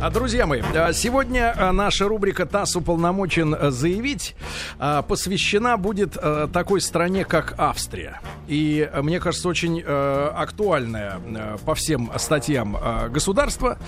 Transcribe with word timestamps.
А, 0.00 0.10
друзья 0.10 0.46
мои, 0.46 0.62
а, 0.74 0.92
сегодня 0.92 1.52
а, 1.56 1.72
наша 1.72 2.06
рубрика 2.06 2.46
«ТАСС 2.46 2.76
уполномочен 2.76 3.72
заявить» 3.72 4.36
посвящена 5.08 5.76
будет 5.76 6.16
такой 6.52 6.80
стране, 6.80 7.24
как 7.24 7.54
Австрия. 7.58 8.20
И, 8.46 8.88
мне 9.02 9.18
кажется, 9.18 9.48
очень 9.48 9.82
актуальная 9.82 11.20
по 11.64 11.74
всем 11.74 12.12
статьям 12.16 12.76
государства, 13.10 13.78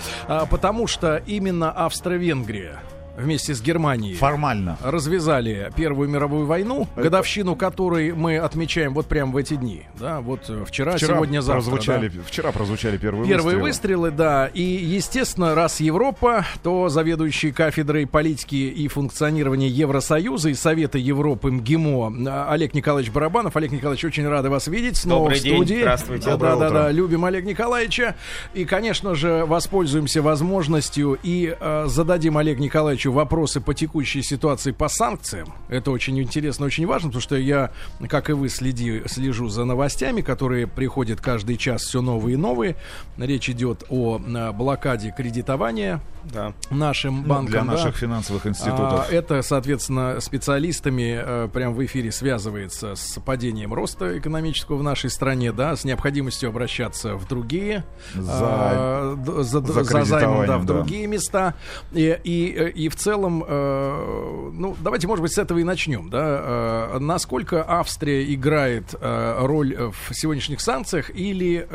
потому 0.50 0.86
что 0.86 1.22
именно 1.26 1.70
Австро-Венгрия 1.70 2.80
вместе 3.20 3.54
с 3.54 3.62
Германией 3.62 4.14
формально 4.14 4.78
развязали 4.82 5.70
Первую 5.76 6.08
мировую 6.08 6.46
войну, 6.46 6.88
Это... 6.94 7.04
годовщину 7.04 7.56
которой 7.56 8.12
мы 8.12 8.38
отмечаем 8.38 8.94
вот 8.94 9.06
прямо 9.06 9.32
в 9.32 9.36
эти 9.36 9.54
дни. 9.54 9.82
Да, 9.98 10.20
вот 10.20 10.48
э, 10.48 10.64
вчера, 10.66 10.96
вчера 10.96 11.14
сегодня, 11.14 11.40
завтра. 11.40 11.62
Прозвучали, 11.62 12.08
да. 12.08 12.22
Вчера 12.26 12.52
прозвучали 12.52 12.96
первые, 12.96 13.28
первые 13.28 13.58
выстрелы. 13.58 14.08
выстрелы, 14.08 14.10
да. 14.10 14.46
И, 14.46 14.62
естественно, 14.62 15.54
раз 15.54 15.80
Европа, 15.80 16.44
то 16.62 16.88
заведующий 16.88 17.52
кафедрой 17.52 18.06
политики 18.06 18.54
и 18.54 18.88
функционирования 18.88 19.68
Евросоюза 19.68 20.50
и 20.50 20.54
Совета 20.54 20.98
Европы 20.98 21.50
МГИМО 21.50 22.28
э, 22.28 22.44
Олег 22.50 22.74
Николаевич 22.74 23.12
Барабанов. 23.12 23.56
Олег 23.56 23.72
Николаевич, 23.72 24.04
очень 24.04 24.26
рады 24.28 24.50
вас 24.50 24.66
видеть 24.66 24.96
снова 24.96 25.30
Добрый 25.30 25.38
в 25.38 25.40
студии. 25.40 25.74
День. 25.74 25.80
Здравствуйте. 25.80 26.30
Да, 26.30 26.36
да, 26.36 26.56
да, 26.56 26.70
да, 26.70 26.90
любим 26.90 27.24
Олега 27.24 27.48
Николаевича. 27.48 28.16
И, 28.54 28.64
конечно 28.64 29.14
же, 29.14 29.44
воспользуемся 29.46 30.22
возможностью 30.22 31.18
и 31.22 31.54
э, 31.58 31.84
зададим 31.86 32.38
Олегу 32.38 32.62
Николаевичу 32.62 33.09
вопросы 33.10 33.60
по 33.60 33.74
текущей 33.74 34.22
ситуации 34.22 34.72
по 34.72 34.88
санкциям. 34.88 35.52
Это 35.68 35.90
очень 35.90 36.20
интересно, 36.20 36.66
очень 36.66 36.86
важно, 36.86 37.08
потому 37.08 37.22
что 37.22 37.36
я, 37.36 37.70
как 38.08 38.30
и 38.30 38.32
вы, 38.32 38.48
следи, 38.48 39.02
слежу 39.06 39.48
за 39.48 39.64
новостями, 39.64 40.20
которые 40.20 40.66
приходят 40.66 41.20
каждый 41.20 41.56
час 41.56 41.82
все 41.82 42.00
новые 42.00 42.34
и 42.34 42.36
новые. 42.36 42.76
Речь 43.16 43.48
идет 43.50 43.84
о 43.88 44.18
блокаде 44.52 45.14
кредитования 45.16 46.00
да. 46.24 46.52
нашим 46.70 47.22
банкам. 47.22 47.44
Ну, 47.44 47.50
для 47.50 47.64
наших 47.64 47.92
да. 47.92 47.98
финансовых 47.98 48.46
институтов. 48.46 49.06
А, 49.08 49.12
это, 49.12 49.42
соответственно, 49.42 50.20
специалистами 50.20 51.20
э, 51.22 51.48
прямо 51.52 51.74
в 51.74 51.84
эфире 51.84 52.12
связывается 52.12 52.94
с 52.94 53.20
падением 53.20 53.74
роста 53.74 54.18
экономического 54.18 54.76
в 54.76 54.82
нашей 54.82 55.10
стране, 55.10 55.52
да, 55.52 55.76
с 55.76 55.84
необходимостью 55.84 56.48
обращаться 56.48 57.14
в 57.14 57.26
другие 57.28 57.84
за, 58.14 58.32
а, 58.32 59.18
за, 59.24 59.60
за, 59.60 59.82
за 59.84 60.04
займом, 60.04 60.46
да, 60.46 60.58
в 60.58 60.64
да. 60.64 60.74
другие 60.74 61.06
места. 61.06 61.54
И, 61.92 62.18
и, 62.22 62.72
и 62.74 62.88
в 62.88 62.96
целом, 62.96 63.44
э, 63.46 64.50
ну, 64.52 64.76
давайте, 64.80 65.06
может 65.06 65.22
быть, 65.22 65.32
с 65.32 65.38
этого 65.38 65.58
и 65.58 65.64
начнем, 65.64 66.10
да. 66.10 66.90
Э, 66.94 66.98
насколько 66.98 67.64
Австрия 67.68 68.32
играет 68.34 68.94
роль 69.00 69.76
в 69.76 70.14
сегодняшних 70.14 70.60
санкциях 70.60 71.10
или 71.10 71.66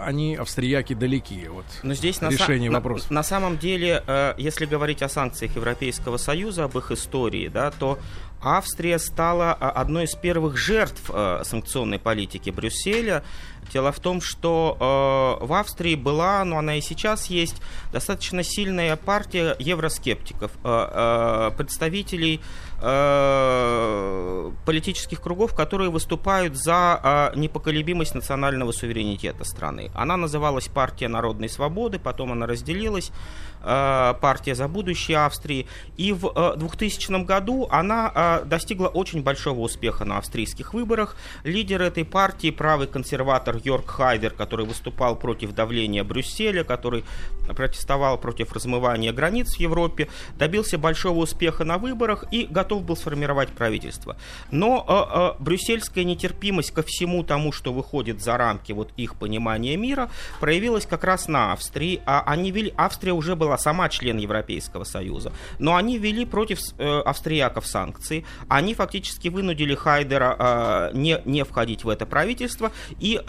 они, 0.00 0.36
австрияки, 0.36 0.94
далеки 0.94 1.48
от 1.48 1.64
Но 1.82 1.94
здесь 1.94 2.20
решения 2.22 2.70
на, 2.70 2.78
вопроса? 2.78 3.12
На 3.16 3.22
самом 3.22 3.56
деле, 3.56 4.02
э, 4.06 4.34
если 4.36 4.66
говорить 4.66 5.00
о 5.00 5.08
санкциях 5.08 5.56
Европейского 5.56 6.18
Союза, 6.18 6.64
об 6.64 6.76
их 6.76 6.90
истории, 6.90 7.48
да, 7.48 7.70
то 7.70 7.98
Австрия 8.42 8.98
стала 8.98 9.56
э, 9.58 9.64
одной 9.64 10.04
из 10.04 10.14
первых 10.14 10.58
жертв 10.58 11.00
э, 11.08 11.40
санкционной 11.42 11.98
политики 11.98 12.50
Брюсселя. 12.50 13.24
Дело 13.72 13.92
в 13.92 14.00
том, 14.00 14.20
что 14.20 15.38
в 15.40 15.52
Австрии 15.52 15.94
была, 15.94 16.44
но 16.44 16.58
она 16.58 16.76
и 16.76 16.80
сейчас 16.80 17.26
есть, 17.26 17.60
достаточно 17.92 18.42
сильная 18.42 18.96
партия 18.96 19.56
евроскептиков, 19.58 20.50
представителей 21.56 22.40
политических 24.66 25.20
кругов, 25.22 25.54
которые 25.54 25.90
выступают 25.90 26.56
за 26.56 27.32
непоколебимость 27.34 28.14
национального 28.14 28.72
суверенитета 28.72 29.44
страны. 29.44 29.90
Она 29.94 30.16
называлась 30.16 30.68
партия 30.68 31.08
народной 31.08 31.48
свободы, 31.48 31.98
потом 31.98 32.32
она 32.32 32.46
разделилась, 32.46 33.12
партия 33.62 34.54
за 34.54 34.68
будущее 34.68 35.24
Австрии, 35.24 35.66
и 35.96 36.12
в 36.12 36.54
2000 36.56 37.24
году 37.24 37.66
она 37.70 38.42
достигла 38.44 38.88
очень 38.88 39.22
большого 39.22 39.60
успеха 39.60 40.04
на 40.04 40.18
австрийских 40.18 40.74
выборах. 40.74 41.16
Лидер 41.44 41.80
этой 41.82 42.04
партии, 42.04 42.50
правый 42.50 42.86
консерватор 42.86 43.55
Йорк 43.64 43.90
Хайдер, 43.90 44.30
который 44.30 44.66
выступал 44.66 45.16
против 45.16 45.52
давления 45.52 46.04
Брюсселя, 46.04 46.64
который 46.64 47.04
протестовал 47.54 48.18
против 48.18 48.52
размывания 48.52 49.12
границ 49.12 49.56
в 49.56 49.60
Европе, 49.60 50.08
добился 50.36 50.78
большого 50.78 51.18
успеха 51.18 51.64
на 51.64 51.78
выборах 51.78 52.24
и 52.30 52.46
готов 52.46 52.84
был 52.84 52.96
сформировать 52.96 53.50
правительство. 53.50 54.16
Но 54.50 54.84
э, 54.88 55.38
э, 55.38 55.42
брюссельская 55.42 56.04
нетерпимость 56.04 56.72
ко 56.72 56.82
всему 56.82 57.22
тому, 57.22 57.52
что 57.52 57.72
выходит 57.72 58.22
за 58.22 58.36
рамки 58.36 58.72
вот 58.72 58.92
их 58.96 59.16
понимания 59.16 59.76
мира, 59.76 60.10
проявилась 60.40 60.86
как 60.86 61.04
раз 61.04 61.28
на 61.28 61.52
Австрии. 61.52 62.00
А 62.06 62.22
они 62.26 62.50
вели, 62.50 62.72
Австрия 62.76 63.12
уже 63.12 63.36
была 63.36 63.58
сама 63.58 63.88
член 63.88 64.18
Европейского 64.18 64.84
Союза, 64.84 65.32
но 65.58 65.76
они 65.76 65.98
вели 65.98 66.24
против 66.24 66.58
э, 66.78 67.00
австрияков 67.00 67.66
санкции. 67.66 68.24
Они 68.48 68.74
фактически 68.74 69.28
вынудили 69.28 69.74
Хайдера 69.74 70.36
э, 70.38 70.96
не, 70.96 71.20
не 71.24 71.44
входить 71.44 71.84
в 71.84 71.88
это 71.88 72.06
правительство. 72.06 72.72
И 73.00 73.16
э, 73.16 73.22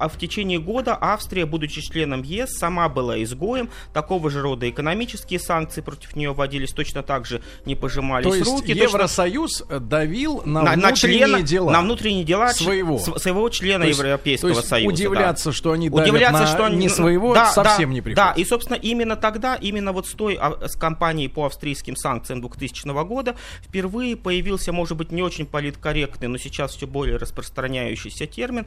э, 0.00 0.08
в 0.08 0.18
течение 0.18 0.58
года 0.58 0.96
Австрия, 1.00 1.46
будучи 1.46 1.80
членом 1.80 2.22
ЕС, 2.22 2.58
сама 2.58 2.88
была 2.88 3.22
изгоем. 3.22 3.70
Такого 3.92 4.30
же 4.30 4.42
рода 4.42 4.68
экономические 4.68 5.40
санкции 5.40 5.80
против 5.80 6.16
нее 6.16 6.32
вводились 6.32 6.72
точно 6.72 7.02
так 7.02 7.26
же, 7.26 7.42
не 7.64 7.74
пожимались 7.74 8.46
руки 8.46 8.58
руки. 8.72 8.72
Евросоюз 8.72 9.58
точно... 9.58 9.80
давил 9.80 10.42
на, 10.44 10.62
на 10.62 10.72
внутренние 10.72 10.90
на 10.90 10.96
члена, 10.96 11.42
дела. 11.42 11.72
На 11.72 11.80
внутренние 11.80 12.24
дела 12.24 12.52
своего, 12.52 12.98
своего 12.98 13.48
члена 13.48 13.84
то 13.84 13.88
есть, 13.88 13.98
Европейского 13.98 14.52
то 14.52 14.58
есть 14.58 14.68
Союза. 14.68 14.94
Удивляться, 14.94 15.50
да. 15.50 15.52
что 15.52 15.72
они 15.72 15.90
удивляться, 15.90 16.42
на 16.42 16.46
что 16.46 16.64
они, 16.64 16.76
не 16.76 16.88
своего, 16.88 17.34
да, 17.34 17.46
совсем 17.52 17.90
да, 17.90 17.94
не 17.94 18.00
приходится. 18.00 18.34
Да, 18.34 18.40
и, 18.40 18.44
собственно, 18.44 18.76
именно 18.76 19.16
тогда, 19.16 19.54
именно 19.56 19.92
вот 19.92 20.06
с 20.06 20.12
той 20.12 20.36
а, 20.40 20.68
с 20.68 20.76
кампанией 20.76 21.28
по 21.28 21.46
австрийским 21.46 21.96
санкциям 21.96 22.40
2000 22.40 22.88
года 23.04 23.36
впервые 23.62 24.16
появился, 24.16 24.72
может 24.72 24.96
быть, 24.96 25.12
не 25.12 25.22
очень 25.22 25.46
политкорректный, 25.46 26.28
но 26.28 26.38
сейчас 26.38 26.76
все 26.76 26.86
более 26.86 27.16
распространяющийся 27.16 28.26
термин 28.26 28.66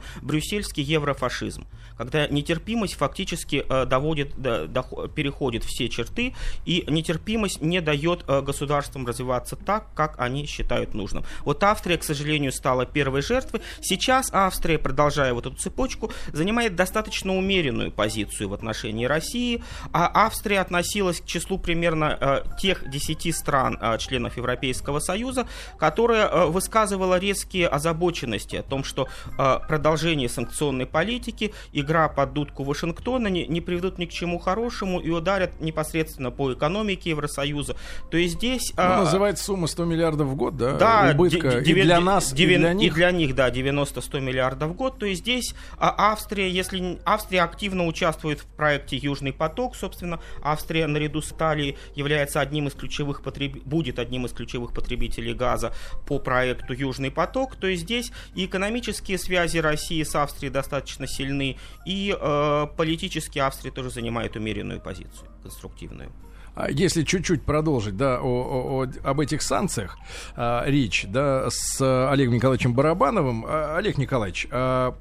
брюссельский 0.72 0.82
еврофашизм. 0.82 1.66
Когда 1.96 2.26
нетерпимость 2.26 2.94
фактически 2.94 3.64
э, 3.68 3.86
доводит, 3.86 4.34
до, 4.36 4.66
до, 4.66 4.82
переходит 5.08 5.64
все 5.64 5.88
черты, 5.88 6.34
и 6.64 6.84
нетерпимость 6.88 7.60
не 7.60 7.80
дает 7.80 8.24
э, 8.26 8.40
государствам 8.40 9.06
развиваться 9.06 9.56
так, 9.56 9.92
как 9.94 10.14
они 10.18 10.46
считают 10.46 10.94
нужным. 10.94 11.24
Вот 11.44 11.62
Австрия, 11.62 11.98
к 11.98 12.04
сожалению, 12.04 12.52
стала 12.52 12.86
первой 12.86 13.22
жертвой. 13.22 13.60
Сейчас 13.80 14.30
Австрия, 14.32 14.78
продолжая 14.78 15.34
вот 15.34 15.46
эту 15.46 15.56
цепочку, 15.56 16.10
занимает 16.32 16.74
достаточно 16.74 17.36
умеренную 17.36 17.92
позицию 17.92 18.48
в 18.48 18.54
отношении 18.54 19.04
России, 19.04 19.62
а 19.92 20.10
Австрия 20.26 20.60
относилась 20.60 21.20
к 21.20 21.26
числу 21.26 21.58
примерно 21.58 22.16
э, 22.20 22.42
тех 22.58 22.88
10 22.88 23.34
стран, 23.36 23.78
членов 23.98 24.36
Европейского 24.36 24.98
Союза, 24.98 25.46
которые 25.78 26.22
э, 26.22 26.46
высказывала 26.46 27.18
резкие 27.18 27.68
озабоченности 27.68 28.56
о 28.56 28.62
том, 28.62 28.82
что 28.84 29.08
продолжение 29.68 30.28
санкционной 30.62 30.86
политики, 30.86 31.52
игра 31.72 32.08
под 32.08 32.32
дудку 32.32 32.64
Вашингтона 32.64 33.28
не, 33.28 33.46
не 33.46 33.60
приведут 33.60 33.98
ни 33.98 34.06
к 34.06 34.10
чему 34.10 34.38
хорошему 34.38 35.00
и 35.00 35.10
ударят 35.10 35.60
непосредственно 35.60 36.30
по 36.30 36.52
экономике 36.52 37.10
Евросоюза. 37.10 37.76
То 38.10 38.16
есть 38.16 38.34
здесь... 38.34 38.72
Ну, 38.76 38.82
называется 38.82 39.44
сумма 39.44 39.66
100 39.66 39.84
миллиардов 39.84 40.28
в 40.28 40.36
год, 40.36 40.56
да? 40.56 40.76
Да, 40.76 41.12
убытка 41.14 41.58
и 41.58 41.72
для 41.72 42.00
нас, 42.00 42.32
и 42.32 42.46
для 42.46 42.72
них. 42.72 42.92
И 42.92 42.94
для 42.94 43.10
них, 43.10 43.34
да, 43.34 43.50
90-100 43.50 44.20
миллиардов 44.20 44.70
в 44.70 44.74
год. 44.74 44.98
То 44.98 45.06
есть 45.06 45.22
здесь 45.22 45.54
а 45.78 46.12
Австрия, 46.12 46.48
если 46.48 46.98
Австрия 47.04 47.42
активно 47.42 47.86
участвует 47.86 48.40
в 48.40 48.46
проекте 48.46 48.96
Южный 48.96 49.32
поток, 49.32 49.74
собственно, 49.74 50.20
Австрия 50.42 50.86
наряду 50.86 51.22
с 51.22 51.32
Италией 51.32 51.76
является 51.94 52.40
одним 52.40 52.68
из 52.68 52.74
ключевых 52.74 53.22
потреб... 53.22 53.62
будет 53.64 53.98
одним 53.98 54.26
из 54.26 54.32
ключевых 54.32 54.72
потребителей 54.72 55.34
газа 55.34 55.72
по 56.06 56.18
проекту 56.18 56.72
Южный 56.72 57.10
поток. 57.10 57.56
То 57.56 57.66
есть 57.66 57.82
здесь 57.82 58.12
и 58.34 58.46
экономические 58.46 59.18
связи 59.18 59.58
России 59.58 60.02
с 60.02 60.14
Австрией 60.14 60.51
достаточно 60.52 61.06
сильны, 61.06 61.56
и 61.84 62.16
э, 62.18 62.66
политически 62.76 63.38
Австрия 63.38 63.70
тоже 63.70 63.90
занимает 63.90 64.36
умеренную 64.36 64.80
позицию, 64.80 65.28
конструктивную. 65.42 66.12
А 66.54 66.70
если 66.70 67.02
чуть-чуть 67.02 67.42
продолжить, 67.42 67.96
да, 67.96 68.20
о, 68.20 68.84
о, 68.84 68.86
об 69.04 69.20
этих 69.20 69.40
санкциях 69.42 69.96
а, 70.36 70.64
речь, 70.66 71.06
да, 71.08 71.48
с 71.48 71.80
Олегом 72.10 72.34
Николаевичем 72.34 72.74
Барабановым. 72.74 73.46
А, 73.46 73.78
Олег 73.78 73.96
Николаевич, 73.96 74.46
а, 74.50 74.94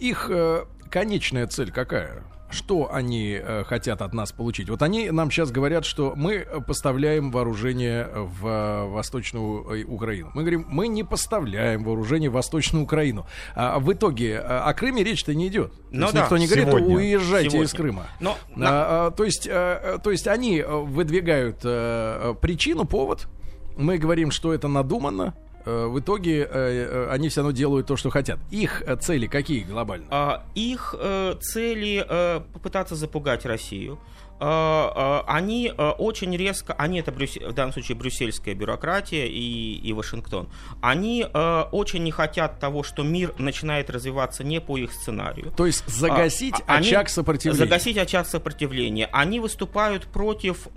их 0.00 0.28
а, 0.30 0.66
конечная 0.90 1.46
цель 1.46 1.72
какая? 1.72 2.22
Что 2.50 2.92
они 2.92 3.38
э, 3.40 3.64
хотят 3.64 4.02
от 4.02 4.14
нас 4.14 4.32
получить? 4.32 4.68
Вот 4.70 4.82
они 4.82 5.10
нам 5.10 5.30
сейчас 5.30 5.50
говорят, 5.50 5.84
что 5.84 6.14
мы 6.16 6.46
поставляем 6.66 7.30
вооружение 7.30 8.08
в 8.14 8.46
э, 8.46 8.88
Восточную 8.88 9.82
э, 9.82 9.84
Украину. 9.84 10.30
Мы 10.34 10.42
говорим, 10.42 10.66
мы 10.68 10.88
не 10.88 11.04
поставляем 11.04 11.84
вооружение 11.84 12.30
в 12.30 12.34
Восточную 12.34 12.84
Украину. 12.84 13.26
А 13.54 13.78
в 13.78 13.92
итоге 13.92 14.34
э, 14.34 14.38
о 14.38 14.72
Крыме 14.72 15.04
речь-то 15.04 15.34
не 15.34 15.48
идет. 15.48 15.72
Ну, 15.90 16.08
да, 16.12 16.22
никто 16.22 16.36
не 16.36 16.46
говорит, 16.46 16.68
сегодня, 16.68 16.96
уезжайте 16.96 17.50
сегодня. 17.50 17.66
из 17.66 17.72
Крыма. 17.72 18.06
Но, 18.20 18.36
а, 18.56 19.06
а, 19.06 19.10
то, 19.10 19.24
есть, 19.24 19.48
а, 19.50 19.98
то 19.98 20.10
есть 20.10 20.26
они 20.26 20.62
выдвигают 20.62 21.60
а, 21.64 22.34
причину, 22.34 22.84
повод. 22.84 23.28
Мы 23.76 23.98
говорим, 23.98 24.30
что 24.30 24.52
это 24.52 24.68
надуманно 24.68 25.34
в 25.64 26.00
итоге 26.00 26.42
э, 26.42 26.46
э, 26.50 27.08
они 27.10 27.28
все 27.28 27.40
равно 27.40 27.52
делают 27.52 27.86
то, 27.86 27.96
что 27.96 28.10
хотят. 28.10 28.38
Их 28.50 28.82
э, 28.86 28.96
цели 28.96 29.26
какие 29.26 29.62
глобально? 29.64 30.06
А, 30.10 30.44
их 30.54 30.94
э, 30.98 31.34
цели 31.40 32.04
э, 32.08 32.40
попытаться 32.52 32.94
запугать 32.94 33.44
Россию. 33.44 33.98
Э, 34.40 34.90
э, 34.94 35.20
они 35.26 35.72
э, 35.76 35.90
очень 35.98 36.36
резко, 36.36 36.72
они 36.74 37.00
это 37.00 37.10
в 37.10 37.52
данном 37.52 37.72
случае 37.72 37.96
брюссельская 37.96 38.54
бюрократия 38.54 39.26
и, 39.26 39.74
и 39.76 39.92
Вашингтон, 39.92 40.48
они 40.80 41.26
очень 41.72 42.02
не 42.04 42.10
хотят 42.10 42.60
того, 42.60 42.82
что 42.82 43.02
мир 43.02 43.34
начинает 43.38 43.90
развиваться 43.90 44.44
не 44.44 44.60
по 44.60 44.76
их 44.76 44.92
сценарию. 44.92 45.52
То 45.56 45.66
есть 45.66 45.86
загасить 45.86 46.54
а, 46.66 46.76
очаг 46.76 47.06
они, 47.06 47.08
сопротивления. 47.08 47.64
Загасить 47.64 47.98
очаг 47.98 48.26
сопротивления. 48.26 49.08
Они 49.12 49.40
выступают 49.40 50.04
против 50.06 50.68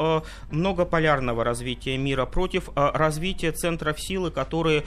многополярного 0.50 1.44
развития 1.44 1.98
мира, 1.98 2.26
против 2.26 2.70
развития 2.76 3.52
центров 3.52 4.00
силы, 4.00 4.32
которые 4.32 4.84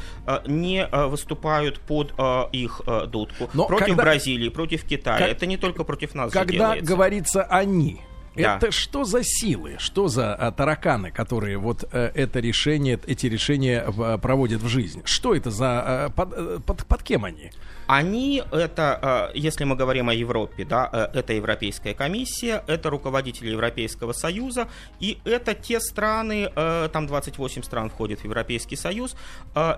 не 0.47 0.87
выступают 0.87 1.81
под 1.81 2.15
их 2.53 2.81
дудку. 3.09 3.51
Но 3.55 3.67
против 3.67 3.87
когда... 3.87 4.03
Бразилии, 4.03 4.49
против 4.49 4.85
Китая. 4.85 5.19
Как... 5.19 5.29
Это 5.29 5.47
не 5.47 5.57
только 5.57 5.85
против 5.85 6.15
нас 6.15 6.33
Когда 6.33 6.77
говорится 6.77 7.43
«они», 7.45 8.01
да. 8.43 8.57
Это 8.57 8.71
что 8.73 9.05
за 9.05 9.23
силы, 9.23 9.77
что 9.79 10.09
за 10.09 10.35
а, 10.35 10.51
тараканы, 10.51 11.11
которые 11.11 11.57
вот 11.59 11.85
а, 11.93 12.11
это 12.15 12.41
решение, 12.41 12.99
эти 13.07 13.27
решения 13.27 13.85
а, 13.87 14.19
проводят 14.19 14.63
в 14.63 14.69
жизнь? 14.69 15.03
Что 15.05 15.35
это 15.35 15.51
за 15.51 15.67
а, 15.67 16.11
под, 16.11 16.33
э, 16.33 16.61
под, 16.67 16.87
под 16.87 17.03
кем 17.03 17.25
они? 17.25 17.51
Они, 17.87 18.43
это, 18.51 19.31
э, 19.35 19.39
если 19.39 19.65
мы 19.65 19.77
говорим 19.77 20.09
о 20.09 20.15
Европе, 20.15 20.65
да, 20.65 20.89
э, 20.93 21.19
это 21.19 21.35
Европейская 21.35 21.95
комиссия, 21.95 22.65
это 22.67 22.91
руководители 22.91 23.51
Европейского 23.51 24.13
Союза, 24.13 24.69
и 25.01 25.19
это 25.25 25.55
те 25.55 25.81
страны, 25.81 26.51
там 26.55 27.07
28 27.07 27.63
стран 27.63 27.91
входит 27.91 28.21
в 28.21 28.25
Европейский 28.25 28.77
Союз, 28.77 29.17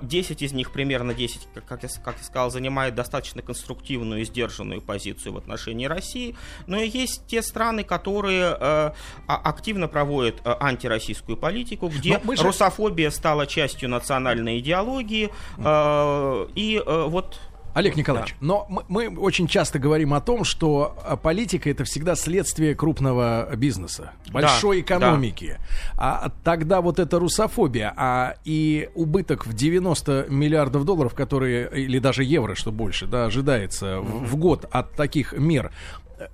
10 0.02 0.42
из 0.42 0.52
них, 0.52 0.72
примерно 0.72 1.14
10, 1.14 1.48
как 1.66 1.82
я, 1.82 1.88
как 2.04 2.16
я 2.18 2.24
сказал, 2.24 2.50
занимают 2.50 2.94
достаточно 2.94 3.42
конструктивную 3.42 4.22
и 4.22 4.24
сдержанную 4.24 4.80
позицию 4.80 5.34
в 5.34 5.36
отношении 5.38 5.86
России, 5.86 6.36
но 6.66 6.78
и 6.78 6.88
есть 6.88 7.26
те 7.26 7.42
страны, 7.42 7.84
которые 7.84 8.45
а, 8.54 8.94
активно 9.26 9.88
проводят 9.88 10.40
антироссийскую 10.44 11.36
политику, 11.36 11.88
где 11.88 12.20
же... 12.20 12.42
русофобия 12.42 13.10
стала 13.10 13.46
частью 13.46 13.88
национальной 13.88 14.58
идеологии, 14.58 15.30
и 16.54 16.82
вот 16.86 17.38
Олег 17.76 17.94
Николаевич, 17.94 18.30
да. 18.40 18.46
но 18.46 18.66
мы, 18.70 18.84
мы 18.88 19.18
очень 19.18 19.46
часто 19.46 19.78
говорим 19.78 20.14
о 20.14 20.22
том, 20.22 20.44
что 20.44 20.96
политика 21.22 21.68
это 21.68 21.84
всегда 21.84 22.14
следствие 22.14 22.74
крупного 22.74 23.54
бизнеса, 23.54 24.12
большой 24.32 24.78
да, 24.78 24.82
экономики. 24.82 25.58
Да. 25.94 26.22
А 26.24 26.32
тогда 26.42 26.80
вот 26.80 26.98
эта 26.98 27.18
русофобия, 27.18 27.92
а 27.94 28.36
и 28.46 28.88
убыток 28.94 29.44
в 29.44 29.52
90 29.52 30.24
миллиардов 30.30 30.86
долларов, 30.86 31.14
которые, 31.14 31.68
или 31.70 31.98
даже 31.98 32.24
евро, 32.24 32.54
что 32.54 32.72
больше, 32.72 33.06
да, 33.06 33.26
ожидается 33.26 33.86
mm-hmm. 33.86 34.24
в, 34.24 34.30
в 34.30 34.36
год 34.36 34.64
от 34.70 34.94
таких 34.94 35.34
мер, 35.34 35.70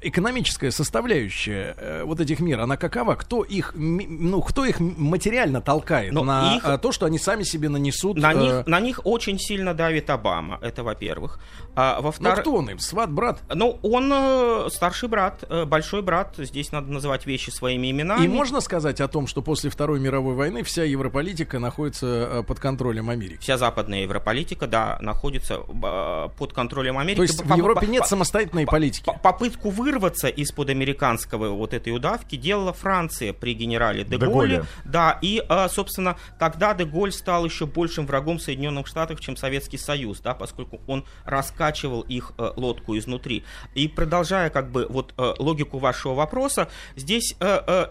экономическая 0.01 0.71
составляющая 0.71 1.75
э, 1.77 2.05
вот 2.05 2.21
этих 2.21 2.41
мер, 2.41 2.61
она 2.61 2.77
какова? 2.77 3.15
Кто 3.15 3.43
их, 3.43 3.73
ну, 3.75 4.41
кто 4.43 4.65
их 4.65 4.79
материально 4.81 5.61
толкает 5.61 6.13
Но 6.13 6.23
на 6.23 6.57
их, 6.57 6.65
э, 6.65 6.79
то, 6.79 6.93
что 6.93 7.07
они 7.07 7.19
сами 7.19 7.43
себе 7.43 7.69
нанесут? 7.69 8.17
На, 8.17 8.33
э... 8.33 8.37
них, 8.37 8.67
на 8.67 8.81
них 8.81 9.01
очень 9.05 9.39
сильно 9.39 9.75
давит 9.75 10.09
Обама, 10.11 10.59
это 10.63 10.85
во-первых. 10.85 11.41
А, 11.75 12.01
во 12.01 12.13
втор... 12.13 12.37
Ну, 12.37 12.41
кто 12.41 12.55
он 12.55 12.71
им? 12.71 12.79
Сват, 12.79 13.11
брат? 13.11 13.41
Ну, 13.53 13.79
он 13.83 14.11
э, 14.13 14.69
старший 14.71 15.09
брат, 15.09 15.45
большой 15.67 16.03
брат, 16.03 16.35
здесь 16.39 16.71
надо 16.71 16.93
называть 16.93 17.27
вещи 17.27 17.51
своими 17.51 17.91
именами. 17.91 18.25
И 18.25 18.29
можно 18.29 18.61
сказать 18.61 19.01
о 19.01 19.09
том, 19.09 19.27
что 19.27 19.43
после 19.43 19.71
Второй 19.71 19.99
мировой 19.99 20.35
войны 20.35 20.63
вся 20.63 20.85
европолитика 20.85 21.59
находится 21.59 22.45
под 22.47 22.61
контролем 22.61 23.11
Америки? 23.11 23.41
Вся 23.41 23.59
западная 23.59 24.03
европолитика, 24.03 24.67
да, 24.67 24.99
находится 25.01 25.59
под 25.59 26.53
контролем 26.53 26.99
Америки. 26.99 27.17
То 27.17 27.23
есть 27.23 27.45
в 27.45 27.57
Европе 27.57 27.87
нет 27.89 28.07
самостоятельной 28.07 28.67
политики? 28.67 29.11
Попытку 29.23 29.72
вырваться 29.73 30.29
из-под 30.29 30.71
американского 30.71 31.49
вот 31.49 31.75
этой 31.75 31.95
удавки 31.95 32.37
делала 32.37 32.73
Франция 32.73 33.33
при 33.33 33.55
генерале 33.55 34.05
де, 34.05 34.17
Голле. 34.19 34.65
Да, 34.85 35.19
и, 35.21 35.45
а, 35.49 35.69
собственно, 35.69 36.17
тогда 36.39 36.75
де 36.75 36.85
Голль 36.85 37.13
стал 37.13 37.45
еще 37.45 37.67
большим 37.67 38.07
врагом 38.07 38.39
Соединенных 38.39 38.87
Штатов, 38.87 39.21
чем 39.21 39.37
Советский 39.37 39.79
Союз, 39.79 40.21
да, 40.21 40.35
поскольку 40.35 40.81
он 40.87 41.05
раскачивал 41.25 42.03
их 42.03 42.33
э, 42.39 42.53
лодку 42.57 42.97
изнутри. 42.97 43.45
И 43.75 43.89
продолжая 43.89 44.51
как 44.51 44.71
бы 44.71 44.87
вот 44.89 45.15
э, 45.17 45.35
логику 45.39 45.79
вашего 45.79 46.15
вопроса, 46.15 46.69
здесь 46.97 47.35
э, 47.41 47.87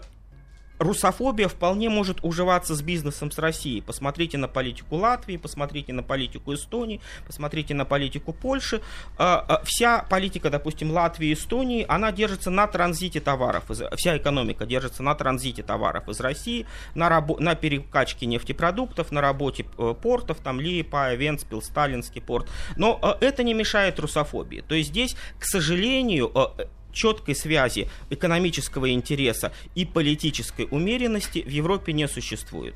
русофобия 0.82 1.48
вполне 1.48 1.88
может 1.88 2.18
уживаться 2.22 2.74
с 2.74 2.82
бизнесом 2.82 3.30
с 3.30 3.38
Россией. 3.38 3.80
Посмотрите 3.80 4.38
на 4.38 4.48
политику 4.48 4.96
Латвии, 4.96 5.36
посмотрите 5.36 5.92
на 5.92 6.02
политику 6.02 6.54
Эстонии, 6.54 7.00
посмотрите 7.26 7.74
на 7.74 7.84
политику 7.84 8.32
Польши. 8.32 8.80
А, 9.18 9.44
а, 9.48 9.64
вся 9.64 10.04
политика, 10.08 10.50
допустим, 10.50 10.90
Латвии 10.90 11.28
и 11.28 11.32
Эстонии, 11.34 11.84
она 11.88 12.12
держится 12.12 12.50
на 12.50 12.66
транзите 12.66 13.20
товаров. 13.20 13.64
Вся 13.96 14.16
экономика 14.16 14.66
держится 14.66 15.02
на 15.02 15.14
транзите 15.14 15.62
товаров 15.62 16.08
из 16.08 16.20
России, 16.20 16.66
на, 16.94 17.08
рабо- 17.08 17.40
на 17.40 17.54
перекачке 17.54 18.26
нефтепродуктов, 18.26 19.12
на 19.12 19.20
работе 19.20 19.66
э, 19.78 19.94
портов, 20.00 20.38
там 20.38 20.60
Лиепая, 20.60 21.14
Венспил, 21.14 21.62
Сталинский 21.62 22.20
порт. 22.20 22.48
Но 22.76 22.98
э, 23.02 23.24
это 23.24 23.42
не 23.42 23.54
мешает 23.54 23.98
русофобии. 23.98 24.64
То 24.66 24.74
есть 24.74 24.90
здесь, 24.90 25.16
к 25.38 25.44
сожалению, 25.44 26.30
э, 26.34 26.64
четкой 26.92 27.34
связи 27.34 27.88
экономического 28.10 28.90
интереса 28.92 29.52
и 29.74 29.84
политической 29.84 30.68
умеренности 30.70 31.42
в 31.42 31.50
Европе 31.50 31.92
не 31.92 32.08
существует. 32.08 32.74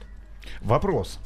Вопрос. 0.60 1.18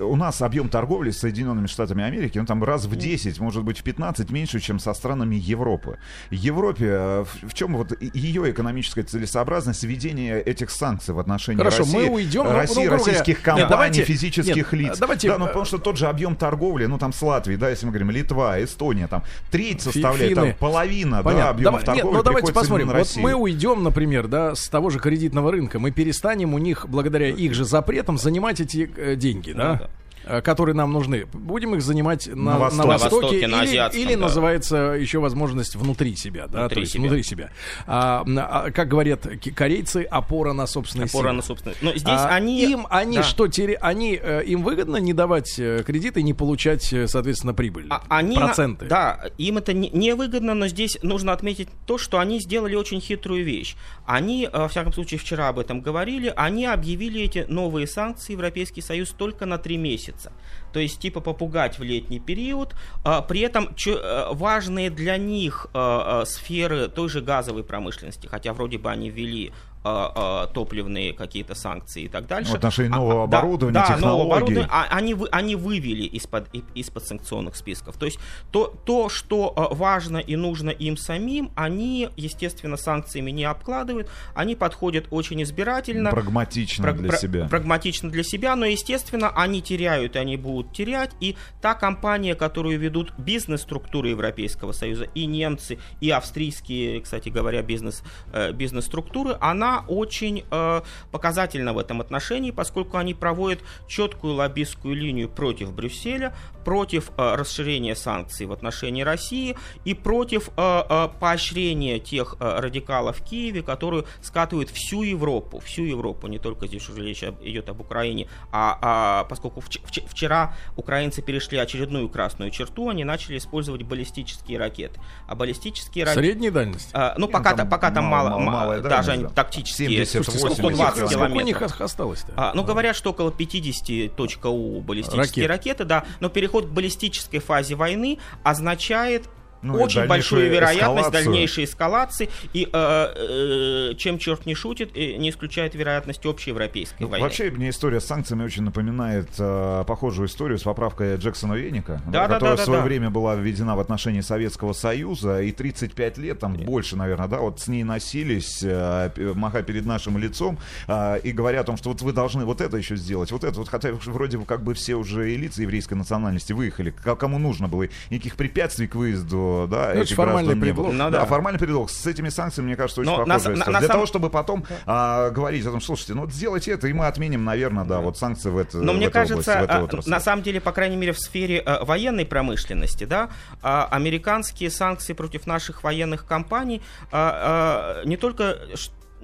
У 0.00 0.16
нас 0.16 0.42
объем 0.42 0.68
торговли 0.68 1.10
с 1.10 1.18
Соединенными 1.18 1.66
Штатами 1.66 2.04
Америки, 2.04 2.38
ну 2.38 2.46
там 2.46 2.62
раз 2.62 2.84
в 2.86 2.96
10, 2.96 3.40
может 3.40 3.62
быть 3.62 3.78
в 3.78 3.82
15 3.82 4.30
меньше, 4.30 4.60
чем 4.60 4.78
со 4.78 4.94
странами 4.94 5.36
Европы. 5.36 5.98
Европе, 6.30 6.86
э, 6.88 7.24
в, 7.42 7.54
чем 7.54 7.76
вот 7.76 7.92
ее 8.00 8.50
экономическая 8.50 9.02
целесообразность 9.02 9.84
введения 9.84 10.38
этих 10.38 10.70
санкций 10.70 11.14
в 11.14 11.18
отношении 11.18 11.58
Хорошо, 11.58 11.78
России, 11.78 11.96
мы 11.96 12.08
уйдем, 12.08 12.48
России, 12.48 12.84
ну, 12.84 12.90
российских 12.90 13.42
компаний, 13.42 13.62
нет, 13.62 13.70
давайте, 13.70 14.04
физических 14.04 14.72
нет, 14.72 14.80
лиц. 14.80 14.98
Давайте, 14.98 15.28
да, 15.28 15.38
ну 15.38 15.46
потому 15.46 15.64
что 15.64 15.78
тот 15.78 15.96
же 15.96 16.06
объем 16.06 16.36
торговли, 16.36 16.86
ну 16.86 16.98
там 16.98 17.12
с 17.12 17.22
Латвией, 17.22 17.58
да, 17.58 17.70
если 17.70 17.86
мы 17.86 17.92
говорим 17.92 18.10
Литва, 18.10 18.62
Эстония, 18.62 19.06
там 19.06 19.24
треть 19.50 19.82
составляет, 19.82 20.34
там 20.34 20.54
половина, 20.54 21.22
Понятно. 21.22 21.44
да, 21.44 21.50
объема 21.50 21.70
Давай, 21.70 21.84
торговли. 21.84 22.06
Нет, 22.06 22.16
ну 22.16 22.22
давайте 22.22 22.52
посмотрим. 22.52 22.88
Вот 22.88 23.16
мы 23.16 23.34
уйдем, 23.34 23.82
например, 23.82 24.28
да, 24.28 24.54
с 24.54 24.68
того 24.68 24.90
же 24.90 24.98
кредитного 24.98 25.52
рынка, 25.52 25.78
мы 25.78 25.90
перестанем 25.90 26.54
у 26.54 26.58
них 26.58 26.86
благодаря 26.88 27.28
их 27.28 27.54
же 27.54 27.64
запретам 27.64 28.18
занимать 28.18 28.60
эти 28.60 28.90
э, 28.96 29.16
деньги, 29.16 29.53
да? 29.54 29.88
Э, 30.26 30.40
которые 30.40 30.74
нам 30.74 30.90
нужны, 30.90 31.26
будем 31.32 31.74
их 31.74 31.82
занимать 31.82 32.26
на, 32.28 32.34
на, 32.34 32.58
Востоке, 32.58 32.82
на 32.82 32.92
Востоке, 32.92 33.16
Востоке 33.16 33.46
на 33.46 33.64
или, 33.64 34.02
или 34.02 34.14
да. 34.14 34.20
называется 34.22 34.76
еще 34.98 35.18
возможность 35.18 35.76
внутри 35.76 36.16
себя, 36.16 36.46
да, 36.46 36.60
внутри 36.60 36.74
то 36.74 36.80
есть 36.80 36.92
себя. 36.92 37.02
внутри 37.02 37.22
себя. 37.22 37.50
А, 37.86 38.24
а, 38.26 38.70
как 38.70 38.88
говорят 38.88 39.26
корейцы, 39.54 40.06
опора 40.10 40.54
на 40.54 40.66
собственные 40.66 41.06
опора 41.06 41.28
силы. 41.28 41.36
на 41.36 41.42
собственные. 41.42 41.76
Но 41.82 41.90
здесь 41.90 42.06
а, 42.06 42.28
они 42.28 42.64
им 42.64 42.86
они 42.88 43.18
да. 43.18 43.22
что 43.22 43.48
теря... 43.48 43.76
они 43.82 44.18
э, 44.20 44.44
им 44.44 44.62
выгодно 44.62 44.96
не 44.96 45.12
давать 45.12 45.58
э, 45.58 45.82
кредиты, 45.86 46.22
не 46.22 46.32
получать, 46.32 46.94
соответственно, 47.06 47.52
прибыль, 47.52 47.86
а, 47.90 48.02
они 48.08 48.36
проценты. 48.36 48.86
На... 48.86 48.88
Да, 48.88 49.20
им 49.36 49.58
это 49.58 49.74
не, 49.74 49.90
не 49.90 50.14
выгодно, 50.14 50.54
но 50.54 50.68
здесь 50.68 50.98
нужно 51.02 51.34
отметить 51.34 51.68
то, 51.86 51.98
что 51.98 52.18
они 52.18 52.40
сделали 52.40 52.76
очень 52.76 53.00
хитрую 53.02 53.44
вещь. 53.44 53.76
Они, 54.06 54.48
во 54.50 54.68
всяком 54.68 54.94
случае, 54.94 55.20
вчера 55.20 55.48
об 55.48 55.58
этом 55.58 55.82
говорили, 55.82 56.32
они 56.34 56.64
объявили 56.64 57.20
эти 57.20 57.44
новые 57.46 57.86
санкции 57.86 58.32
Европейский 58.32 58.80
Союз 58.80 59.10
только 59.10 59.44
на 59.44 59.58
три 59.58 59.76
месяца 59.76 60.13
месяца. 60.14 60.32
То 60.72 60.80
есть 60.80 60.98
типа 60.98 61.20
попугать 61.20 61.78
в 61.78 61.82
летний 61.82 62.20
период. 62.20 62.74
А, 63.04 63.22
при 63.22 63.40
этом 63.40 63.74
чё, 63.74 63.96
э, 63.96 64.34
важные 64.34 64.90
для 64.90 65.16
них 65.16 65.68
а, 65.72 66.22
а, 66.22 66.26
сферы 66.26 66.88
той 66.88 67.08
же 67.08 67.20
газовой 67.20 67.62
промышленности, 67.62 68.26
хотя 68.26 68.52
вроде 68.52 68.78
бы 68.78 68.90
они 68.90 69.10
ввели 69.10 69.52
топливные 69.84 71.12
какие-то 71.12 71.54
санкции 71.54 72.04
и 72.04 72.08
так 72.08 72.26
дальше. 72.26 72.52
В 72.52 72.54
отношении 72.54 72.88
нового 72.88 73.22
а, 73.22 73.24
оборудования, 73.24 73.74
да, 73.74 73.82
технологий. 73.82 74.06
нового 74.06 74.36
оборудования, 74.36 74.68
а, 74.70 74.86
они, 74.90 75.16
они 75.30 75.56
вывели 75.56 76.04
из-под, 76.04 76.48
из-под 76.74 77.04
санкционных 77.04 77.54
списков. 77.54 77.96
То 77.98 78.06
есть 78.06 78.18
то, 78.50 78.74
то, 78.84 79.08
что 79.08 79.52
а, 79.54 79.74
важно 79.74 80.18
и 80.18 80.36
нужно 80.36 80.70
им 80.70 80.96
самим, 80.96 81.50
они, 81.54 82.08
естественно, 82.16 82.76
санкциями 82.76 83.30
не 83.30 83.44
обкладывают, 83.44 84.08
они 84.34 84.56
подходят 84.56 85.06
очень 85.10 85.42
избирательно. 85.42 86.10
Прагматично 86.10 86.84
праг, 86.84 86.96
для 86.98 87.08
пр- 87.10 87.18
себя. 87.18 87.48
Прагматично 87.48 88.10
для 88.10 88.22
себя, 88.22 88.56
но, 88.56 88.64
естественно, 88.64 89.30
они 89.30 89.60
теряют, 89.60 90.16
и 90.16 90.18
они 90.18 90.36
будут 90.36 90.72
терять. 90.72 91.10
И 91.20 91.36
та 91.60 91.74
компания, 91.74 92.34
которую 92.34 92.78
ведут 92.78 93.12
бизнес-структуры 93.18 94.08
Европейского 94.10 94.72
Союза, 94.72 95.04
и 95.14 95.26
немцы, 95.26 95.78
и 96.00 96.10
австрийские, 96.10 97.00
кстати 97.00 97.28
говоря, 97.28 97.62
бизнес, 97.62 98.02
э, 98.32 98.52
бизнес-структуры, 98.52 99.36
она 99.40 99.73
очень 99.80 100.44
э, 100.50 100.82
показательна 101.10 101.72
в 101.72 101.78
этом 101.78 102.00
отношении, 102.00 102.50
поскольку 102.50 102.98
они 102.98 103.14
проводят 103.14 103.60
четкую 103.88 104.34
лоббистскую 104.34 104.94
линию 104.94 105.28
против 105.28 105.72
Брюсселя, 105.72 106.34
против 106.64 107.10
э, 107.16 107.34
расширения 107.34 107.94
санкций 107.94 108.46
в 108.46 108.52
отношении 108.52 109.02
России 109.02 109.56
и 109.84 109.94
против 109.94 110.50
э, 110.56 110.82
э, 110.88 111.08
поощрения 111.20 111.98
тех 111.98 112.36
радикалов 112.40 113.18
в 113.18 113.24
Киеве, 113.24 113.62
которые 113.62 114.04
скатывают 114.22 114.70
всю 114.70 115.02
Европу, 115.02 115.60
всю 115.60 115.82
Европу, 115.84 116.26
не 116.26 116.38
только 116.38 116.66
здесь 116.66 116.88
уже 116.88 117.04
речь 117.04 117.22
идет 117.22 117.68
об 117.68 117.80
Украине, 117.80 118.28
а, 118.50 118.78
а 118.80 119.24
поскольку 119.24 119.60
вчера 119.60 120.54
украинцы 120.76 121.22
перешли 121.22 121.58
очередную 121.58 122.08
красную 122.08 122.50
черту, 122.50 122.88
они 122.88 123.04
начали 123.04 123.38
использовать 123.38 123.82
баллистические 123.82 124.58
ракеты. 124.58 125.00
А 125.26 125.34
баллистические 125.34 126.04
ракеты... 126.04 126.26
Средней 126.26 126.50
дальности? 126.50 126.90
А, 126.92 127.14
ну, 127.18 127.28
пока, 127.28 127.54
там, 127.54 127.68
пока 127.68 127.90
там 127.90 128.04
мало, 128.04 128.38
мало 128.38 128.80
даже 128.80 129.12
они 129.12 129.26
тактические. 129.26 130.04
78 130.04 130.54
120 130.54 131.10
километров. 131.10 131.42
у 131.42 131.46
них 131.46 131.62
осталось-то? 131.62 132.32
А, 132.36 132.52
ну, 132.54 132.64
говорят, 132.64 132.96
что 132.96 133.10
около 133.10 133.30
50 133.30 134.18
.у 134.44 134.80
баллистические 134.80 135.46
Ракет. 135.46 135.48
ракеты, 135.48 135.84
да. 135.84 136.04
Но 136.20 136.28
переход 136.28 136.53
к 136.62 136.68
баллистической 136.68 137.40
фазе 137.40 137.74
войны 137.74 138.18
означает 138.42 139.28
ну, 139.64 139.82
очень 139.82 140.06
большую 140.06 140.50
вероятность 140.50 141.08
эскалацию. 141.08 141.24
дальнейшей 141.24 141.64
эскалации, 141.64 142.28
и 142.52 142.68
э, 142.70 143.90
э, 143.90 143.94
чем 143.96 144.18
черт 144.18 144.46
не 144.46 144.54
шутит, 144.54 144.94
не 144.94 145.30
исключает 145.30 145.74
вероятность 145.74 146.24
общей 146.26 146.50
европейской 146.50 147.04
войны. 147.04 147.24
Вообще, 147.24 147.50
мне 147.50 147.70
история 147.70 148.00
с 148.00 148.04
санкциями 148.04 148.44
очень 148.44 148.62
напоминает 148.62 149.28
э, 149.38 149.84
похожую 149.86 150.28
историю 150.28 150.58
с 150.58 150.62
поправкой 150.62 151.16
Джексона 151.16 151.54
Веника, 151.54 152.02
да, 152.06 152.28
которая 152.28 152.52
да, 152.52 152.56
да, 152.56 152.62
в 152.62 152.64
свое 152.64 152.80
да. 152.80 152.84
время 152.84 153.10
была 153.10 153.34
введена 153.34 153.74
в 153.74 153.80
отношении 153.80 154.20
Советского 154.20 154.74
Союза, 154.74 155.40
и 155.40 155.52
35 155.52 156.18
лет, 156.18 156.38
там 156.38 156.54
Нет. 156.54 156.66
больше, 156.66 156.96
наверное, 156.96 157.28
да, 157.28 157.38
вот 157.38 157.60
с 157.60 157.68
ней 157.68 157.84
носились, 157.84 158.62
э, 158.62 159.10
маха 159.34 159.62
перед 159.62 159.86
нашим 159.86 160.18
лицом, 160.18 160.58
э, 160.86 161.20
и 161.22 161.32
говоря 161.32 161.60
о 161.60 161.64
том, 161.64 161.76
что 161.76 161.90
вот 161.90 162.02
вы 162.02 162.12
должны 162.12 162.44
вот 162.44 162.60
это 162.60 162.76
еще 162.76 162.96
сделать, 162.96 163.32
вот 163.32 163.44
это, 163.44 163.58
вот 163.58 163.68
хотя 163.68 163.92
вроде 163.92 164.38
бы 164.38 164.44
как 164.44 164.62
бы 164.62 164.74
все 164.74 164.94
уже 164.94 165.34
элиты 165.34 165.62
еврейской 165.62 165.94
национальности 165.94 166.52
выехали, 166.52 166.90
кому 166.90 167.38
нужно 167.38 167.68
было, 167.68 167.86
никаких 168.10 168.36
препятствий 168.36 168.86
к 168.86 168.94
выезду 168.94 169.53
да, 169.68 169.92
ну, 169.94 170.02
этих 170.02 170.16
формальный 170.16 170.56
предлог. 170.56 170.92
Ну, 170.92 170.98
да. 170.98 171.10
да, 171.10 171.24
формальный 171.24 171.58
предлог. 171.58 171.90
С 171.90 172.06
этими 172.06 172.28
санкциями, 172.28 172.68
мне 172.68 172.76
кажется, 172.76 173.00
очень 173.00 173.10
Но 173.10 173.18
похожая 173.18 173.34
на, 173.34 173.60
история. 173.60 173.72
На, 173.72 173.78
Для 173.78 173.88
на 173.88 173.94
того, 173.94 174.06
чтобы 174.06 174.30
потом 174.30 174.64
а, 174.86 175.30
говорить 175.30 175.66
о 175.66 175.70
том, 175.70 175.80
слушайте, 175.80 176.14
ну 176.14 176.22
вот 176.22 176.32
сделайте 176.32 176.72
это, 176.72 176.88
и 176.88 176.92
мы 176.92 177.06
отменим, 177.06 177.44
наверное, 177.44 177.84
да, 177.84 178.00
вот 178.00 178.18
санкции 178.18 178.50
в, 178.50 178.58
это, 178.58 178.78
Но 178.78 178.92
в 178.92 178.96
мне 178.96 179.10
кажется, 179.10 179.62
области, 179.62 180.08
а, 180.08 180.10
на 180.10 180.20
самом 180.20 180.42
деле, 180.42 180.60
по 180.60 180.72
крайней 180.72 180.96
мере, 180.96 181.12
в 181.12 181.18
сфере 181.18 181.60
а, 181.60 181.84
военной 181.84 182.26
промышленности, 182.26 183.04
да, 183.04 183.30
а, 183.62 183.88
американские 183.90 184.70
санкции 184.70 185.12
против 185.12 185.46
наших 185.46 185.82
военных 185.82 186.26
компаний 186.26 186.82
а, 187.10 188.02
а, 188.02 188.06
не 188.06 188.16
только 188.16 188.58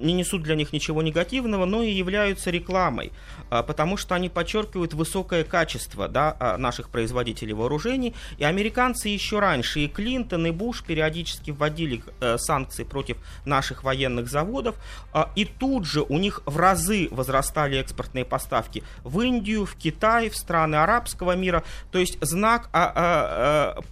не 0.01 0.13
несут 0.13 0.43
для 0.43 0.55
них 0.55 0.73
ничего 0.73 1.01
негативного, 1.01 1.65
но 1.65 1.81
и 1.83 1.91
являются 1.91 2.49
рекламой, 2.49 3.11
а, 3.49 3.63
потому 3.63 3.97
что 3.97 4.15
они 4.15 4.29
подчеркивают 4.29 4.93
высокое 4.93 5.43
качество 5.43 6.07
да, 6.07 6.35
а, 6.39 6.57
наших 6.57 6.89
производителей 6.89 7.53
вооружений. 7.53 8.13
И 8.37 8.43
американцы 8.43 9.09
еще 9.09 9.39
раньше, 9.39 9.81
и 9.81 9.87
Клинтон, 9.87 10.47
и 10.47 10.51
Буш 10.51 10.83
периодически 10.83 11.51
вводили 11.51 12.03
э, 12.19 12.37
санкции 12.37 12.83
против 12.83 13.17
наших 13.45 13.83
военных 13.83 14.29
заводов, 14.29 14.75
а, 15.13 15.31
и 15.35 15.45
тут 15.45 15.85
же 15.85 16.01
у 16.01 16.17
них 16.17 16.41
в 16.45 16.57
разы 16.57 17.07
возрастали 17.11 17.77
экспортные 17.77 18.25
поставки 18.25 18.83
в 19.03 19.21
Индию, 19.21 19.65
в 19.65 19.75
Китай, 19.75 20.29
в 20.29 20.35
страны 20.35 20.75
арабского 20.75 21.35
мира. 21.35 21.63
То 21.91 21.99
есть 21.99 22.17
знак 22.21 22.69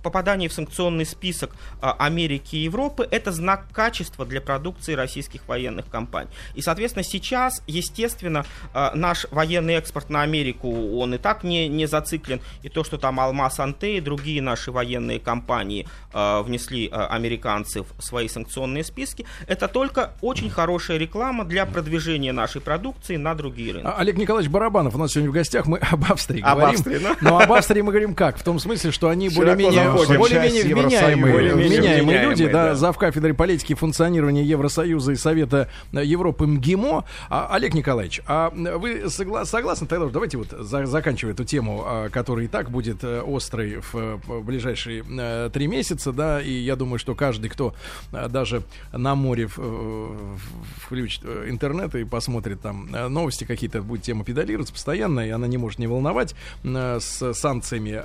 попадания 0.04 0.48
в 0.48 0.54
санкционный 0.54 1.06
список 1.06 1.56
Америки 1.82 2.56
и 2.56 2.60
Европы– 2.60 3.08
это 3.12 3.32
знак 3.32 3.68
качества 3.72 4.26
для 4.26 4.42
продукции 4.42 4.94
российских 4.94 5.48
военных 5.48 5.86
компаний 5.90 5.99
компаний. 6.00 6.30
И, 6.56 6.62
соответственно, 6.62 7.04
сейчас, 7.04 7.62
естественно, 7.68 8.46
э, 8.74 8.92
наш 8.96 9.28
военный 9.32 9.74
экспорт 9.74 10.10
на 10.10 10.22
Америку, 10.22 10.98
он 10.98 11.14
и 11.14 11.18
так 11.18 11.44
не, 11.44 11.68
не 11.68 11.88
зациклен. 11.88 12.40
И 12.64 12.70
то, 12.70 12.84
что 12.84 12.98
там 12.98 13.20
Алмаз 13.20 13.60
Анте 13.60 13.98
и 13.98 14.02
другие 14.02 14.42
наши 14.42 14.72
военные 14.72 15.20
компании 15.20 15.86
э, 16.14 16.42
внесли 16.42 16.88
э, 16.88 16.92
американцы 16.92 17.82
в 17.82 18.02
свои 18.02 18.30
санкционные 18.30 18.84
списки, 18.84 19.26
это 19.48 19.68
только 19.68 20.12
очень 20.22 20.50
хорошая 20.50 20.98
реклама 20.98 21.44
для 21.44 21.66
продвижения 21.66 22.32
нашей 22.32 22.62
продукции 22.62 23.18
на 23.18 23.36
другие 23.36 23.74
рынки. 23.74 23.88
А, 23.88 23.96
Олег 24.00 24.18
Николаевич 24.18 24.50
Барабанов 24.52 24.96
у 24.96 24.98
нас 24.98 25.12
сегодня 25.12 25.32
в 25.32 25.34
гостях. 25.34 25.68
Мы 25.68 25.80
об 25.80 26.12
Австрии 26.12 26.42
об 26.42 26.60
говорим. 26.60 26.76
Австрии, 26.76 26.98
да? 27.00 27.16
Но 27.22 27.40
об 27.40 27.52
Австрии 27.52 27.82
мы 27.82 27.92
говорим 27.92 28.16
как? 28.16 28.38
В 28.38 28.44
том 28.44 28.60
смысле, 28.60 28.92
что 28.92 29.10
они 29.10 29.28
более-менее 29.30 29.92
более-менее 30.18 30.64
вменяемые, 30.64 31.54
вменяемые 31.56 32.22
люди, 32.24 32.48
да, 32.48 32.76
зав 32.76 32.98
кафедрой 32.98 33.34
политики 33.34 33.74
функционирования 33.74 34.44
Евросоюза 34.44 35.12
и 35.12 35.16
Совета 35.16 35.68
Европы 35.92 36.46
МГИМО. 36.46 37.06
А, 37.30 37.48
Олег 37.52 37.74
Николаевич, 37.74 38.22
а 38.28 38.50
вы 38.52 39.04
согла- 39.06 39.46
согласны 39.46 39.88
тогда? 39.88 40.08
Давайте 40.08 40.38
вот 40.38 40.50
за- 40.52 40.86
заканчивая 40.86 41.34
эту 41.34 41.46
тему, 41.46 41.84
а, 41.86 42.10
которая 42.10 42.46
и 42.46 42.48
так 42.48 42.70
будет 42.70 43.04
э, 43.04 43.24
острой 43.26 43.82
в, 43.82 43.94
в 43.94 44.44
ближайшие 44.44 45.04
э, 45.10 45.50
три 45.52 45.68
месяца, 45.68 46.12
да, 46.12 46.42
и 46.42 46.52
я 46.52 46.76
думаю, 46.76 47.00
что 47.00 47.16
каждый, 47.16 47.50
кто 47.50 47.74
а, 48.12 48.28
даже 48.28 48.64
на 48.92 49.16
море 49.16 49.48
включит 49.48 51.22
э, 51.24 51.46
интернет 51.50 51.96
и 51.96 52.04
посмотрит 52.04 52.62
там 52.62 52.90
новости 52.92 53.44
какие-то, 53.44 53.82
будет 53.82 54.04
тема 54.04 54.24
педалироваться 54.24 54.74
постоянно, 54.74 55.22
и 55.22 55.30
она 55.30 55.48
не 55.48 55.58
может 55.58 55.80
не 55.80 55.88
волновать 55.88 56.36
с 56.64 57.34
санкциями. 57.34 58.00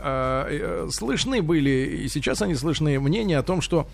Слышны 0.91 1.43
были, 1.43 2.01
и 2.05 2.09
сейчас 2.09 2.43
они 2.43 2.55
слышны 2.55 2.99
мнения 3.01 3.39
о 3.39 3.43
том, 3.43 3.61
что 3.61 3.89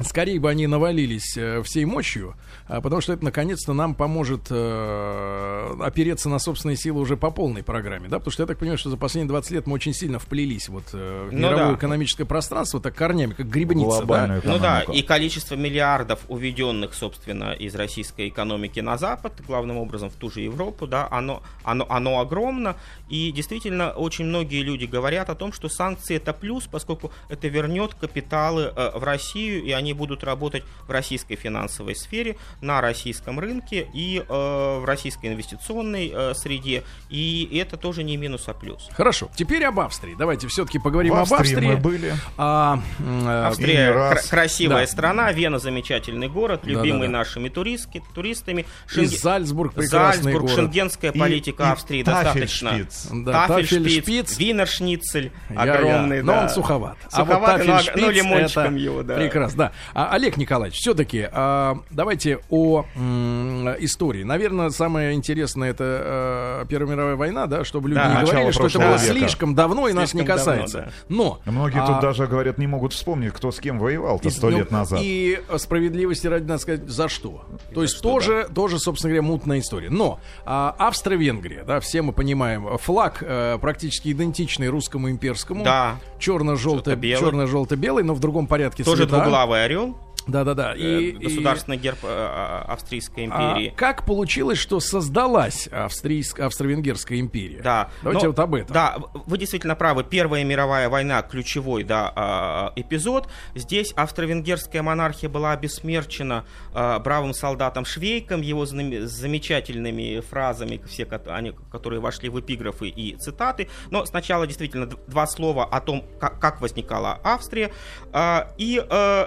Скорее 0.00 0.38
бы 0.38 0.50
они 0.50 0.66
навалились 0.66 1.36
э, 1.38 1.62
всей 1.62 1.86
мощью, 1.86 2.34
а, 2.68 2.82
потому 2.82 3.00
что 3.00 3.14
это 3.14 3.24
наконец-то 3.24 3.72
нам 3.72 3.94
поможет 3.94 4.48
э, 4.50 5.76
опереться 5.80 6.28
на 6.28 6.38
собственные 6.38 6.76
силы 6.76 7.00
уже 7.00 7.16
по 7.16 7.30
полной 7.30 7.62
программе, 7.62 8.08
да, 8.08 8.18
потому 8.18 8.32
что 8.32 8.42
я 8.42 8.46
так 8.46 8.58
понимаю, 8.58 8.76
что 8.76 8.90
за 8.90 8.98
последние 8.98 9.28
20 9.28 9.50
лет 9.52 9.66
мы 9.66 9.74
очень 9.74 9.94
сильно 9.94 10.18
вплелись 10.18 10.68
вот 10.68 10.84
э, 10.92 11.28
в 11.30 11.32
ну 11.32 11.38
мировое 11.38 11.68
да. 11.68 11.74
экономическое 11.74 12.26
пространство, 12.26 12.78
так 12.78 12.94
корнями, 12.94 13.32
как 13.32 13.48
грибница, 13.48 14.04
да? 14.04 14.40
Ну 14.44 14.58
да, 14.58 14.82
и 14.82 15.00
количество 15.02 15.54
миллиардов 15.54 16.20
уведенных, 16.28 16.92
собственно, 16.92 17.52
из 17.52 17.74
российской 17.74 18.28
экономики 18.28 18.80
на 18.80 18.98
Запад, 18.98 19.32
главным 19.46 19.78
образом 19.78 20.10
в 20.10 20.14
ту 20.14 20.30
же 20.30 20.40
Европу, 20.40 20.86
да, 20.86 21.08
оно, 21.10 21.42
оно, 21.62 21.86
оно 21.88 22.20
огромно, 22.20 22.76
и 23.08 23.32
действительно 23.32 23.92
очень 23.92 24.26
многие 24.26 24.62
люди 24.62 24.84
говорят 24.84 25.30
о 25.30 25.34
том, 25.34 25.52
что 25.54 25.70
санкции 25.70 26.16
это 26.16 26.34
плюс, 26.34 26.64
поскольку 26.64 27.12
это 27.30 27.48
вернет 27.48 27.94
капиталы 27.94 28.72
в 28.94 29.02
Россию, 29.02 29.64
и 29.64 29.70
они 29.70 29.85
они 29.86 29.94
будут 29.94 30.24
работать 30.24 30.64
в 30.88 30.90
российской 30.90 31.36
финансовой 31.36 31.94
сфере, 31.94 32.36
на 32.60 32.80
российском 32.80 33.38
рынке 33.38 33.86
и 33.94 34.18
э, 34.18 34.24
в 34.28 34.84
российской 34.84 35.26
инвестиционной 35.26 36.12
э, 36.12 36.34
среде. 36.34 36.82
И 37.08 37.48
это 37.62 37.76
тоже 37.76 38.02
не 38.02 38.16
минус, 38.16 38.48
а 38.48 38.54
плюс. 38.54 38.88
Хорошо. 38.92 39.30
Теперь 39.36 39.64
об 39.64 39.78
Австрии. 39.78 40.16
Давайте 40.18 40.48
все-таки 40.48 40.80
поговорим 40.80 41.14
в 41.14 41.18
об 41.18 41.32
Австрии. 41.32 41.66
мы 41.66 41.76
были. 41.76 42.14
А, 42.36 42.80
э, 42.98 43.46
Австрия 43.46 43.92
кра- 43.92 44.22
красивая 44.28 44.86
да. 44.86 44.92
страна, 44.92 45.32
Вена 45.32 45.60
замечательный 45.60 46.28
город, 46.28 46.62
любимый 46.64 47.06
да, 47.06 47.06
да, 47.06 47.12
да. 47.12 47.18
нашими 47.18 47.48
туристки, 47.48 48.02
туристами. 48.12 48.66
Шенг... 48.88 49.12
И 49.12 49.16
Зальцбург 49.16 49.74
прекрасный 49.74 50.24
Зальцбург, 50.24 50.46
город. 50.46 50.56
шенгенская 50.56 51.12
политика 51.12 51.62
и, 51.62 51.66
Австрии 51.66 52.00
и 52.00 52.02
достаточно. 52.02 52.86
Да, 53.12 53.46
Тафельшпиц, 53.46 54.36
Винершницель 54.36 55.30
огромный. 55.54 56.16
Я. 56.16 56.22
Но 56.24 56.40
он 56.40 56.48
суховат. 56.48 56.96
Суховат, 57.08 57.60
а 57.60 57.64
вот 57.64 57.94
но, 57.94 58.02
но 58.02 58.10
лимончиком 58.10 58.74
это 58.74 58.82
его, 58.82 59.02
да. 59.04 59.14
Прекрасно, 59.14 59.58
да. 59.58 59.72
А, 59.94 60.10
Олег 60.12 60.36
Николаевич, 60.36 60.78
все-таки 60.78 61.28
а, 61.30 61.78
давайте 61.90 62.40
о 62.50 62.84
м, 62.94 63.68
истории. 63.78 64.22
Наверное, 64.22 64.70
самое 64.70 65.14
интересное 65.14 65.70
это 65.70 65.84
а, 65.84 66.64
Первая 66.66 66.94
мировая 66.94 67.16
война, 67.16 67.46
да, 67.46 67.64
чтобы 67.64 67.88
люди 67.88 68.00
да, 68.00 68.20
не 68.20 68.26
говорили, 68.26 68.50
что 68.50 68.66
это 68.66 68.78
было 68.78 68.92
века. 68.92 68.98
слишком 68.98 69.54
давно 69.54 69.88
и 69.88 69.92
слишком 69.92 70.00
нас 70.00 70.14
не 70.14 70.24
касается. 70.24 70.78
Давно, 70.78 71.40
да. 71.44 71.46
Но 71.46 71.52
многие 71.52 71.82
а, 71.82 71.86
тут 71.86 72.00
даже 72.00 72.26
говорят, 72.26 72.58
не 72.58 72.66
могут 72.66 72.92
вспомнить, 72.92 73.32
кто 73.32 73.50
с 73.50 73.58
кем 73.60 73.78
воевал-то 73.78 74.30
сто 74.30 74.50
ну, 74.50 74.58
лет 74.58 74.70
назад. 74.70 75.00
И 75.02 75.40
справедливости 75.56 76.26
ради 76.26 76.44
надо 76.44 76.60
сказать, 76.60 76.88
за 76.88 77.08
что. 77.08 77.44
То 77.74 77.82
есть 77.82 77.96
что, 77.96 78.12
тоже, 78.12 78.46
да. 78.48 78.54
тоже, 78.54 78.78
собственно 78.78 79.14
говоря, 79.14 79.26
мутная 79.26 79.58
история. 79.60 79.90
Но 79.90 80.20
а, 80.44 80.74
Австро-Венгрия, 80.78 81.64
да, 81.64 81.80
все 81.80 82.02
мы 82.02 82.12
понимаем, 82.12 82.78
флаг 82.78 83.22
а, 83.22 83.58
практически 83.58 84.12
идентичный 84.12 84.68
русскому 84.68 85.10
имперскому. 85.10 85.64
Да. 85.64 85.96
Черно-желто-белый, 86.18 87.20
черно-желто-белый, 87.20 88.04
но 88.04 88.14
в 88.14 88.20
другом 88.20 88.46
порядке 88.46 88.84
Тоже 88.84 89.04
цвета. 89.04 89.20
двуглавый 89.20 89.64
орел. 89.66 90.05
Да-да-да. 90.26 90.74
И, 90.74 91.12
государственный 91.12 91.76
и... 91.76 91.80
герб 91.80 91.98
э, 92.02 92.08
э, 92.08 92.72
Австрийской 92.72 93.26
империи. 93.26 93.72
А 93.74 93.78
как 93.78 94.04
получилось, 94.04 94.58
что 94.58 94.80
создалась 94.80 95.68
Австрийск... 95.68 96.40
Австро-Венгерская 96.40 97.20
империя? 97.20 97.60
Да. 97.62 97.90
Давайте 98.02 98.26
Но, 98.26 98.30
вот 98.30 98.38
об 98.40 98.54
этом. 98.54 98.74
Да, 98.74 98.96
вы 99.26 99.38
действительно 99.38 99.76
правы. 99.76 100.04
Первая 100.04 100.44
мировая 100.44 100.88
война 100.88 101.22
ключевой 101.22 101.84
да, 101.84 102.12
а, 102.14 102.72
эпизод. 102.76 103.28
Здесь 103.54 103.92
австро-венгерская 103.92 104.82
монархия 104.82 105.28
была 105.28 105.52
обесмерчена 105.52 106.44
а, 106.74 106.98
бравым 106.98 107.32
солдатом 107.32 107.84
Швейком, 107.84 108.40
его 108.40 108.66
замечательными 108.66 110.20
фразами, 110.20 110.80
все, 110.88 111.06
они, 111.26 111.52
которые 111.70 112.00
вошли 112.00 112.28
в 112.28 112.40
эпиграфы 112.40 112.88
и 112.88 113.16
цитаты. 113.16 113.68
Но 113.90 114.04
сначала 114.06 114.46
действительно 114.46 114.86
два 114.86 115.26
слова 115.26 115.64
о 115.64 115.80
том, 115.80 116.04
как, 116.18 116.60
возникала 116.60 117.20
Австрия. 117.22 117.70
А, 118.12 118.48
и 118.58 118.82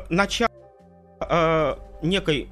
начало 0.10 0.50
э, 1.29 1.75
некой 2.01 2.50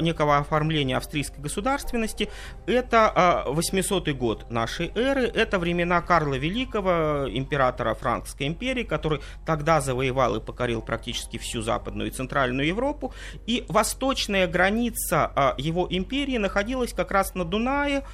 некого 0.00 0.38
оформления 0.38 0.96
австрийской 0.96 1.42
государственности, 1.42 2.28
это 2.66 3.44
800 3.46 4.10
год 4.10 4.50
нашей 4.50 4.92
эры, 4.94 5.22
это 5.26 5.58
времена 5.58 6.00
Карла 6.00 6.34
Великого, 6.34 7.28
императора 7.28 7.94
Франкской 7.94 8.46
империи, 8.46 8.82
который 8.82 9.20
тогда 9.44 9.80
завоевал 9.80 10.36
и 10.36 10.40
покорил 10.40 10.82
практически 10.82 11.38
всю 11.38 11.62
Западную 11.62 12.08
и 12.08 12.12
Центральную 12.12 12.66
Европу, 12.66 13.12
и 13.46 13.64
восточная 13.68 14.46
граница 14.46 15.54
его 15.58 15.86
империи 15.90 16.38
находилась 16.38 16.92
как 16.92 17.10
раз 17.10 17.34
на 17.34 17.44
Дунае, 17.44 18.04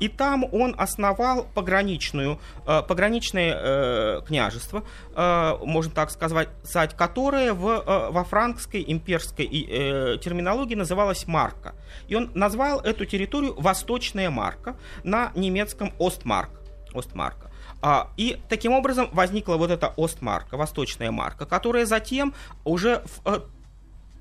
и 0.00 0.08
там 0.08 0.44
он 0.52 0.74
основал 0.78 1.44
пограничную, 1.54 2.40
пограничное 2.64 3.54
э, 3.56 4.20
княжество, 4.26 4.84
можно 5.16 5.92
так 5.92 6.10
сказать, 6.10 6.96
которое 6.96 7.52
в, 7.52 8.10
во 8.10 8.24
франкской 8.24 8.84
имперской 8.86 9.46
э, 9.46 10.18
терминологии 10.18 10.74
называлась 10.80 11.26
Марка. 11.26 11.74
И 12.08 12.14
он 12.14 12.30
назвал 12.34 12.80
эту 12.80 13.04
территорию 13.04 13.54
Восточная 13.54 14.30
Марка 14.30 14.76
на 15.04 15.30
немецком 15.34 15.92
Остмарк. 15.98 16.50
Остмарка. 16.92 17.50
А, 17.82 18.10
и 18.16 18.36
таким 18.48 18.72
образом 18.72 19.08
возникла 19.12 19.56
вот 19.56 19.70
эта 19.70 19.94
Остмарка, 19.96 20.56
Восточная 20.56 21.10
Марка, 21.10 21.46
которая 21.46 21.86
затем 21.86 22.34
уже 22.64 23.02
в 23.24 23.44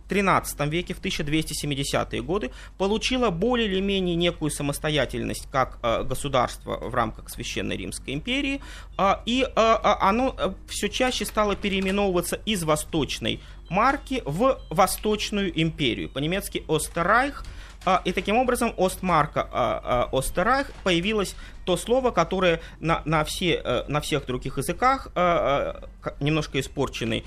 13 0.09 0.59
веке, 0.67 0.93
в 0.93 1.01
1270-е 1.01 2.21
годы, 2.21 2.51
получила 2.77 3.29
более 3.29 3.67
или 3.67 3.79
менее 3.79 4.15
некую 4.15 4.51
самостоятельность 4.51 5.47
как 5.51 5.77
э, 5.83 6.03
государство 6.03 6.77
в 6.77 6.93
рамках 6.93 7.29
Священной 7.29 7.77
Римской 7.77 8.13
империи, 8.13 8.61
э, 8.97 9.13
и 9.25 9.43
э, 9.43 9.49
оно 9.55 10.35
э, 10.37 10.53
все 10.67 10.89
чаще 10.89 11.25
стало 11.25 11.55
переименовываться 11.55 12.37
из 12.45 12.63
Восточной 12.63 13.39
марки 13.69 14.21
в 14.25 14.59
Восточную 14.69 15.51
империю. 15.61 16.09
По-немецки 16.09 16.63
Остеррайх. 16.67 17.45
А, 17.85 18.01
и 18.03 18.11
таким 18.11 18.37
образом 18.37 18.73
Остмарка 18.77 19.47
а, 19.51 20.09
а, 20.11 20.17
Остеррайх 20.17 20.71
появилась 20.83 21.35
то 21.69 21.77
слово, 21.77 22.09
которое 22.09 22.61
на, 22.79 23.03
на, 23.05 23.23
все, 23.23 23.61
э, 23.63 23.83
на 23.87 24.01
всех 24.01 24.25
других 24.25 24.57
языках 24.57 25.09
э, 25.13 25.73
э, 26.03 26.09
немножко 26.19 26.59
испорченный 26.59 27.23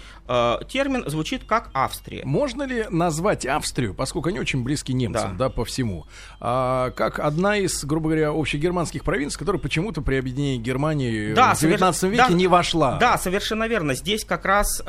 термин 0.69 1.05
звучит 1.07 1.45
как 1.45 1.71
Австрия. 1.75 2.25
Можно 2.25 2.63
ли 2.65 2.87
назвать 2.91 3.45
Австрию, 3.47 3.95
поскольку 3.95 4.31
они 4.31 4.41
очень 4.41 4.65
близки 4.65 4.93
немцам, 4.93 5.37
да, 5.37 5.49
да 5.49 5.51
по 5.51 5.65
всему, 5.65 6.07
как 6.41 7.21
одна 7.21 7.59
из, 7.59 7.85
грубо 7.85 8.09
говоря, 8.09 8.31
общегерманских 8.31 9.05
провинций, 9.05 9.39
которая 9.39 9.61
почему-то 9.61 10.01
при 10.01 10.17
объединении 10.17 10.59
Германии 10.59 11.35
да, 11.35 11.55
в 11.55 11.61
19 11.61 12.01
совер... 12.01 12.13
веке 12.15 12.29
да, 12.31 12.35
не 12.35 12.47
вошла? 12.47 12.97
Да, 12.97 13.19
совершенно 13.19 13.69
верно. 13.69 13.95
Здесь 13.95 14.25
как 14.25 14.47
раз 14.47 14.83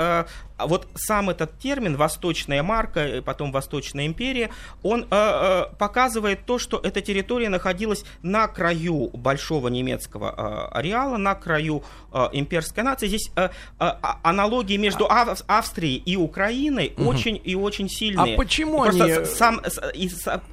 вот 0.58 0.88
сам 0.96 1.30
этот 1.30 1.60
термин 1.60 1.98
«восточная 1.98 2.64
марка», 2.64 3.18
и 3.18 3.22
потом 3.22 3.52
«восточная 3.52 4.06
империя», 4.06 4.50
он 4.82 5.06
показывает 5.06 6.46
то, 6.46 6.58
что 6.58 6.80
эта 6.82 7.02
территория 7.02 7.50
находилась 7.50 8.06
на 8.22 8.48
краю 8.48 9.10
большого 9.14 9.43
большого 9.44 9.68
немецкого 9.68 10.34
э, 10.72 10.78
ареала 10.78 11.18
на 11.18 11.36
краю 11.36 11.84
э, 12.14 12.30
имперской 12.32 12.84
нации. 12.84 13.08
Здесь 13.08 13.30
э, 13.36 13.50
э, 13.80 13.92
аналогии 14.24 14.78
между 14.78 15.06
Ав- 15.10 15.44
Австрией 15.48 15.98
и 15.98 16.16
Украиной 16.16 16.94
угу. 16.98 17.10
очень 17.10 17.42
и 17.44 17.56
очень 17.56 17.90
сильные. 17.90 18.36
А 18.36 18.38
почему 18.38 18.84
Просто 18.84 19.04
они... 19.04 19.26
Сам, 19.26 19.62
и, 19.94 20.10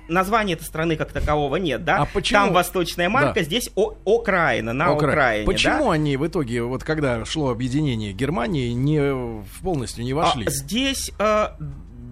названия 0.08 0.54
этой 0.54 0.64
страны 0.64 0.96
как 0.96 1.12
такового 1.12 1.56
нет, 1.56 1.84
да? 1.84 1.98
А 1.98 2.06
почему... 2.06 2.40
Там 2.40 2.52
восточная 2.52 3.08
марка, 3.08 3.34
да. 3.34 3.42
здесь 3.42 3.70
о, 3.76 3.94
Окраина, 4.04 4.72
на 4.72 4.90
Окра... 4.90 5.12
Украине. 5.12 5.46
Почему 5.46 5.84
да? 5.86 5.92
они 5.92 6.16
в 6.16 6.26
итоге, 6.26 6.62
вот 6.62 6.82
когда 6.82 7.24
шло 7.24 7.50
объединение 7.50 8.12
Германии, 8.12 8.70
не 8.72 9.44
полностью 9.62 10.04
не 10.04 10.14
вошли? 10.14 10.46
А, 10.46 10.50
здесь... 10.50 11.12
Э, 11.18 11.50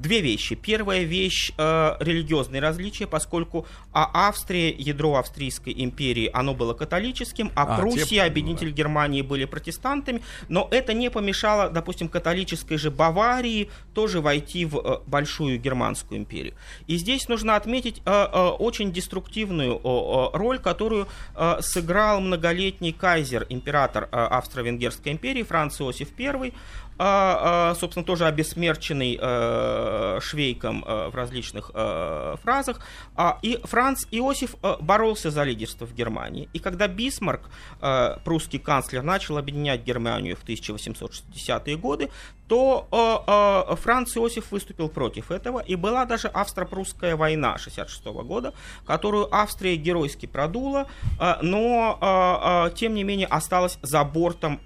две 0.00 0.20
вещи. 0.20 0.54
Первая 0.54 1.02
вещь 1.02 1.52
э, 1.56 1.96
религиозные 2.00 2.60
различия, 2.60 3.06
поскольку 3.06 3.66
а 3.92 4.28
Австрия, 4.28 4.70
ядро 4.70 5.16
Австрийской 5.16 5.74
империи, 5.76 6.30
оно 6.32 6.54
было 6.54 6.74
католическим, 6.74 7.50
а, 7.54 7.62
а 7.62 7.78
Пруссия, 7.78 8.04
те... 8.04 8.22
объединитель 8.22 8.70
Германии, 8.70 9.22
были 9.22 9.44
протестантами, 9.44 10.22
но 10.48 10.68
это 10.70 10.94
не 10.94 11.10
помешало, 11.10 11.70
допустим, 11.70 12.08
католической 12.08 12.76
же 12.76 12.90
Баварии 12.90 13.70
тоже 13.94 14.20
войти 14.20 14.64
в 14.64 14.78
э, 14.78 14.98
большую 15.06 15.58
германскую 15.58 16.18
империю. 16.18 16.54
И 16.86 16.96
здесь 16.96 17.28
нужно 17.28 17.56
отметить 17.56 18.02
э, 18.04 18.10
э, 18.10 18.48
очень 18.58 18.92
деструктивную 18.92 19.76
э, 19.76 20.36
роль, 20.36 20.58
которую 20.58 21.08
э, 21.34 21.58
сыграл 21.60 22.20
многолетний 22.20 22.92
кайзер, 22.92 23.46
император 23.48 24.08
э, 24.10 24.16
Австро-Венгерской 24.16 25.12
империи 25.12 25.42
Франц 25.42 25.80
Иосиф 25.80 26.08
I, 26.18 26.52
а, 26.98 27.70
а, 27.70 27.74
собственно, 27.74 28.04
тоже 28.04 28.26
обесмерченный 28.26 29.18
э, 29.20 30.18
Швейком 30.20 30.84
э, 30.84 31.08
в 31.08 31.14
различных 31.14 31.70
э, 31.72 32.36
фразах. 32.42 32.80
А, 33.14 33.38
и 33.42 33.58
Франц 33.62 34.06
Иосиф 34.10 34.56
боролся 34.80 35.30
за 35.30 35.44
лидерство 35.44 35.86
в 35.86 35.94
Германии. 35.94 36.48
И 36.52 36.58
когда 36.58 36.88
Бисмарк, 36.88 37.48
прусский 38.24 38.58
канцлер, 38.58 39.02
начал 39.02 39.38
объединять 39.38 39.82
Германию 39.84 40.36
в 40.36 40.44
1860-е 40.44 41.76
годы, 41.76 42.10
то 42.48 43.76
Франц 43.82 44.16
Иосиф 44.16 44.50
выступил 44.50 44.88
против 44.88 45.30
этого. 45.30 45.60
И 45.60 45.76
была 45.76 46.04
даже 46.04 46.28
австро-прусская 46.28 47.16
война 47.16 47.58
66 47.58 48.04
года, 48.06 48.54
которую 48.86 49.32
Австрия 49.34 49.76
геройски 49.76 50.26
продула, 50.26 50.86
но, 51.42 52.70
тем 52.74 52.94
не 52.94 53.04
менее, 53.04 53.26
осталась 53.26 53.78
за 53.82 54.02
бортом 54.04 54.60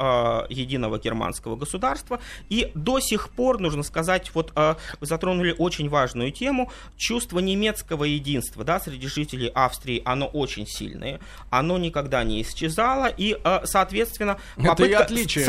единого 0.48 0.98
германского 0.98 1.56
государства. 1.56 2.20
И 2.48 2.70
до 2.74 3.00
сих 3.00 3.30
пор, 3.30 3.58
нужно 3.58 3.82
сказать, 3.82 4.30
вот 4.34 4.52
э, 4.54 4.74
вы 5.00 5.06
затронули 5.06 5.54
очень 5.58 5.88
важную 5.88 6.32
тему, 6.32 6.70
чувство 6.96 7.38
немецкого 7.38 8.04
единства 8.04 8.64
да, 8.64 8.80
среди 8.80 9.06
жителей 9.06 9.50
Австрии, 9.54 10.02
оно 10.04 10.26
очень 10.26 10.66
сильное, 10.66 11.20
оно 11.50 11.78
никогда 11.78 12.24
не 12.24 12.42
исчезало, 12.42 13.06
и, 13.06 13.36
э, 13.42 13.60
соответственно, 13.64 14.38
попытка 14.56 15.08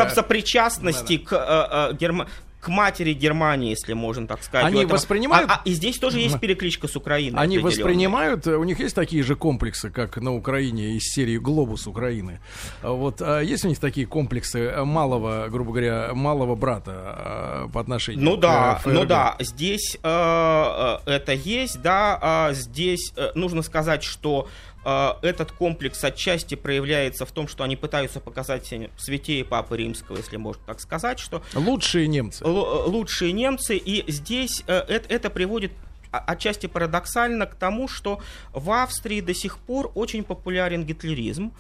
сопричастности 0.09 1.17
да, 1.17 1.23
да. 1.23 1.29
к 1.29 1.33
э, 1.33 1.91
э, 1.91 1.97
Германии 1.97 2.22
к 2.63 2.69
матери 2.69 3.13
Германии, 3.13 3.71
если 3.71 3.93
можно 3.93 4.25
так 4.25 4.41
сказать. 4.41 4.67
Они 4.67 4.85
воспринимают... 4.85 5.49
А, 5.49 5.55
а, 5.55 5.61
и 5.65 5.73
здесь 5.73 5.99
тоже 5.99 6.19
есть 6.19 6.39
перекличка 6.39 6.87
с 6.87 6.95
Украиной. 6.95 7.41
Они 7.41 7.59
воспринимают, 7.59 8.47
у 8.47 8.63
них 8.63 8.79
есть 8.79 8.95
такие 8.95 9.21
же 9.23 9.35
комплексы, 9.35 9.89
как 9.89 10.17
на 10.17 10.33
Украине 10.33 10.95
из 10.95 11.03
серии 11.03 11.37
«Глобус 11.37 11.87
Украины». 11.87 12.39
Вот 12.81 13.21
а 13.21 13.41
есть 13.41 13.65
у 13.65 13.67
них 13.67 13.79
такие 13.79 14.07
комплексы 14.07 14.73
малого, 14.83 15.47
грубо 15.49 15.71
говоря, 15.71 16.11
малого 16.13 16.55
брата 16.55 16.91
а, 16.95 17.67
по 17.67 17.81
отношению 17.81 18.23
ну, 18.23 18.37
к 18.37 18.39
да, 18.39 18.75
ФРГ? 18.75 18.93
Ну 18.93 19.05
да, 19.05 19.35
здесь 19.39 19.97
э, 20.01 20.99
э, 21.05 21.11
это 21.11 21.33
есть, 21.33 21.81
да, 21.81 22.49
э, 22.49 22.53
здесь 22.53 23.11
э, 23.17 23.31
нужно 23.35 23.61
сказать, 23.61 24.03
что 24.03 24.47
этот 24.83 25.51
комплекс 25.51 26.03
отчасти 26.03 26.55
проявляется 26.55 27.25
в 27.25 27.31
том, 27.31 27.47
что 27.47 27.63
они 27.63 27.75
пытаются 27.75 28.19
показать 28.19 28.73
святее 28.97 29.45
Папы 29.45 29.77
Римского, 29.77 30.17
если 30.17 30.37
можно 30.37 30.61
так 30.65 30.79
сказать, 30.79 31.19
что... 31.19 31.41
Лучшие 31.53 32.07
немцы. 32.07 32.45
лучшие 32.45 33.31
немцы, 33.31 33.77
и 33.77 34.09
здесь 34.11 34.63
э, 34.67 34.79
это, 34.87 35.13
это 35.13 35.29
приводит 35.29 35.71
отчасти 36.11 36.67
парадоксально 36.67 37.47
к 37.47 37.55
тому, 37.55 37.87
что 37.87 38.19
в 38.51 38.69
Австрии 38.71 39.19
до 39.19 39.33
сих 39.33 39.57
пор 39.57 39.91
очень 39.95 40.23
популярен 40.23 40.85
гитлеризм. 40.85 41.53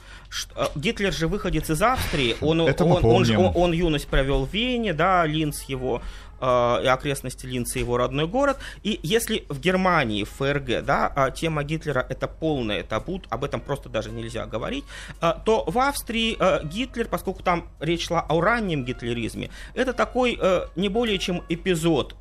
Э, 0.55 0.67
Гитлер 0.75 1.13
же 1.13 1.27
выходец 1.27 1.69
из 1.69 1.81
Австрии, 1.81 2.35
он, 2.41 2.61
он, 2.61 2.73
он, 2.79 3.05
он, 3.05 3.35
он, 3.35 3.51
он 3.55 3.71
юность 3.71 4.07
провел 4.07 4.45
в 4.45 4.53
Вене, 4.53 4.93
да, 4.93 5.25
Линц 5.25 5.63
его 5.63 6.01
Э, 6.32 6.32
и 6.43 6.87
окрестности 6.87 7.45
Линца 7.45 7.79
его 7.79 7.97
родной 7.97 8.27
город. 8.27 8.57
И 8.83 8.99
если 9.03 9.45
в 9.49 9.59
Германии, 9.59 10.23
в 10.23 10.29
ФРГ, 10.31 10.83
да, 10.83 11.11
а, 11.15 11.31
тема 11.31 11.63
Гитлера 11.63 12.05
это 12.09 12.27
полное 12.27 12.83
табу, 12.83 13.21
об 13.29 13.43
этом 13.43 13.61
просто 13.61 13.89
даже 13.89 14.11
нельзя 14.11 14.45
говорить, 14.45 14.83
э, 15.21 15.33
то 15.45 15.63
в 15.67 15.77
Австрии 15.77 16.35
э, 16.39 16.65
Гитлер, 16.65 17.07
поскольку 17.07 17.43
там 17.43 17.69
речь 17.79 18.07
шла 18.07 18.25
о 18.27 18.41
раннем 18.41 18.85
гитлеризме, 18.85 19.49
это 19.73 19.93
такой 19.93 20.39
не 20.75 20.89
более 20.89 21.17
чем 21.19 21.43
эпизод 21.49 22.13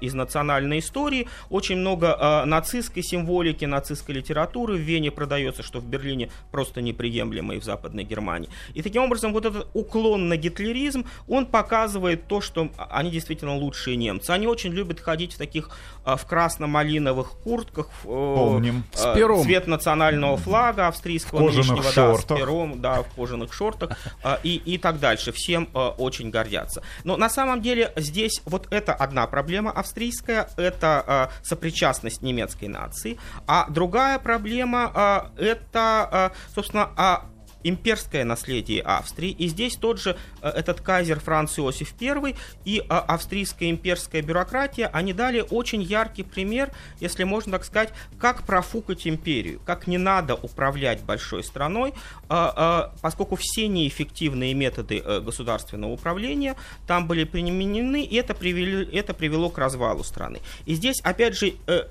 из 0.00 0.14
национальной 0.14 0.80
истории. 0.80 1.28
Очень 1.50 1.76
много 1.76 2.44
нацистской 2.46 3.02
символики, 3.02 3.64
нацистской 3.64 4.14
литературы 4.14 4.74
в 4.74 4.80
Вене 4.80 5.10
продается, 5.10 5.62
что 5.62 5.80
в 5.80 5.84
Берлине 5.84 6.30
просто 6.50 6.80
неприемлемо 6.80 7.54
и 7.54 7.60
в 7.60 7.64
Западной 7.64 8.04
Германии. 8.04 8.50
И 8.74 8.82
таким 8.82 9.02
образом 9.02 9.32
вот 9.32 9.46
этот 9.46 9.68
уклон 9.74 10.28
на 10.28 10.36
гитлеризм, 10.36 11.04
он 11.28 11.46
показывает 11.46 12.26
то, 12.26 12.40
что 12.40 12.70
они 12.76 13.10
действительно 13.10 13.56
лучшие 13.62 13.96
немцы. 13.96 14.30
Они 14.30 14.46
очень 14.46 14.72
любят 14.72 15.00
ходить 15.00 15.34
в 15.34 15.38
таких 15.38 15.70
а, 16.04 16.16
в 16.16 16.26
красно-малиновых 16.26 17.32
куртках. 17.44 17.88
Помним. 18.02 18.84
Э, 18.92 18.96
с 18.96 19.14
пером. 19.14 19.42
Цвет 19.42 19.66
национального 19.66 20.36
флага 20.36 20.88
австрийского. 20.88 21.38
В 21.38 21.46
кожаных 21.46 21.68
нынешнего, 21.68 21.92
шортах. 21.92 22.28
Да, 22.28 22.34
с 22.34 22.38
пером, 22.38 22.80
да, 22.80 23.02
в 23.02 23.14
кожаных 23.14 23.52
шортах 23.52 23.98
а, 24.22 24.40
и, 24.42 24.56
и 24.56 24.78
так 24.78 24.98
дальше. 24.98 25.32
Всем 25.32 25.68
а, 25.74 25.90
очень 25.90 26.30
гордятся. 26.30 26.82
Но 27.04 27.16
на 27.16 27.30
самом 27.30 27.62
деле 27.62 27.92
здесь 27.96 28.42
вот 28.44 28.66
это 28.70 28.92
одна 28.94 29.26
проблема 29.26 29.70
австрийская, 29.70 30.48
это 30.56 31.04
а, 31.06 31.30
сопричастность 31.42 32.22
немецкой 32.22 32.66
нации. 32.66 33.18
А 33.46 33.66
другая 33.68 34.18
проблема 34.18 34.90
а, 34.94 35.30
это, 35.36 36.08
а, 36.10 36.32
собственно, 36.54 36.90
а, 36.96 37.26
имперское 37.64 38.24
наследие 38.24 38.82
Австрии. 38.82 39.30
И 39.30 39.48
здесь 39.48 39.76
тот 39.76 40.00
же 40.00 40.16
э, 40.40 40.48
этот 40.48 40.80
кайзер 40.80 41.20
Франц 41.20 41.58
Иосиф 41.58 41.94
I 42.00 42.34
и 42.64 42.80
э, 42.80 42.82
австрийская 42.88 43.70
имперская 43.70 44.22
бюрократия, 44.22 44.86
они 44.92 45.12
дали 45.12 45.44
очень 45.50 45.82
яркий 45.82 46.22
пример, 46.22 46.70
если 47.00 47.24
можно 47.24 47.52
так 47.52 47.64
сказать, 47.64 47.90
как 48.18 48.44
профукать 48.44 49.06
империю, 49.06 49.60
как 49.64 49.86
не 49.86 49.98
надо 49.98 50.34
управлять 50.34 51.02
большой 51.02 51.44
страной, 51.44 51.94
поскольку 52.28 53.36
все 53.36 53.68
неэффективные 53.68 54.54
методы 54.54 55.00
государственного 55.20 55.92
управления 55.92 56.56
там 56.86 57.06
были 57.06 57.24
применены, 57.24 58.04
и 58.04 58.16
это 58.16 58.34
привело, 58.34 58.88
это 58.92 59.14
привело 59.14 59.50
к 59.50 59.58
развалу 59.58 60.02
страны. 60.02 60.40
И 60.64 60.74
здесь, 60.74 61.00
опять 61.02 61.36
же, 61.36 61.52
Э, 61.66 61.84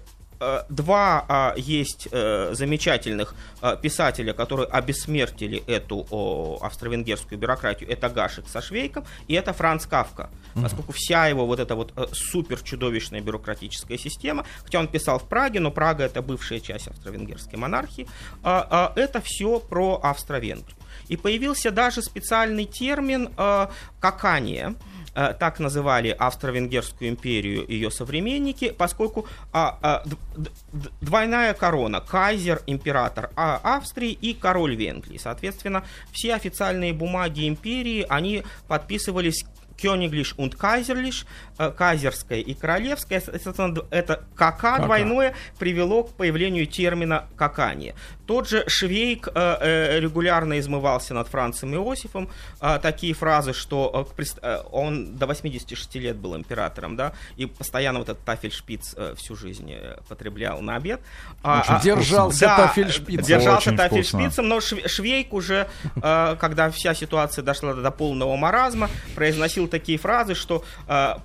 два 0.69 1.25
а, 1.27 1.53
есть 1.55 2.07
э, 2.11 2.53
замечательных 2.53 3.35
а, 3.61 3.75
писателя, 3.75 4.33
которые 4.33 4.67
обессмертили 4.67 5.63
эту 5.67 6.57
австро-венгерскую 6.61 7.37
бюрократию. 7.37 7.89
Это 7.89 8.09
Гашек 8.09 8.47
со 8.47 8.61
Швейком 8.61 9.05
и 9.27 9.35
это 9.35 9.53
Франц 9.53 9.85
Кавка. 9.85 10.29
Поскольку 10.53 10.93
вся 10.93 11.27
его 11.27 11.45
вот 11.45 11.59
эта 11.59 11.75
вот 11.75 11.93
э, 11.95 12.05
супер 12.11 12.61
чудовищная 12.61 13.21
бюрократическая 13.21 13.97
система, 13.97 14.45
хотя 14.63 14.79
он 14.79 14.87
писал 14.87 15.19
в 15.19 15.27
Праге, 15.27 15.59
но 15.59 15.71
Прага 15.71 16.05
это 16.05 16.21
бывшая 16.21 16.59
часть 16.59 16.87
австро-венгерской 16.87 17.57
монархии, 17.57 18.07
а, 18.43 18.93
это 18.95 19.21
все 19.21 19.59
про 19.59 19.99
Австро-Венгрию. 20.01 20.75
И 21.07 21.17
появился 21.17 21.71
даже 21.71 22.01
специальный 22.01 22.65
термин 22.65 23.29
«какание», 23.99 24.75
Э, 24.75 24.75
так 25.13 25.59
называли 25.59 26.15
Австро-Венгерскую 26.17 27.09
империю 27.09 27.65
ее 27.67 27.91
современники, 27.91 28.71
поскольку 28.71 29.27
а, 29.51 29.77
а, 29.81 30.03
двойная 31.01 31.53
корона, 31.53 32.01
кайзер, 32.01 32.61
император 32.67 33.29
а, 33.35 33.59
Австрии 33.63 34.11
и 34.11 34.33
король 34.33 34.75
Венгрии. 34.75 35.17
Соответственно, 35.17 35.83
все 36.11 36.35
официальные 36.35 36.93
бумаги 36.93 37.47
империи, 37.47 38.05
они 38.07 38.43
подписывались 38.67 39.45
Кёниглиш 39.81 40.35
und 40.37 40.55
Кайзерлиш, 40.55 41.25
э, 41.57 41.71
кайзерское 41.71 42.39
и 42.39 42.53
королевское, 42.53 43.19
это 43.19 44.23
КК 44.35 44.79
двойное 44.79 45.33
привело 45.57 46.03
к 46.03 46.13
появлению 46.13 46.67
термина 46.67 47.25
какание. 47.35 47.95
Тот 48.31 48.47
же 48.47 48.63
Швейк 48.65 49.27
э, 49.27 49.31
э, 49.35 49.99
регулярно 49.99 50.57
измывался 50.57 51.13
над 51.13 51.27
Францем 51.27 51.75
Иосифом. 51.75 52.29
Э, 52.61 52.79
такие 52.81 53.13
фразы, 53.13 53.51
что 53.51 54.07
он 54.71 55.17
до 55.17 55.25
86 55.27 55.95
лет 55.95 56.15
был 56.15 56.37
императором, 56.37 56.95
да, 56.95 57.11
и 57.35 57.45
постоянно 57.45 57.99
вот 57.99 58.07
этот 58.07 58.23
тафельшпиц 58.23 58.95
всю 59.17 59.35
жизнь 59.35 59.73
потреблял 60.07 60.61
на 60.61 60.77
обед. 60.77 61.01
А, 61.43 61.61
а, 61.67 61.81
держался 61.83 62.45
да, 62.45 62.67
тафельшпицем. 62.67 63.25
Держался 63.25 63.75
тафельшпицем, 63.75 64.47
но 64.47 64.61
Швейк 64.61 65.33
уже, 65.33 65.67
когда 65.95 66.71
вся 66.71 66.93
ситуация 66.93 67.43
дошла 67.43 67.73
до 67.73 67.91
полного 67.91 68.37
маразма, 68.37 68.89
произносил 69.13 69.67
такие 69.67 69.97
фразы, 69.97 70.35
что 70.35 70.63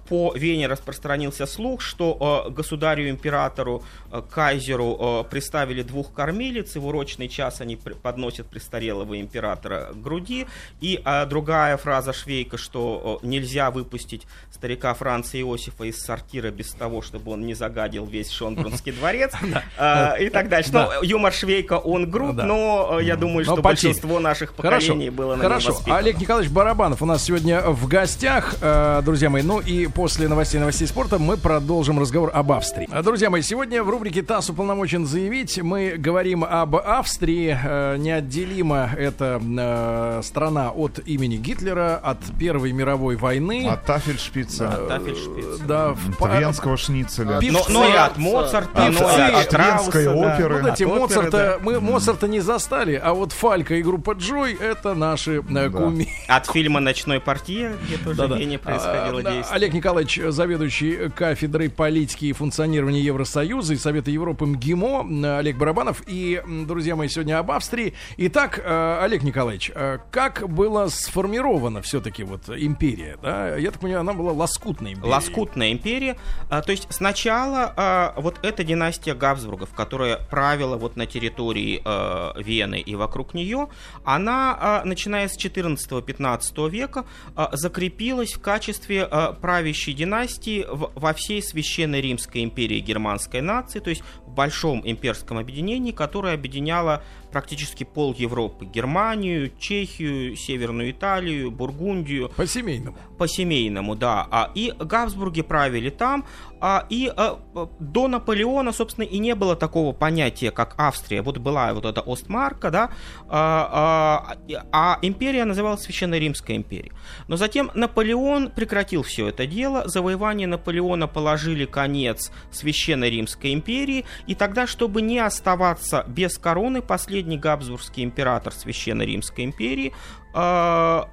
по 0.08 0.34
Вене 0.34 0.66
распространился 0.66 1.46
слух, 1.46 1.82
что 1.82 2.48
государю-императору, 2.50 3.84
кайзеру 4.28 5.24
приставили 5.30 5.82
двух 5.82 6.12
кормилиц, 6.12 6.74
и 6.74 6.80
в 6.80 6.95
урочный 6.96 7.28
час 7.28 7.60
они 7.60 7.76
подносят 7.76 8.46
престарелого 8.46 9.20
императора 9.20 9.92
к 9.92 10.00
груди. 10.00 10.46
И 10.80 11.00
э, 11.04 11.26
другая 11.26 11.76
фраза 11.76 12.12
Швейка, 12.12 12.56
что 12.56 13.20
э, 13.22 13.26
нельзя 13.26 13.70
выпустить 13.70 14.26
старика 14.50 14.94
Франца 14.94 15.38
Иосифа 15.38 15.84
из 15.84 16.02
сортира 16.02 16.50
без 16.50 16.72
того, 16.72 17.02
чтобы 17.02 17.32
он 17.32 17.46
не 17.46 17.54
загадил 17.54 18.06
весь 18.06 18.30
Шонбрунский 18.30 18.92
дворец. 18.98 19.32
Э, 19.78 20.22
и 20.22 20.30
так 20.30 20.48
дальше. 20.48 20.70
Но 20.72 20.92
юмор 21.02 21.32
Швейка, 21.32 21.74
он 21.78 22.10
груб, 22.10 22.36
но 22.36 22.98
э, 22.98 23.04
я 23.04 23.16
думаю, 23.16 23.44
что 23.44 23.56
большинство 23.56 24.18
наших 24.20 24.54
поколений 24.54 25.10
было 25.10 25.36
на 25.36 25.42
Хорошо, 25.42 25.76
Олег 25.86 26.18
Николаевич 26.18 26.52
Барабанов 26.52 27.02
у 27.02 27.06
нас 27.06 27.22
сегодня 27.22 27.60
в 27.60 27.86
гостях. 27.86 28.56
Э, 28.60 29.02
друзья 29.04 29.30
мои. 29.30 29.42
Ну 29.42 29.60
и 29.60 29.86
после 29.86 30.28
новостей 30.28 30.58
новостей 30.58 30.88
спорта 30.88 31.18
мы 31.18 31.36
продолжим 31.36 32.00
разговор 32.00 32.30
об 32.32 32.52
Австрии. 32.52 32.88
Э, 32.90 33.02
друзья 33.02 33.30
мои, 33.30 33.42
сегодня 33.42 33.82
в 33.82 33.90
рубрике 33.90 34.22
ТАСС 34.22 34.50
уполномочен 34.50 35.06
заявить 35.06 35.58
мы 35.62 35.96
говорим 35.96 36.44
об 36.44 36.75
Австрии. 36.78 37.56
Э, 37.62 37.96
неотделима 37.96 38.90
эта 38.96 40.20
страна 40.22 40.70
от 40.70 41.00
имени 41.06 41.36
Гитлера, 41.36 41.96
от 41.96 42.18
Первой 42.38 42.72
мировой 42.72 43.16
войны. 43.16 43.68
От 43.68 43.84
Тафельшпица. 43.84 44.68
От 44.68 44.88
Тафельшпица. 44.88 45.64
Да. 45.64 45.94
В... 45.94 46.38
Венского 46.38 46.76
шницеля. 46.76 47.40
Но, 47.50 47.64
но 47.68 47.88
и 47.88 47.92
от 47.92 48.18
Моцарта, 48.18 48.90
но 48.90 49.10
и 49.10 49.20
от 49.20 49.52
Венской 49.52 50.08
оперы. 50.08 50.54
Ну, 50.56 50.60
знаете, 50.60 50.86
Моцарта, 50.86 51.58
мы 51.62 51.80
Моцарта 51.80 52.28
не 52.28 52.40
застали, 52.40 53.00
а 53.02 53.14
вот 53.14 53.32
Фалька 53.32 53.74
и 53.74 53.82
группа 53.82 54.12
Джой 54.12 54.54
это 54.54 54.94
наши 54.94 55.42
да. 55.42 55.68
куми. 55.68 56.08
От 56.28 56.46
фильма 56.46 56.80
«Ночной 56.80 57.20
портье», 57.20 57.74
где 57.86 57.96
тоже 57.98 58.16
да, 58.16 58.28
да. 58.28 58.34
происходило 58.34 59.20
а, 59.20 59.32
действие. 59.32 59.44
Олег 59.50 59.72
Николаевич, 59.72 60.20
заведующий 60.28 61.08
кафедрой 61.10 61.70
политики 61.70 62.26
и 62.26 62.32
функционирования 62.32 63.00
Евросоюза 63.00 63.74
и 63.74 63.76
Совета 63.76 64.10
Европы 64.10 64.46
МГИМО, 64.46 65.38
Олег 65.38 65.56
Барабанов. 65.56 66.02
И, 66.06 66.42
друзья 66.66 66.96
мои, 66.96 67.08
сегодня 67.08 67.38
об 67.38 67.50
Австрии. 67.50 67.94
Итак, 68.16 68.60
э, 68.62 68.98
Олег 69.02 69.22
Николаевич, 69.22 69.70
э, 69.74 69.98
как 70.10 70.48
была 70.48 70.88
сформирована 70.88 71.82
все-таки 71.82 72.24
вот 72.24 72.48
империя? 72.48 73.16
Да? 73.22 73.56
Я 73.56 73.70
так 73.70 73.80
понимаю, 73.80 74.00
она 74.00 74.12
была 74.12 74.32
лоскутной 74.32 74.92
империей. 74.92 75.12
Лоскутная 75.12 75.72
империя. 75.72 76.16
А, 76.50 76.62
то 76.62 76.72
есть 76.72 76.86
сначала 76.90 77.72
а, 77.76 78.14
вот 78.16 78.40
эта 78.42 78.64
династия 78.64 79.14
Габсбургов, 79.14 79.72
которая 79.74 80.16
правила 80.16 80.76
вот 80.76 80.96
на 80.96 81.06
территории 81.06 81.82
э, 81.84 82.42
Вены 82.42 82.80
и 82.80 82.94
вокруг 82.94 83.34
нее, 83.34 83.68
она, 84.04 84.82
начиная 84.84 85.28
с 85.28 85.38
14-15 85.38 86.70
века, 86.70 87.04
закрепила 87.52 87.86
закрепилась 87.86 88.34
в 88.34 88.40
качестве 88.40 89.08
правящей 89.40 89.94
династии 89.94 90.66
во 90.68 91.12
всей 91.12 91.42
Священной 91.42 92.00
Римской 92.00 92.42
империи 92.42 92.80
германской 92.80 93.40
нации, 93.40 93.80
то 93.80 93.90
есть 93.90 94.02
большом 94.36 94.82
имперском 94.84 95.38
объединении, 95.38 95.90
которое 95.90 96.34
объединяло 96.34 97.02
практически 97.30 97.84
пол 97.84 98.14
Европы. 98.16 98.64
Германию, 98.64 99.52
Чехию, 99.58 100.36
Северную 100.36 100.90
Италию, 100.90 101.50
Бургундию. 101.50 102.30
По 102.36 102.46
семейному. 102.46 102.96
По 103.18 103.26
семейному, 103.28 103.94
да. 103.94 104.26
А, 104.30 104.50
и 104.54 104.72
Габсбурги 104.78 105.42
правили 105.42 105.90
там. 105.90 106.24
А, 106.60 106.86
и 106.88 107.12
а, 107.14 107.38
до 107.78 108.08
Наполеона, 108.08 108.72
собственно, 108.72 109.04
и 109.04 109.18
не 109.18 109.34
было 109.34 109.56
такого 109.56 109.92
понятия, 109.92 110.50
как 110.50 110.74
Австрия. 110.78 111.22
Вот 111.22 111.38
была 111.38 111.72
вот 111.74 111.84
эта 111.84 112.00
Остмарка, 112.00 112.70
да. 112.70 112.90
А, 113.28 114.36
а, 114.48 114.66
а 114.72 114.98
империя 115.02 115.44
называлась 115.44 115.82
Священная 115.82 116.18
Римская 116.18 116.56
империя. 116.56 116.92
Но 117.28 117.36
затем 117.36 117.70
Наполеон 117.74 118.50
прекратил 118.50 119.02
все 119.02 119.28
это 119.28 119.46
дело. 119.46 119.86
Завоевание 119.86 120.46
Наполеона 120.46 121.06
положили 121.06 121.66
конец 121.66 122.30
Священной 122.50 123.10
Римской 123.10 123.52
империи. 123.52 124.04
И 124.26 124.34
тогда, 124.34 124.66
чтобы 124.66 125.02
не 125.02 125.18
оставаться 125.18 126.04
без 126.08 126.38
короны, 126.38 126.80
последний 126.82 127.15
последний 127.16 127.38
габсбургский 127.38 128.04
император 128.04 128.52
Священной 128.52 129.06
Римской 129.06 129.46
империи, 129.46 129.94
а, 130.34 131.08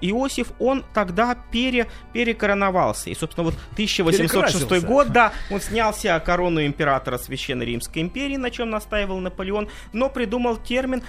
Иосиф, 0.00 0.52
он 0.58 0.84
тогда 0.94 1.36
пере, 1.50 1.88
перекороновался. 2.12 3.10
И, 3.10 3.14
собственно, 3.14 3.44
вот 3.44 3.54
1806 3.72 4.84
год, 4.84 5.08
да, 5.12 5.32
он 5.50 5.60
снял 5.60 5.92
себе 5.94 6.18
корону 6.20 6.64
императора 6.64 7.18
Священной 7.18 7.66
Римской 7.66 8.02
империи, 8.02 8.36
на 8.36 8.50
чем 8.50 8.70
настаивал 8.70 9.18
Наполеон, 9.18 9.68
но 9.92 10.08
придумал 10.08 10.56
термин 10.56 11.02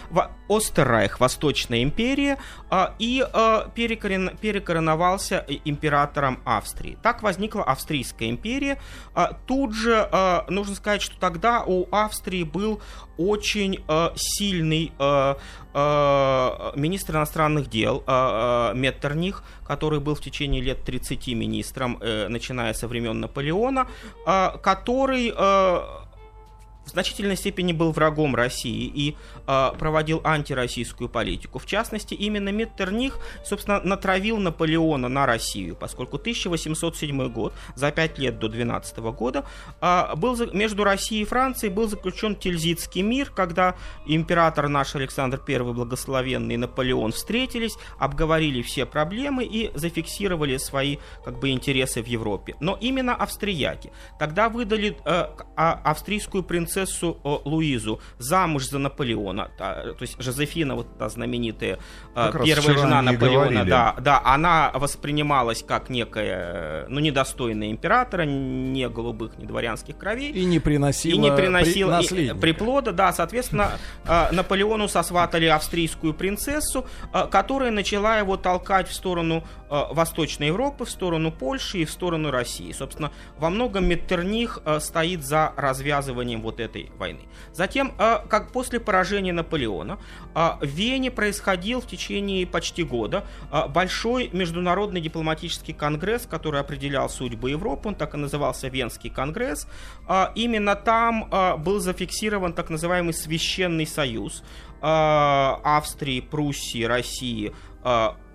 Остеррайх, 0.49 1.19
Восточная 1.19 1.83
империя, 1.83 2.37
а, 2.69 2.95
и 2.99 3.25
а, 3.33 3.69
перекорен, 3.73 4.31
перекороновался 4.39 5.45
императором 5.65 6.41
Австрии. 6.45 6.97
Так 7.01 7.23
возникла 7.23 7.63
Австрийская 7.63 8.29
империя. 8.29 8.79
Тут 9.47 9.73
же 9.73 10.09
нужно 10.49 10.75
сказать, 10.75 11.01
что 11.01 11.17
тогда 11.19 11.63
у 11.63 11.87
Австрии 11.91 12.43
был 12.43 12.81
очень 13.17 13.83
сильный 14.15 14.91
министр 16.75 17.15
иностранных 17.15 17.69
дел 17.69 18.03
Меттерних, 18.75 19.43
который 19.67 19.99
был 19.99 20.15
в 20.15 20.21
течение 20.21 20.61
лет 20.61 20.83
30 20.83 21.35
министром, 21.35 21.97
э, 22.01 22.27
начиная 22.29 22.73
со 22.73 22.87
времен 22.87 23.19
Наполеона, 23.19 23.87
который 24.61 25.33
в 26.85 26.89
значительной 26.89 27.37
степени 27.37 27.73
был 27.73 27.91
врагом 27.91 28.35
России 28.35 28.85
и 28.85 29.15
э, 29.47 29.71
проводил 29.77 30.21
антироссийскую 30.23 31.09
политику. 31.09 31.59
В 31.59 31.65
частности, 31.65 32.13
именно 32.13 32.49
Меттерних, 32.49 33.17
собственно, 33.45 33.79
натравил 33.81 34.37
Наполеона 34.37 35.07
на 35.09 35.25
Россию, 35.25 35.75
поскольку 35.75 36.17
1807 36.17 37.29
год, 37.31 37.53
за 37.75 37.91
пять 37.91 38.19
лет 38.19 38.39
до 38.39 38.49
12 38.49 38.97
года, 38.97 39.45
э, 39.81 40.15
был 40.15 40.33
между 40.51 40.83
Россией 40.83 41.23
и 41.23 41.25
Францией 41.25 41.73
был 41.73 41.87
заключен 41.87 42.35
Тильзитский 42.35 43.01
мир, 43.01 43.29
когда 43.29 43.75
император 44.05 44.67
наш 44.67 44.95
Александр 44.95 45.41
I 45.47 45.59
Благословенный 45.59 46.55
и 46.55 46.57
Наполеон 46.57 47.11
встретились, 47.11 47.77
обговорили 47.97 48.61
все 48.61 48.85
проблемы 48.85 49.45
и 49.45 49.71
зафиксировали 49.75 50.57
свои 50.57 50.97
как 51.23 51.39
бы, 51.39 51.49
интересы 51.49 52.01
в 52.01 52.07
Европе. 52.07 52.55
Но 52.59 52.77
именно 52.79 53.15
австрияки 53.15 53.91
тогда 54.19 54.49
выдали 54.49 54.97
э, 55.05 55.27
австрийскую 55.55 56.43
принцессу 56.43 56.72
принцессу 56.73 57.17
Луизу 57.45 57.99
замуж 58.17 58.69
за 58.69 58.79
Наполеона. 58.79 59.49
То 59.57 59.95
есть 60.01 60.21
Жозефина, 60.21 60.75
вот 60.75 60.97
та 60.97 61.09
знаменитая 61.09 61.77
как 62.15 62.43
первая 62.43 62.77
жена 62.77 63.01
Наполеона, 63.01 63.65
да, 63.65 63.95
да, 63.99 64.21
она 64.23 64.71
воспринималась 64.73 65.63
как 65.63 65.89
некая, 65.89 66.85
ну, 66.89 66.99
недостойная 66.99 67.71
императора, 67.71 68.23
не 68.23 68.87
голубых, 68.89 69.37
не 69.37 69.45
дворянских 69.45 69.97
кровей. 69.97 70.31
И 70.31 70.45
не 70.45 70.59
приносила, 70.59 71.15
и 71.15 71.17
не 71.17 71.31
приносила 71.31 72.01
при, 72.09 72.33
приплода, 72.33 72.91
да, 72.91 73.13
соответственно, 73.13 73.71
Наполеону 74.31 74.87
сосватали 74.87 75.45
австрийскую 75.45 76.13
принцессу, 76.13 76.85
которая 77.31 77.71
начала 77.71 78.17
его 78.17 78.37
толкать 78.37 78.89
в 78.89 78.93
сторону 78.93 79.43
Восточной 79.91 80.47
Европы, 80.47 80.85
в 80.85 80.89
сторону 80.89 81.31
Польши 81.31 81.79
и 81.79 81.85
в 81.85 81.91
сторону 81.91 82.29
России. 82.29 82.71
Собственно, 82.71 83.11
во 83.37 83.49
многом 83.49 83.85
Меттерних 83.85 84.59
стоит 84.79 85.25
за 85.25 85.51
развязыванием 85.57 86.41
вот 86.41 86.59
этой 86.59 86.91
войны. 86.97 87.21
Затем, 87.53 87.91
как 87.97 88.51
после 88.51 88.79
поражения 88.79 89.33
Наполеона, 89.33 89.97
в 90.35 90.59
Вене 90.61 91.09
происходил 91.09 91.81
в 91.81 91.87
течение 91.87 92.45
почти 92.45 92.83
года 92.83 93.25
большой 93.69 94.29
международный 94.31 95.01
дипломатический 95.01 95.73
конгресс, 95.73 96.27
который 96.27 96.59
определял 96.59 97.09
судьбы 97.09 97.49
Европы, 97.49 97.89
он 97.89 97.95
так 97.95 98.13
и 98.13 98.17
назывался 98.17 98.67
Венский 98.67 99.09
конгресс. 99.09 99.67
Именно 100.35 100.75
там 100.75 101.29
был 101.63 101.79
зафиксирован 101.79 102.53
так 102.53 102.69
называемый 102.69 103.13
Священный 103.13 103.87
Союз 103.87 104.43
Австрии, 104.81 106.19
Пруссии, 106.19 106.83
России, 106.83 107.53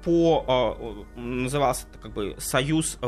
по 0.05 1.07
назывался 1.17 1.87
как 2.01 2.13
бы 2.13 2.37
союз 2.39 2.99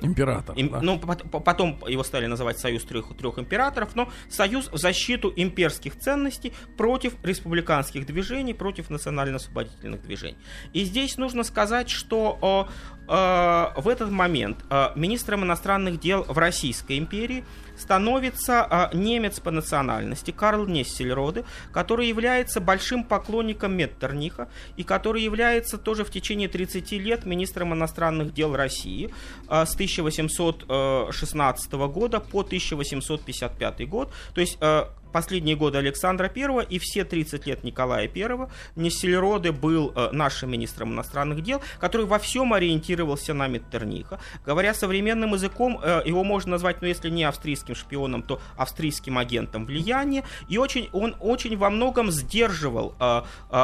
император. 0.00 0.56
Им, 0.56 0.70
да. 0.70 0.80
Ну 0.80 0.98
потом 0.98 1.80
его 1.86 2.02
стали 2.02 2.26
называть 2.26 2.58
союз 2.58 2.84
трех 2.84 3.16
трех 3.16 3.38
императоров, 3.38 3.94
но 3.94 4.08
союз 4.28 4.70
в 4.70 4.78
защиту 4.78 5.32
имперских 5.34 5.98
ценностей 5.98 6.52
против 6.76 7.14
республиканских 7.22 8.06
движений, 8.06 8.54
против 8.54 8.90
национально-освободительных 8.90 10.02
движений. 10.02 10.38
И 10.72 10.84
здесь 10.84 11.16
нужно 11.16 11.44
сказать, 11.44 11.90
что 11.90 12.68
э, 13.08 13.80
в 13.80 13.88
этот 13.88 14.10
момент 14.10 14.64
э, 14.70 14.90
министром 14.94 15.44
иностранных 15.44 16.00
дел 16.00 16.24
в 16.24 16.38
Российской 16.38 16.98
империи 16.98 17.44
становится 17.78 18.66
э, 18.92 18.96
немец 18.96 19.40
по 19.40 19.50
национальности 19.50 20.30
Карл 20.30 20.66
Нессельроде, 20.66 21.44
который 21.72 22.08
является 22.08 22.60
большим 22.60 23.04
поклонником 23.04 23.76
Меттерниха 23.76 24.48
и 24.76 24.82
который 24.82 25.22
является 25.22 25.78
тоже 25.78 26.04
в 26.04 26.10
течение 26.10 26.48
30 26.48 26.92
лет 26.92 27.24
министром 27.24 27.72
иностранных 27.74 28.34
дел 28.34 28.54
России 28.56 29.10
э, 29.48 29.64
с 29.64 29.74
1816 29.74 31.72
года 31.72 32.20
по 32.20 32.40
1855 32.40 33.88
год. 33.88 34.12
То 34.34 34.40
есть 34.40 34.58
э, 34.60 34.84
последние 35.12 35.56
годы 35.56 35.78
Александра 35.78 36.30
I 36.34 36.64
и 36.68 36.78
все 36.78 37.04
30 37.04 37.46
лет 37.46 37.64
Николая 37.64 38.08
I 38.14 38.48
Нессельроде 38.76 39.52
был 39.52 39.92
э, 39.94 40.10
нашим 40.12 40.50
министром 40.50 40.92
иностранных 40.92 41.42
дел, 41.42 41.60
который 41.78 42.06
во 42.06 42.18
всем 42.18 42.52
ориентировался 42.52 43.34
на 43.34 43.48
Меттерниха. 43.48 44.20
Говоря 44.46 44.74
современным 44.74 45.34
языком, 45.34 45.80
э, 45.82 46.02
его 46.04 46.24
можно 46.24 46.52
назвать, 46.52 46.82
ну 46.82 46.88
если 46.88 47.10
не 47.10 47.24
австрийским 47.24 47.74
шпионом, 47.74 48.22
то 48.22 48.40
австрийским 48.56 49.18
агентом 49.18 49.66
влияния. 49.66 50.24
И 50.48 50.58
очень, 50.58 50.88
он 50.92 51.16
очень 51.20 51.56
во 51.56 51.70
многом 51.70 52.10
сдерживал 52.10 52.94
э, 53.00 53.22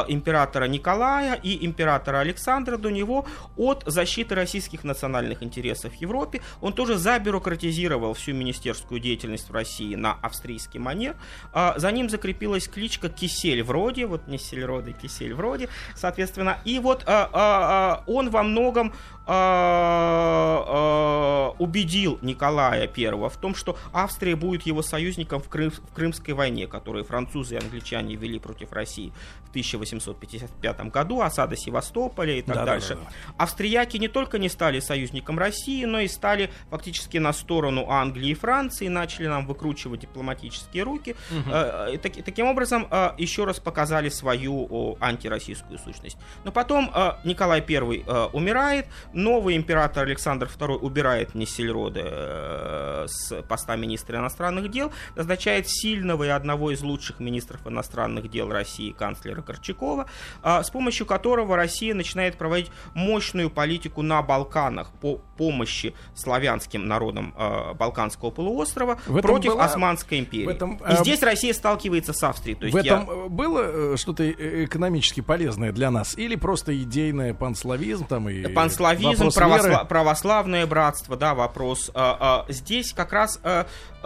императора 0.08 0.64
Николая 0.64 1.34
и 1.34 1.64
императора 1.64 2.20
Александра 2.20 2.76
до 2.76 2.90
него 2.90 3.26
от 3.56 3.84
защиты 3.86 4.34
российских 4.34 4.84
национальных 4.84 5.42
интересов 5.42 5.92
в 5.92 5.96
Европе. 5.96 6.40
Он 6.60 6.72
тоже 6.72 6.96
забюрократизировал 6.96 8.14
всю 8.14 8.32
министерскую 8.32 9.00
деятельность 9.00 9.48
в 9.48 9.52
России 9.52 9.94
на 9.94 10.14
австрийский 10.22 10.80
манер. 10.80 11.16
А 11.52 11.74
за 11.78 11.90
ним 11.92 12.08
закрепилась 12.08 12.68
кличка 12.68 13.08
Кисель 13.08 13.62
вроде, 13.62 14.06
вот 14.06 14.26
не 14.26 14.38
Сельроды, 14.38 14.92
Кисель 14.92 15.34
вроде, 15.34 15.68
соответственно. 15.94 16.58
И 16.64 16.78
вот 16.78 17.04
а, 17.06 17.28
а, 17.32 17.32
а, 17.32 18.04
он 18.06 18.30
во 18.30 18.42
многом 18.42 18.92
а, 19.26 20.64
а, 20.66 21.54
убедил 21.58 22.18
Николая 22.20 22.90
I 22.94 23.28
в 23.28 23.36
том, 23.38 23.54
что 23.54 23.78
Австрия 23.92 24.36
будет 24.36 24.62
его 24.62 24.82
союзником 24.82 25.40
в, 25.40 25.48
Крым, 25.48 25.70
в 25.70 25.94
Крымской 25.94 26.34
войне, 26.34 26.66
которую 26.66 27.04
французы 27.04 27.54
и 27.54 27.58
англичане 27.58 28.16
вели 28.16 28.38
против 28.38 28.72
России 28.72 29.12
в 29.46 29.50
1855 29.50 30.90
году, 30.90 31.22
осада 31.22 31.56
Севастополя 31.56 32.38
и 32.38 32.42
так 32.42 32.56
да, 32.56 32.64
дальше. 32.64 32.88
Да, 32.90 32.94
да, 32.96 33.00
да. 33.04 33.34
Австрияки 33.44 33.96
не 33.96 34.08
только 34.08 34.38
не 34.38 34.50
стали 34.50 34.80
союзником 34.80 35.38
России, 35.38 35.84
но 35.86 36.00
и 36.00 36.08
стали 36.08 36.50
фактически 36.68 37.16
на 37.16 37.32
сторону 37.32 37.88
Англии 37.88 38.30
и 38.30 38.34
Франции, 38.34 38.88
начали 38.88 39.26
нам 39.26 39.46
выкручивать 39.46 40.00
дипломатические 40.00 40.82
руки. 40.82 41.16
Угу. 41.30 41.92
И, 41.92 41.96
так, 41.98 42.12
таким 42.24 42.46
образом, 42.46 42.88
еще 43.18 43.44
раз 43.44 43.60
показали 43.60 44.08
свою 44.08 44.96
антироссийскую 45.00 45.78
сущность. 45.78 46.16
Но 46.44 46.52
потом 46.52 46.90
Николай 47.24 47.64
I 47.66 48.28
умирает, 48.32 48.86
новый 49.12 49.56
император 49.56 50.04
Александр 50.04 50.46
II 50.46 50.76
убирает 50.76 51.34
Нессельроде 51.34 52.02
э, 52.04 53.06
с 53.08 53.42
поста 53.42 53.76
министра 53.76 54.18
иностранных 54.18 54.70
дел, 54.70 54.92
назначает 55.16 55.68
сильного 55.68 56.24
и 56.24 56.28
одного 56.28 56.70
из 56.70 56.82
лучших 56.82 57.20
министров 57.20 57.66
иностранных 57.66 58.30
дел 58.30 58.50
России, 58.50 58.92
канцлера 58.92 59.42
Корчакова, 59.42 60.06
э, 60.42 60.62
с 60.62 60.70
помощью 60.70 61.06
которого 61.06 61.56
Россия 61.56 61.94
начинает 61.94 62.36
проводить 62.36 62.70
мощную 62.94 63.50
политику 63.50 64.02
на 64.02 64.22
Балканах 64.22 64.92
по 65.00 65.20
помощи 65.36 65.94
славянским 66.14 66.86
народам 66.86 67.34
э, 67.36 67.74
Балканского 67.74 68.30
полуострова 68.30 68.96
против 69.22 69.52
была, 69.52 69.64
Османской 69.64 70.20
империи. 70.20 70.50
Этом, 70.50 70.76
и 70.76 70.96
здесь 70.96 71.13
Россия 71.22 71.52
сталкивается 71.52 72.12
с 72.12 72.22
Австрией. 72.22 72.58
То 72.58 72.66
есть 72.66 72.74
в 72.74 72.76
этом 72.78 73.06
я... 73.08 73.28
было 73.28 73.96
что-то 73.96 74.28
экономически 74.30 75.20
полезное 75.20 75.72
для 75.72 75.90
нас 75.90 76.16
или 76.16 76.36
просто 76.36 76.76
идейное 76.76 77.34
панславизм 77.34 78.06
там 78.06 78.28
и 78.28 78.46
панславизм 78.48 79.24
Буддизм, 79.24 79.40
правосла- 79.40 79.86
православное 79.86 80.66
братство, 80.66 81.16
да, 81.16 81.34
вопрос. 81.34 81.90
А, 81.94 82.44
а, 82.48 82.52
здесь 82.52 82.92
как 82.92 83.12
раз 83.12 83.40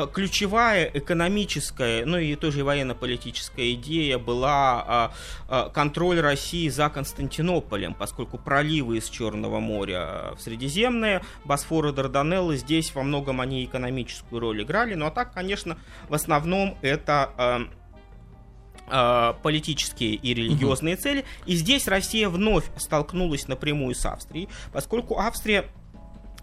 ключевая 0.07 0.91
экономическая, 0.95 2.05
ну 2.05 2.19
и 2.19 2.35
тоже 2.37 2.65
военно-политическая 2.65 3.73
идея 3.75 4.19
была 4.19 4.85
а, 4.87 5.13
а, 5.49 5.69
контроль 5.71 6.21
России 6.21 6.69
за 6.69 6.89
Константинополем, 6.89 7.95
поскольку 7.95 8.39
проливы 8.39 8.99
из 8.99 9.09
Черного 9.09 9.61
моря 9.61 10.35
в 10.37 10.41
Средиземное, 10.41 11.23
Босфор 11.45 11.89
и 11.89 11.93
Дарданеллы, 11.93 12.57
здесь 12.57 12.95
во 12.95 13.03
многом 13.03 13.41
они 13.41 13.65
экономическую 13.65 14.41
роль 14.41 14.63
играли, 14.63 14.95
ну 14.95 15.07
а 15.07 15.11
так, 15.11 15.33
конечно, 15.33 15.79
в 16.09 16.15
основном 16.15 16.77
это... 16.83 17.31
А, 17.37 17.69
Э, 18.91 19.35
политические 19.43 20.15
и 20.15 20.33
религиозные 20.33 20.95
угу. 20.95 21.03
цели. 21.03 21.25
И 21.45 21.55
здесь 21.57 21.87
Россия 21.89 22.29
вновь 22.31 22.65
столкнулась 22.79 23.47
напрямую 23.47 23.95
с 23.95 24.07
Австрией, 24.07 24.49
поскольку 24.73 25.19
Австрия 25.19 25.67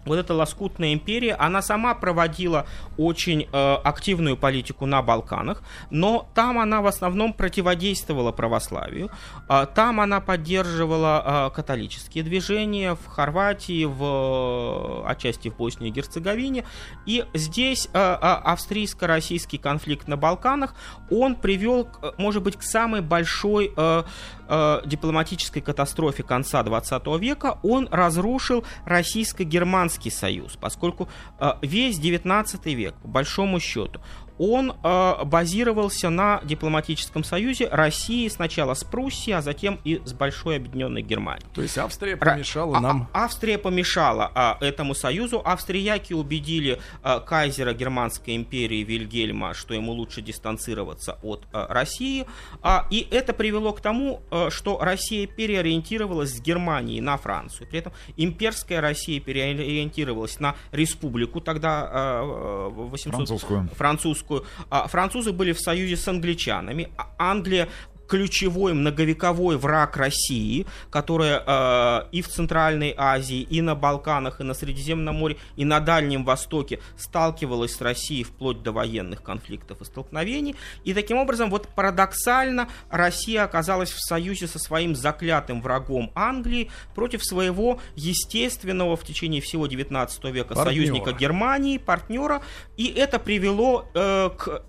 вот 0.06 0.18
эта 0.18 0.34
лоскутная 0.34 0.94
империя, 0.94 1.34
она 1.34 1.60
сама 1.62 1.94
проводила 1.94 2.66
очень 2.96 3.48
э, 3.52 3.74
активную 3.84 4.36
политику 4.36 4.86
на 4.86 5.02
Балканах, 5.02 5.62
но 5.90 6.28
там 6.34 6.58
она 6.58 6.80
в 6.80 6.86
основном 6.86 7.32
противодействовала 7.32 8.32
православию, 8.32 9.10
э, 9.48 9.66
там 9.74 10.00
она 10.00 10.20
поддерживала 10.20 11.48
э, 11.50 11.54
католические 11.54 12.24
движения 12.24 12.94
в 12.94 13.06
Хорватии, 13.06 13.84
в, 13.84 15.04
э, 15.04 15.10
отчасти 15.10 15.48
в 15.48 15.56
Боснии 15.56 15.88
и 15.88 15.92
Герцеговине, 15.92 16.64
и 17.04 17.24
здесь 17.34 17.88
э, 17.92 17.98
э, 17.98 18.14
австрийско-российский 18.20 19.58
конфликт 19.58 20.08
на 20.08 20.16
Балканах, 20.16 20.74
он 21.10 21.34
привел, 21.34 21.88
может 22.16 22.42
быть, 22.42 22.56
к 22.56 22.62
самой 22.62 23.00
большой 23.00 23.72
э, 23.76 24.02
э, 24.48 24.80
дипломатической 24.84 25.60
катастрофе 25.60 26.22
конца 26.22 26.62
20 26.62 27.06
века, 27.18 27.58
он 27.62 27.88
разрушил 27.90 28.64
российско-германский 28.84 30.10
союз, 30.10 30.56
поскольку 30.56 31.08
э, 31.38 31.52
весь 31.62 31.98
19 31.98 32.66
век, 32.66 32.94
по 33.02 33.08
большому 33.08 33.60
счету, 33.60 34.00
он 34.38 34.74
э, 34.82 35.24
базировался 35.24 36.10
на 36.10 36.40
дипломатическом 36.44 37.24
союзе 37.24 37.68
России 37.68 38.28
сначала 38.28 38.74
с 38.74 38.84
Пруссией, 38.84 39.38
а 39.38 39.42
затем 39.42 39.80
и 39.84 40.00
с 40.04 40.12
Большой 40.12 40.56
Объединенной 40.56 41.02
Германией. 41.02 41.46
То 41.54 41.62
есть 41.62 41.78
Австрия 41.78 42.16
помешала 42.16 42.76
Р... 42.76 42.80
нам... 42.80 43.08
А, 43.12 43.24
Австрия 43.24 43.58
помешала 43.58 44.30
а, 44.34 44.58
этому 44.60 44.94
союзу. 44.94 45.40
Австрияки 45.44 46.12
убедили 46.12 46.80
а, 47.02 47.20
кайзера 47.20 47.72
Германской 47.72 48.36
империи 48.36 48.82
Вильгельма, 48.84 49.54
что 49.54 49.74
ему 49.74 49.92
лучше 49.92 50.20
дистанцироваться 50.22 51.18
от 51.22 51.44
а, 51.52 51.66
России. 51.72 52.26
А, 52.62 52.86
и 52.90 53.06
это 53.10 53.32
привело 53.32 53.72
к 53.72 53.80
тому, 53.80 54.22
а, 54.30 54.50
что 54.50 54.78
Россия 54.80 55.26
переориентировалась 55.26 56.36
с 56.36 56.40
Германии 56.40 57.00
на 57.00 57.16
Францию. 57.16 57.68
При 57.68 57.78
этом 57.78 57.92
имперская 58.16 58.80
Россия 58.80 59.20
переориентировалась 59.20 60.38
на 60.40 60.54
республику, 60.72 61.40
тогда 61.40 61.88
а, 61.90 62.68
800... 62.68 63.12
французскую. 63.14 63.68
французскую 63.74 64.25
французскую. 64.26 64.44
А 64.70 64.86
французы 64.88 65.32
были 65.32 65.52
в 65.52 65.60
союзе 65.60 65.96
с 65.96 66.06
англичанами. 66.08 66.90
А 66.96 67.14
Англия 67.18 67.68
ключевой 68.08 68.72
многовековой 68.72 69.56
враг 69.56 69.96
России, 69.96 70.66
которая 70.90 71.42
э, 71.46 72.08
и 72.12 72.22
в 72.22 72.28
Центральной 72.28 72.94
Азии, 72.96 73.40
и 73.40 73.60
на 73.60 73.74
Балканах, 73.74 74.40
и 74.40 74.44
на 74.44 74.54
Средиземном 74.54 75.16
море, 75.16 75.36
и 75.56 75.64
на 75.64 75.80
Дальнем 75.80 76.24
Востоке 76.24 76.80
сталкивалась 76.96 77.74
с 77.74 77.80
Россией 77.80 78.24
вплоть 78.24 78.62
до 78.62 78.72
военных 78.72 79.22
конфликтов 79.22 79.80
и 79.80 79.84
столкновений. 79.84 80.56
И 80.84 80.94
таким 80.94 81.18
образом, 81.18 81.50
вот 81.50 81.68
парадоксально, 81.68 82.68
Россия 82.90 83.44
оказалась 83.44 83.90
в 83.90 84.00
союзе 84.00 84.46
со 84.46 84.58
своим 84.58 84.94
заклятым 84.94 85.60
врагом 85.60 86.10
Англии 86.14 86.70
против 86.94 87.24
своего 87.24 87.80
естественного 87.94 88.96
в 88.96 89.04
течение 89.04 89.40
всего 89.40 89.66
19 89.66 90.24
века 90.24 90.54
партнера. 90.54 90.64
союзника 90.64 91.12
Германии, 91.12 91.78
партнера. 91.78 92.42
И 92.76 92.86
это 92.86 93.18
привело 93.18 93.86
э, 93.94 94.30
к 94.36 94.62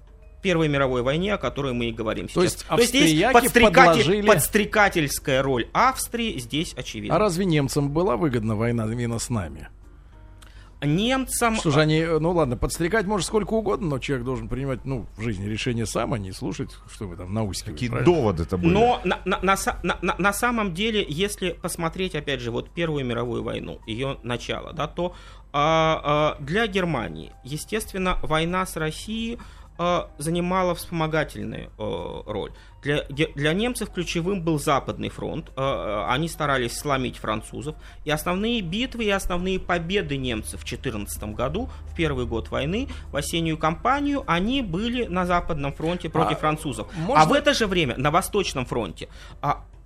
Первой 0.48 0.70
мировой 0.70 1.02
войне, 1.02 1.34
о 1.34 1.38
которой 1.38 1.74
мы 1.74 1.90
и 1.90 1.92
говорим 1.92 2.30
сейчас. 2.30 2.36
То 2.36 2.44
есть, 2.44 2.66
То 2.68 2.78
есть 2.78 2.90
здесь 2.90 3.32
подстрекатель, 3.34 3.74
подложили... 3.74 4.26
подстрекательская 4.26 5.44
роль 5.44 5.68
Австрии 5.74 6.40
здесь 6.40 6.74
очевидна. 6.74 7.18
А 7.18 7.20
разве 7.20 7.44
немцам 7.44 7.92
была 7.92 8.16
выгодна 8.16 8.56
война 8.56 8.86
именно 8.86 9.20
с 9.20 9.30
нами? 9.30 9.68
немцам... 10.82 11.58
Что 11.58 11.72
же 11.72 11.82
они, 11.82 12.02
ну 12.02 12.32
ладно, 12.32 12.56
подстрекать 12.56 13.06
может 13.06 13.28
сколько 13.28 13.56
угодно, 13.56 13.88
но 13.88 14.00
человек 14.00 14.26
должен 14.26 14.48
принимать, 14.48 14.86
ну, 14.86 15.06
в 15.18 15.22
жизни 15.22 15.50
решение 15.50 15.86
сам, 15.86 16.14
а 16.14 16.18
не 16.18 16.32
слушать, 16.32 16.70
что 16.90 17.08
вы 17.08 17.18
там 17.18 17.34
наускиваете. 17.34 17.88
Какие 17.88 18.06
доводы 18.06 18.44
это 18.44 18.58
были? 18.58 18.72
Но 18.72 19.02
на, 19.04 19.20
на, 19.26 19.42
на, 19.42 19.58
на, 20.02 20.16
на 20.18 20.32
самом 20.32 20.74
деле, 20.74 21.06
если 21.10 21.50
посмотреть, 21.52 22.16
опять 22.16 22.40
же, 22.40 22.52
вот 22.52 22.70
Первую 22.70 23.04
мировую 23.04 23.44
войну, 23.44 23.82
ее 23.86 24.18
начало, 24.24 24.72
да, 24.72 24.88
то 24.88 25.14
а, 25.52 26.38
а, 26.38 26.42
для 26.42 26.68
Германии, 26.68 27.34
естественно, 27.44 28.18
война 28.24 28.66
с 28.66 28.78
Россией 28.78 29.40
занимала 30.18 30.74
вспомогательную 30.74 31.72
э, 31.78 32.22
роль. 32.26 32.52
Для, 32.82 33.04
для 33.36 33.54
немцев 33.54 33.90
ключевым 33.90 34.42
был 34.42 34.60
Западный 34.60 35.10
фронт. 35.10 35.52
Э, 35.56 35.62
э 35.62 36.06
они 36.08 36.28
старались 36.30 36.78
сломить 36.78 37.18
французов. 37.18 37.76
И 38.06 38.12
основные 38.12 38.62
битвы 38.62 39.06
и 39.06 39.10
основные 39.10 39.60
победы 39.60 40.18
немцев 40.18 40.62
в 40.62 40.66
2014 40.66 41.36
году, 41.36 41.70
в 41.92 41.96
первый 41.96 42.26
год 42.26 42.50
войны, 42.50 42.88
в 43.12 43.18
осеннюю 43.18 43.58
кампанию, 43.58 44.24
они 44.26 44.62
были 44.62 45.06
на 45.06 45.26
Западном 45.26 45.74
фронте 45.74 46.10
против 46.10 46.38
а, 46.38 46.40
французов. 46.40 46.88
Можно... 46.96 47.24
А 47.24 47.26
в 47.26 47.34
это 47.34 47.54
же 47.54 47.68
время 47.68 47.96
на 47.98 48.10
Восточном 48.10 48.66
фронте 48.66 49.10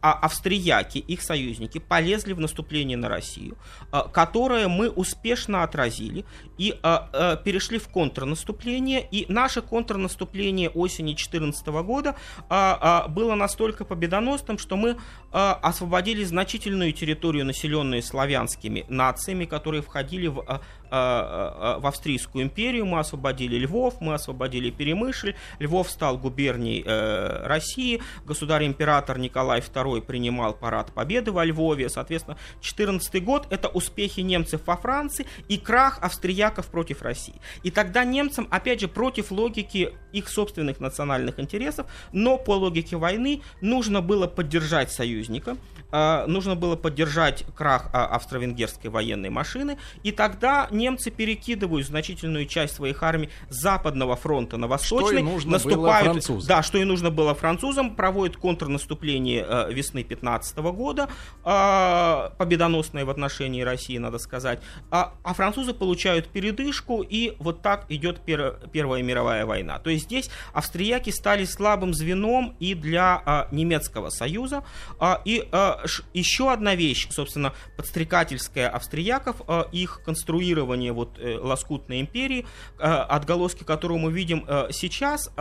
а, 0.01 0.13
австрияки, 0.13 0.97
их 0.97 1.21
союзники, 1.21 1.77
полезли 1.79 2.33
в 2.33 2.39
наступление 2.39 2.97
на 2.97 3.07
Россию, 3.09 3.57
а, 3.91 4.07
которое 4.07 4.67
мы 4.67 4.89
успешно 4.89 5.63
отразили 5.63 6.25
и 6.57 6.77
а, 6.81 7.09
а, 7.13 7.35
перешли 7.35 7.77
в 7.77 7.87
контрнаступление. 7.87 9.07
И 9.11 9.25
наше 9.29 9.61
контрнаступление 9.61 10.69
осени 10.69 11.11
2014 11.11 11.67
года 11.83 12.15
было 12.49 13.35
настолько 13.35 13.85
победоносным, 13.85 14.57
что 14.57 14.75
мы 14.75 14.97
освободили 15.31 16.23
значительную 16.23 16.93
территорию, 16.93 17.45
населенную 17.45 18.01
славянскими 18.01 18.85
нациями, 18.89 19.45
которые 19.45 19.81
входили 19.81 20.27
в 20.27 20.61
в 20.91 21.87
Австрийскую 21.87 22.43
империю, 22.43 22.85
мы 22.85 22.99
освободили 22.99 23.55
Львов, 23.57 24.01
мы 24.01 24.13
освободили 24.13 24.69
Перемышль, 24.69 25.35
Львов 25.59 25.89
стал 25.89 26.17
губернией 26.17 26.83
э, 26.85 27.45
России, 27.45 28.01
государь-император 28.25 29.17
Николай 29.17 29.61
II 29.61 30.01
принимал 30.01 30.53
парад 30.53 30.93
победы 30.93 31.31
во 31.31 31.45
Львове. 31.45 31.89
Соответственно, 31.89 32.37
14 32.61 33.23
год– 33.23 33.47
это 33.49 33.69
успехи 33.69 34.19
немцев 34.21 34.61
во 34.65 34.75
Франции 34.75 35.25
и 35.47 35.57
крах 35.57 35.99
австрияков 36.01 36.67
против 36.67 37.01
России. 37.01 37.35
И 37.63 37.71
тогда 37.71 38.03
немцам, 38.03 38.47
опять 38.51 38.81
же, 38.81 38.87
против 38.87 39.31
логики 39.31 39.93
их 40.11 40.27
собственных 40.27 40.79
национальных 40.79 41.39
интересов, 41.39 41.87
но 42.11 42.37
по 42.37 42.51
логике 42.51 42.97
войны 42.97 43.41
нужно 43.61 44.01
было 44.01 44.27
поддержать 44.27 44.91
союзника, 44.91 45.57
нужно 45.91 46.55
было 46.55 46.75
поддержать 46.75 47.45
крах 47.55 47.89
австро-венгерской 47.93 48.89
военной 48.89 49.29
машины, 49.29 49.77
и 50.03 50.11
тогда 50.11 50.67
немцы 50.81 51.11
перекидывают 51.11 51.85
значительную 51.87 52.45
часть 52.45 52.75
своих 52.75 53.03
армий 53.03 53.29
с 53.49 53.61
западного 53.61 54.15
фронта 54.15 54.57
на 54.57 54.67
восточный, 54.67 55.07
что 55.07 55.17
и 55.17 55.21
нужно 55.21 55.51
наступают, 55.51 55.77
было 55.77 56.13
французам. 56.13 56.47
да, 56.47 56.63
что 56.63 56.77
и 56.77 56.83
нужно 56.83 57.11
было 57.11 57.35
французам, 57.35 57.95
проводят 57.95 58.37
контрнаступление 58.37 59.45
э, 59.47 59.73
весны 59.73 60.03
15 60.03 60.57
года, 60.57 61.09
э, 61.43 62.29
победоносное 62.37 63.05
в 63.05 63.09
отношении 63.09 63.61
России, 63.61 63.97
надо 63.97 64.17
сказать, 64.17 64.59
а, 64.89 65.13
а 65.23 65.33
французы 65.33 65.73
получают 65.73 66.27
передышку, 66.27 67.03
и 67.03 67.35
вот 67.39 67.61
так 67.61 67.85
идет 67.89 68.21
пер, 68.21 68.59
Первая 68.71 69.03
мировая 69.03 69.45
война. 69.45 69.79
То 69.79 69.89
есть 69.89 70.05
здесь 70.05 70.29
австрияки 70.53 71.11
стали 71.11 71.45
слабым 71.45 71.93
звеном 71.93 72.55
и 72.59 72.73
для 72.73 73.21
э, 73.25 73.55
немецкого 73.55 74.09
союза, 74.09 74.63
э, 74.99 75.15
и 75.25 75.47
э, 75.51 75.73
еще 76.13 76.51
одна 76.51 76.75
вещь, 76.75 77.07
собственно, 77.11 77.53
подстрекательская 77.77 78.69
австрияков, 78.69 79.41
э, 79.47 79.63
их 79.71 80.01
конструирование 80.03 80.70
вот 80.91 81.19
э, 81.19 81.37
лоскутной 81.37 82.01
империи, 82.01 82.45
э, 82.79 82.83
отголоски 82.83 83.63
которого 83.63 83.97
мы 83.97 84.11
видим 84.11 84.45
сейчас, 84.71 85.31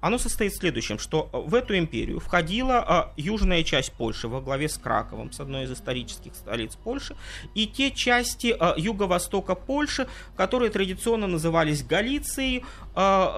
оно 0.00 0.18
состоит 0.18 0.52
в 0.52 0.58
следующем, 0.58 0.98
что 0.98 1.28
в 1.32 1.54
эту 1.54 1.76
империю 1.76 2.20
входила 2.20 2.78
а, 2.78 3.12
южная 3.16 3.64
часть 3.64 3.92
Польши 3.92 4.28
во 4.28 4.40
главе 4.40 4.68
с 4.68 4.78
Краковом, 4.78 5.32
с 5.32 5.40
одной 5.40 5.64
из 5.64 5.72
исторических 5.72 6.34
столиц 6.34 6.76
Польши, 6.76 7.16
и 7.54 7.66
те 7.66 7.90
части 7.90 8.54
а, 8.58 8.74
юго-востока 8.76 9.54
Польши, 9.54 10.06
которые 10.36 10.70
традиционно 10.70 11.26
назывались 11.26 11.82
Галицией, 11.82 12.64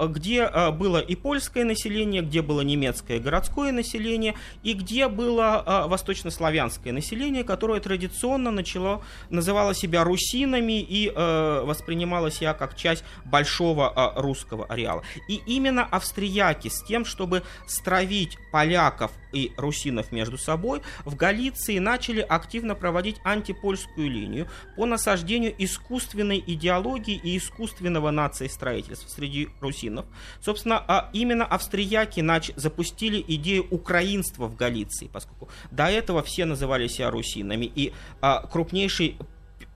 где 0.07 0.49
было 0.71 0.99
и 0.99 1.15
польское 1.15 1.63
население, 1.65 2.23
где 2.23 2.41
было 2.41 2.61
немецкое 2.61 3.19
городское 3.19 3.71
население, 3.71 4.35
и 4.63 4.73
где 4.73 5.07
было 5.07 5.85
восточнославянское 5.87 6.91
население, 6.91 7.43
которое 7.43 7.79
традиционно 7.79 8.49
начало, 8.49 9.03
называло 9.29 9.75
себя 9.75 10.03
русинами 10.03 10.81
и 10.81 11.11
а, 11.13 11.63
воспринимало 11.63 12.31
себя 12.31 12.53
как 12.53 12.75
часть 12.75 13.03
большого 13.25 14.13
русского 14.15 14.65
ареала. 14.65 15.03
И 15.27 15.41
именно 15.45 15.83
австрияки 15.83 16.50
поляки 16.51 16.67
с 16.67 16.83
тем, 16.83 17.05
чтобы 17.05 17.43
стравить 17.67 18.37
поляков 18.51 19.11
и 19.31 19.51
русинов 19.57 20.11
между 20.11 20.37
собой, 20.37 20.81
в 21.05 21.15
Галиции 21.15 21.79
начали 21.79 22.19
активно 22.19 22.75
проводить 22.75 23.17
антипольскую 23.23 24.09
линию 24.09 24.47
по 24.75 24.85
насаждению 24.85 25.53
искусственной 25.57 26.43
идеологии 26.45 27.15
и 27.15 27.37
искусственного 27.37 28.11
нации 28.11 28.47
строительства 28.47 29.07
среди 29.09 29.49
русинов. 29.61 30.05
Собственно, 30.41 30.83
а 30.85 31.09
именно 31.13 31.45
австрияки 31.45 32.21
запустили 32.55 33.23
идею 33.35 33.67
украинства 33.69 34.47
в 34.47 34.55
Галиции, 34.55 35.09
поскольку 35.11 35.49
до 35.71 35.85
этого 35.85 36.21
все 36.23 36.45
называли 36.45 36.87
себя 36.87 37.09
русинами, 37.09 37.65
и 37.65 37.93
а, 38.21 38.45
крупнейший 38.47 39.17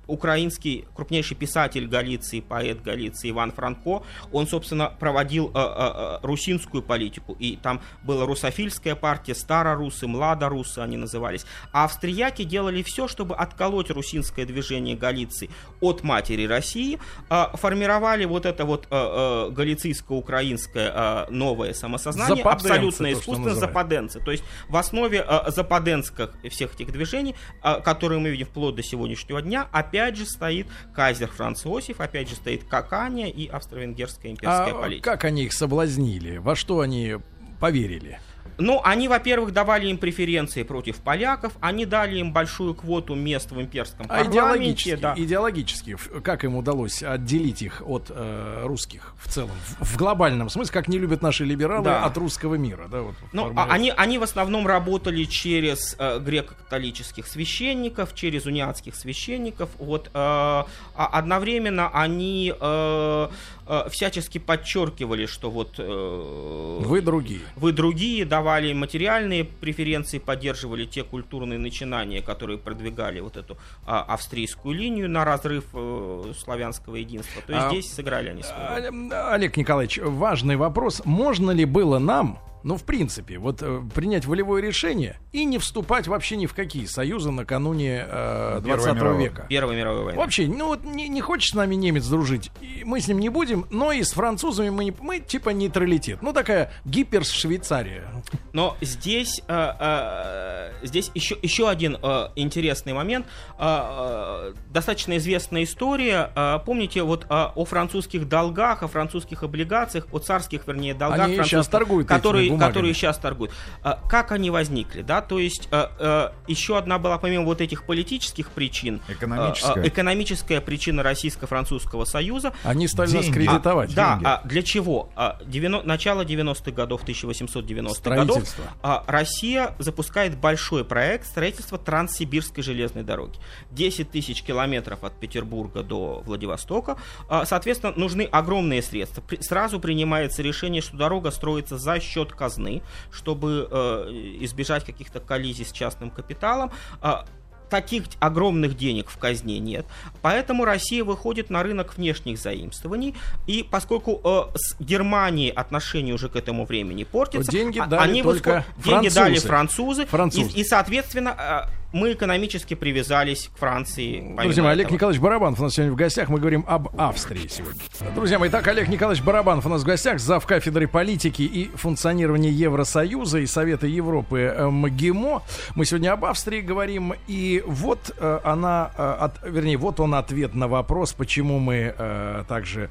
украинский 0.08 0.86
крупнейший 0.96 1.38
писатель 1.38 1.88
Галиции, 1.88 2.40
поэт 2.40 2.82
Галиции 2.82 3.30
Иван 3.32 3.52
Франко, 3.52 4.04
он, 4.32 4.48
собственно, 4.48 4.94
проводил 5.00 5.52
э, 5.54 5.58
э, 5.58 5.58
э, 5.58 6.20
русинскую 6.22 6.84
политику, 6.84 7.36
и 7.40 7.58
там 7.58 7.82
была 8.04 8.26
русофильская 8.26 8.96
партия, 8.96 9.36
старорусы, 9.36 10.08
младорусы 10.08 10.80
они 10.80 10.98
назывались, 10.98 11.46
а 11.72 11.86
австрияки 11.86 12.44
делали 12.44 12.84
все, 12.84 13.08
чтобы 13.08 13.36
отколоть 13.36 13.90
русинское 13.90 14.46
движение 14.46 14.96
Галиции 14.96 15.50
от 15.82 16.04
матери 16.04 16.46
России, 16.46 17.00
э, 17.30 17.46
формировали 17.54 18.26
вот 18.26 18.46
это 18.46 18.66
вот 18.66 18.88
э, 18.90 18.96
э, 18.96 19.50
галицийско-украинское 19.52 20.92
э, 20.94 21.32
новое 21.32 21.74
самосознание, 21.74 22.38
западенцы, 22.38 22.68
абсолютно 22.68 23.14
искусственно 23.14 23.56
западенцы, 23.56 24.20
то 24.20 24.32
есть 24.32 24.44
в 24.70 24.78
основе 24.78 25.26
э, 25.28 25.52
западенских 25.52 26.34
всех 26.50 26.76
этих 26.76 26.92
движений, 26.92 27.36
э, 27.64 27.82
которые 27.82 28.20
мы 28.20 28.30
видим 28.30 28.46
вплоть 28.46 28.76
до 28.76 28.84
сегодняшнего 28.84 29.42
дня, 29.42 29.68
опять 29.72 29.95
опять 29.96 30.18
же 30.18 30.26
стоит 30.26 30.68
кайзер 30.94 31.30
Франц 31.30 31.66
Иосиф, 31.66 32.02
опять 32.02 32.30
же 32.30 32.36
стоит 32.36 32.66
Какания 32.66 33.30
и 33.30 33.48
австро-венгерская 33.48 34.32
имперская 34.34 34.74
а 34.74 34.82
политика. 34.82 35.12
как 35.12 35.24
они 35.24 35.46
их 35.46 35.54
соблазнили? 35.54 36.38
Во 36.38 36.56
что 36.56 36.82
они 36.82 37.16
поверили? 37.60 38.20
Ну, 38.58 38.82
они, 38.84 39.08
во-первых, 39.08 39.52
давали 39.52 39.88
им 39.88 39.98
преференции 39.98 40.64
против 40.64 40.98
поляков, 40.98 41.54
они 41.60 41.86
дали 41.86 42.18
им 42.18 42.32
большую 42.32 42.74
квоту 42.74 43.16
мест 43.16 43.52
в 43.52 43.60
имперском 43.60 44.06
а. 44.10 44.24
Идеологически, 44.24 44.96
да. 44.96 45.14
идеологически, 45.18 45.98
как 46.24 46.44
им 46.44 46.56
удалось 46.56 47.04
отделить 47.04 47.62
их 47.62 47.82
от 47.86 48.10
э, 48.10 48.64
русских 48.66 49.14
в 49.18 49.30
целом, 49.30 49.52
в, 49.80 49.94
в 49.94 49.98
глобальном 49.98 50.50
смысле, 50.50 50.74
как 50.74 50.88
не 50.88 50.98
любят 50.98 51.22
наши 51.22 51.44
либералы 51.44 51.86
да. 51.86 52.06
от 52.06 52.18
русского 52.18 52.56
мира, 52.56 52.88
да? 52.90 53.02
Вот, 53.02 53.16
ну, 53.34 53.52
а 53.56 53.68
они, 53.70 53.92
они 53.96 54.18
в 54.18 54.24
основном 54.24 54.68
работали 54.68 55.24
через 55.26 55.96
э, 56.00 56.20
греко-католических 56.20 57.28
священников, 57.28 58.16
через 58.16 58.46
униатских 58.46 58.96
священников, 58.96 59.70
вот, 59.78 60.08
э, 60.08 60.10
а 60.14 60.66
одновременно 60.96 61.90
они 61.90 62.54
э, 62.58 63.28
э, 63.68 63.90
всячески 63.90 64.38
подчеркивали, 64.38 65.26
что 65.26 65.50
вот... 65.50 65.76
Э, 65.78 66.82
вы 66.82 67.02
другие. 67.02 67.42
Вы 67.56 67.72
другие, 67.72 68.24
да, 68.26 68.36
давали 68.36 68.74
материальные 68.74 69.46
преференции, 69.46 70.20
поддерживали 70.20 70.86
те 70.86 71.04
культурные 71.04 71.58
начинания, 71.58 72.22
которые 72.22 72.60
продвигали 72.60 73.22
вот 73.22 73.38
эту 73.38 73.58
а, 73.86 74.02
австрийскую 74.02 74.76
линию 74.76 75.10
на 75.10 75.24
разрыв 75.24 75.64
э, 75.74 76.34
славянского 76.38 76.98
единства. 76.98 77.42
То 77.48 77.54
есть 77.54 77.66
а, 77.66 77.70
здесь 77.70 77.94
сыграли 77.94 78.30
они 78.30 78.44
свою. 78.44 79.12
Олег 79.32 79.56
Николаевич, 79.56 80.00
важный 80.04 80.58
вопрос. 80.58 81.02
Можно 81.06 81.52
ли 81.52 81.64
было 81.64 81.98
нам 81.98 82.40
ну, 82.66 82.78
в 82.78 82.84
принципе, 82.84 83.38
вот 83.38 83.62
э, 83.62 83.82
принять 83.94 84.26
волевое 84.26 84.60
решение 84.60 85.20
и 85.32 85.46
не 85.46 85.60
вступать 85.60 86.08
вообще 86.08 86.36
ни 86.36 86.48
в 86.48 86.56
какие 86.56 86.86
союзы 86.86 87.30
накануне 87.30 88.04
э, 88.10 88.60
20 88.64 89.20
века. 89.20 89.46
Первой 89.48 89.76
мировой 89.76 90.06
войны. 90.06 90.18
Вообще, 90.18 90.48
ну 90.48 90.70
вот 90.70 90.84
не, 90.84 91.08
не 91.08 91.22
хочет 91.22 91.52
с 91.52 91.54
нами 91.54 91.76
немец 91.76 92.08
дружить, 92.08 92.50
и 92.62 92.82
мы 92.84 93.02
с 93.02 93.08
ним 93.08 93.20
не 93.20 93.30
будем, 93.30 93.68
но 93.70 93.92
и 93.92 94.02
с 94.02 94.14
французами 94.14 94.72
мы, 94.72 94.86
не, 94.86 94.94
мы 95.00 95.20
типа 95.20 95.52
нейтралитет. 95.52 96.24
Ну, 96.24 96.34
такая 96.34 96.72
гипер-Швейцария. 96.86 98.08
Но 98.52 98.76
здесь, 98.82 99.44
э, 99.48 99.72
э, 99.80 100.72
здесь 100.88 101.12
еще, 101.14 101.38
еще 101.44 101.70
один 101.70 102.00
э, 102.02 102.30
интересный 102.36 102.94
момент. 102.94 103.28
Э, 103.60 104.54
э, 104.54 104.54
достаточно 104.72 105.18
известная 105.18 105.66
история. 105.66 106.32
Э, 106.36 106.58
помните 106.66 107.04
вот 107.04 107.26
э, 107.26 107.28
о 107.30 107.66
французских 107.66 108.28
долгах, 108.28 108.82
о 108.82 108.88
французских 108.88 109.44
облигациях, 109.44 110.08
о 110.12 110.18
царских, 110.18 110.66
вернее, 110.66 110.96
долгах, 110.96 111.28
Они 111.28 111.36
сейчас 111.44 111.68
торгуют 111.68 112.08
которые, 112.08 112.55
этими 112.58 112.68
которые 112.68 112.94
сейчас 112.94 113.18
торгуют. 113.18 113.52
Э, 113.84 113.94
как 114.10 114.32
они 114.32 114.50
возникли? 114.50 115.02
Да? 115.02 115.22
То 115.22 115.40
есть 115.40 115.68
э, 115.72 115.88
э, 116.00 116.30
еще 116.48 116.78
одна 116.78 116.98
была, 117.00 117.18
помимо 117.18 117.46
вот 117.46 117.62
этих 117.62 117.86
политических 117.86 118.50
причин, 118.52 119.02
Экономическая. 119.08 119.88
экономическая 119.88 120.62
причина 120.62 121.04
Российско-Французского 121.04 122.06
союза. 122.06 122.54
Они 122.64 122.88
стали 122.88 123.12
нас 123.12 123.24
Деньги. 123.26 123.38
кредитовать. 123.38 123.94
Да, 123.94 124.14
деньги. 124.16 124.26
а 124.26 124.42
для 124.46 124.62
чего? 124.64 125.10
А, 125.16 125.40
девяно- 125.46 125.84
начало 125.84 126.24
90-х 126.26 126.72
годов, 126.72 127.04
1890-х 127.04 128.16
годов, 128.16 128.44
а, 128.82 129.04
Россия 129.08 129.76
запускает 129.80 130.38
большой 130.38 130.84
проект 130.86 131.28
строительства 131.28 131.78
Транссибирской 131.78 132.64
железной 132.64 133.04
дороги. 133.04 133.38
10 133.72 134.12
тысяч 134.12 134.42
километров 134.44 135.04
от 135.04 135.20
Петербурга 135.20 135.84
до 135.84 136.22
Владивостока. 136.26 136.98
А, 137.30 137.46
Соответственно, 137.46 137.94
нужны 137.96 138.24
огромные 138.24 138.82
средства. 138.82 139.22
При- 139.22 139.42
Сразу 139.42 139.80
принимается 139.80 140.42
решение, 140.42 140.82
что 140.82 140.98
дорога 140.98 141.32
строится 141.32 141.78
за 141.78 142.00
счет 142.00 142.32
казны, 142.46 142.82
чтобы 143.12 143.68
э, 143.70 144.38
избежать 144.42 144.86
каких-то 144.86 145.20
коллизий 145.20 145.66
с 145.66 145.72
частным 145.72 146.10
капиталом. 146.10 146.72
А, 147.02 147.26
Таких 147.68 148.04
огромных 148.20 148.78
денег 148.78 149.10
в 149.10 149.18
казне 149.18 149.58
нет. 149.58 149.88
Поэтому 150.22 150.66
Россия 150.66 151.04
выходит 151.04 151.50
на 151.50 151.64
рынок 151.64 151.98
внешних 151.98 152.38
заимствований. 152.38 153.16
И 153.48 153.64
поскольку 153.64 154.22
э, 154.24 154.56
с 154.56 154.80
Германией 154.80 155.50
отношения 155.50 156.14
уже 156.14 156.30
к 156.30 156.36
этому 156.36 156.66
времени 156.66 157.04
портятся, 157.06 157.52
деньги 157.52 157.80
а- 157.80 157.88
дали 157.88 158.10
они 158.10 158.22
только 158.22 158.50
восход- 158.50 158.84
деньги 158.84 159.10
французы. 159.10 159.16
дали 159.16 159.40
французы. 159.40 160.06
Французы. 160.06 160.52
И, 160.52 160.62
и, 160.62 160.64
соответственно, 160.64 161.36
э, 161.38 161.85
мы 161.96 162.12
экономически 162.12 162.74
привязались 162.74 163.50
к 163.56 163.58
Франции. 163.58 164.36
Друзья 164.42 164.64
мои, 164.64 164.74
Олег 164.74 164.88
этого. 164.88 164.96
Николаевич 164.96 165.22
Барабанов 165.22 165.60
у 165.62 165.64
нас 165.64 165.74
сегодня 165.74 165.94
в 165.94 165.96
гостях. 165.96 166.28
Мы 166.28 166.40
говорим 166.40 166.66
об 166.68 166.90
Австрии 167.00 167.48
сегодня. 167.48 167.80
Друзья 168.14 168.38
мои, 168.38 168.50
итак, 168.50 168.68
Олег 168.68 168.90
Николаевич 168.90 169.24
Барабанов 169.24 169.66
у 169.66 169.70
нас 169.70 169.84
в 169.84 169.86
гостях, 169.86 170.20
зав. 170.20 170.46
кафедры 170.46 170.90
политики 170.90 171.44
и 171.44 171.70
функционирования 171.74 172.52
Евросоюза 172.52 173.40
и 173.40 173.46
Совета 173.46 173.88
Европы 173.88 174.40
э, 174.40 174.68
МГИМО. 174.70 175.44
Мы 175.76 175.86
сегодня 175.86 176.12
об 176.12 176.26
Австрии 176.26 176.60
говорим. 176.60 177.14
И 177.28 177.64
вот 177.66 178.14
э, 178.18 178.40
она, 178.44 178.92
э, 178.98 179.02
от- 179.22 179.44
вернее, 179.48 179.78
вот 179.78 180.02
он 180.02 180.16
ответ 180.16 180.54
на 180.54 180.68
вопрос, 180.68 181.14
почему 181.14 181.60
мы 181.60 181.96
э, 181.98 182.44
также 182.50 182.90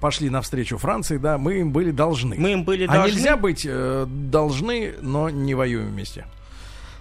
пошли 0.00 0.30
навстречу 0.30 0.78
Франции. 0.78 1.18
Да, 1.18 1.36
мы 1.36 1.58
им 1.58 1.70
были 1.70 1.90
должны. 1.90 2.36
Мы 2.38 2.52
им 2.52 2.64
были 2.64 2.86
а 2.86 2.94
должны. 2.94 3.14
нельзя 3.14 3.36
быть 3.36 3.66
э, 3.68 4.06
должны, 4.08 4.94
но 5.02 5.28
не 5.28 5.54
воюем 5.54 5.88
вместе. 5.88 6.24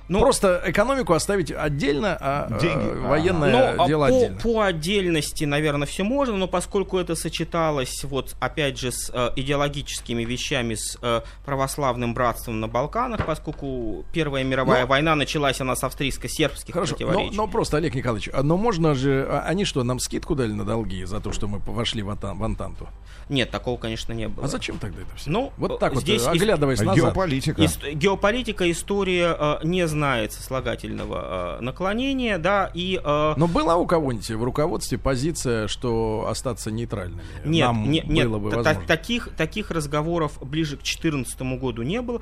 Ну, 0.10 0.20
Просто 0.22 0.62
экономику 0.66 1.14
оставить 1.14 1.52
отдельно, 1.52 2.18
а 2.22 2.48
э, 2.50 2.60
Деньги. 2.62 2.98
военное 3.00 3.52
Ну, 3.76 3.84
а 3.84 3.88
дело 3.88 4.08
по, 4.08 4.16
отдельно. 4.16 4.40
по 4.42 4.62
отдельности, 4.62 5.44
наверное, 5.44 5.86
все 5.86 6.04
можно, 6.04 6.38
но 6.38 6.48
поскольку 6.48 6.98
это 6.98 7.14
сочеталось, 7.16 8.04
вот, 8.06 8.36
опять 8.40 8.80
же, 8.80 8.92
с 8.94 9.12
э, 9.14 9.32
идеологическими 9.36 10.24
вещами, 10.24 10.76
с 10.76 10.98
э, 11.02 11.22
православным 11.44 12.14
братством 12.14 12.62
на 12.62 12.70
Балканах, 12.70 13.26
поскольку 13.26 14.06
Первая 14.14 14.46
мировая 14.46 14.82
Но- 14.84 14.88
война 14.88 15.16
началась 15.16 15.60
она 15.60 15.76
с 15.76 15.84
австрийско-сербских 15.84 16.74
Хорошо, 16.74 16.96
но, 17.00 17.06
противоречий. 17.08 17.36
но 17.36 17.48
просто, 17.48 17.76
Олег 17.78 17.94
Николаевич, 17.94 18.30
а, 18.34 18.44
но 18.44 18.56
можно 18.56 18.96
же... 18.96 19.28
а 19.30 19.42
Они 19.46 19.66
что, 19.66 19.84
нам 19.84 20.00
скидку 20.00 20.36
дали 20.36 20.54
на 20.54 20.64
долги 20.64 21.04
за 21.04 21.20
то, 21.20 21.34
что 21.34 21.48
мы 21.50 21.60
вошли 21.60 22.02
в, 22.02 22.10
Ата- 22.10 22.34
в 22.34 22.44
Антанту? 22.46 22.88
Нет, 23.28 23.52
такого, 23.52 23.78
конечно, 23.78 24.14
не 24.14 24.30
было. 24.30 24.46
А 24.46 24.48
зачем 24.48 24.78
тогда 24.80 25.02
это 25.02 25.14
все? 25.18 25.30
Ну, 25.30 25.52
вот 25.58 25.80
так 25.80 25.94
вот, 25.96 26.04
здесь 26.04 26.22
э, 26.26 26.30
есть- 26.32 26.42
оглядываясь 26.42 26.80
назад. 26.80 26.96
Геополитика. 26.96 27.62
Ис- 27.62 27.92
геополитика, 27.94 28.72
история 28.72 29.36
э, 29.38 29.58
не 29.64 29.86
знает 29.86 29.97
сослагательного 30.34 31.58
э, 31.60 31.62
наклонения, 31.62 32.38
да, 32.38 32.70
и... 32.74 33.00
э, 33.04 33.34
Но 33.38 33.48
была 33.48 33.76
у 33.76 33.86
кого-нибудь 33.86 34.30
в 34.30 34.44
руководстве 34.44 34.98
позиция, 34.98 35.68
что 35.68 36.26
остаться 36.30 36.72
нейтральными? 36.72 37.22
Нет, 37.46 37.68
Нам 37.68 37.90
не- 37.90 38.02
нет, 38.06 38.28
было 38.30 38.40
бы 38.40 38.50
та- 38.52 38.58
возможно. 38.58 38.88
таких, 38.88 39.30
таких 39.36 39.72
разговоров 39.72 40.38
ближе 40.42 40.76
к 40.78 40.84
2014 40.84 41.42
году 41.60 41.82
не 41.84 42.02
было. 42.02 42.22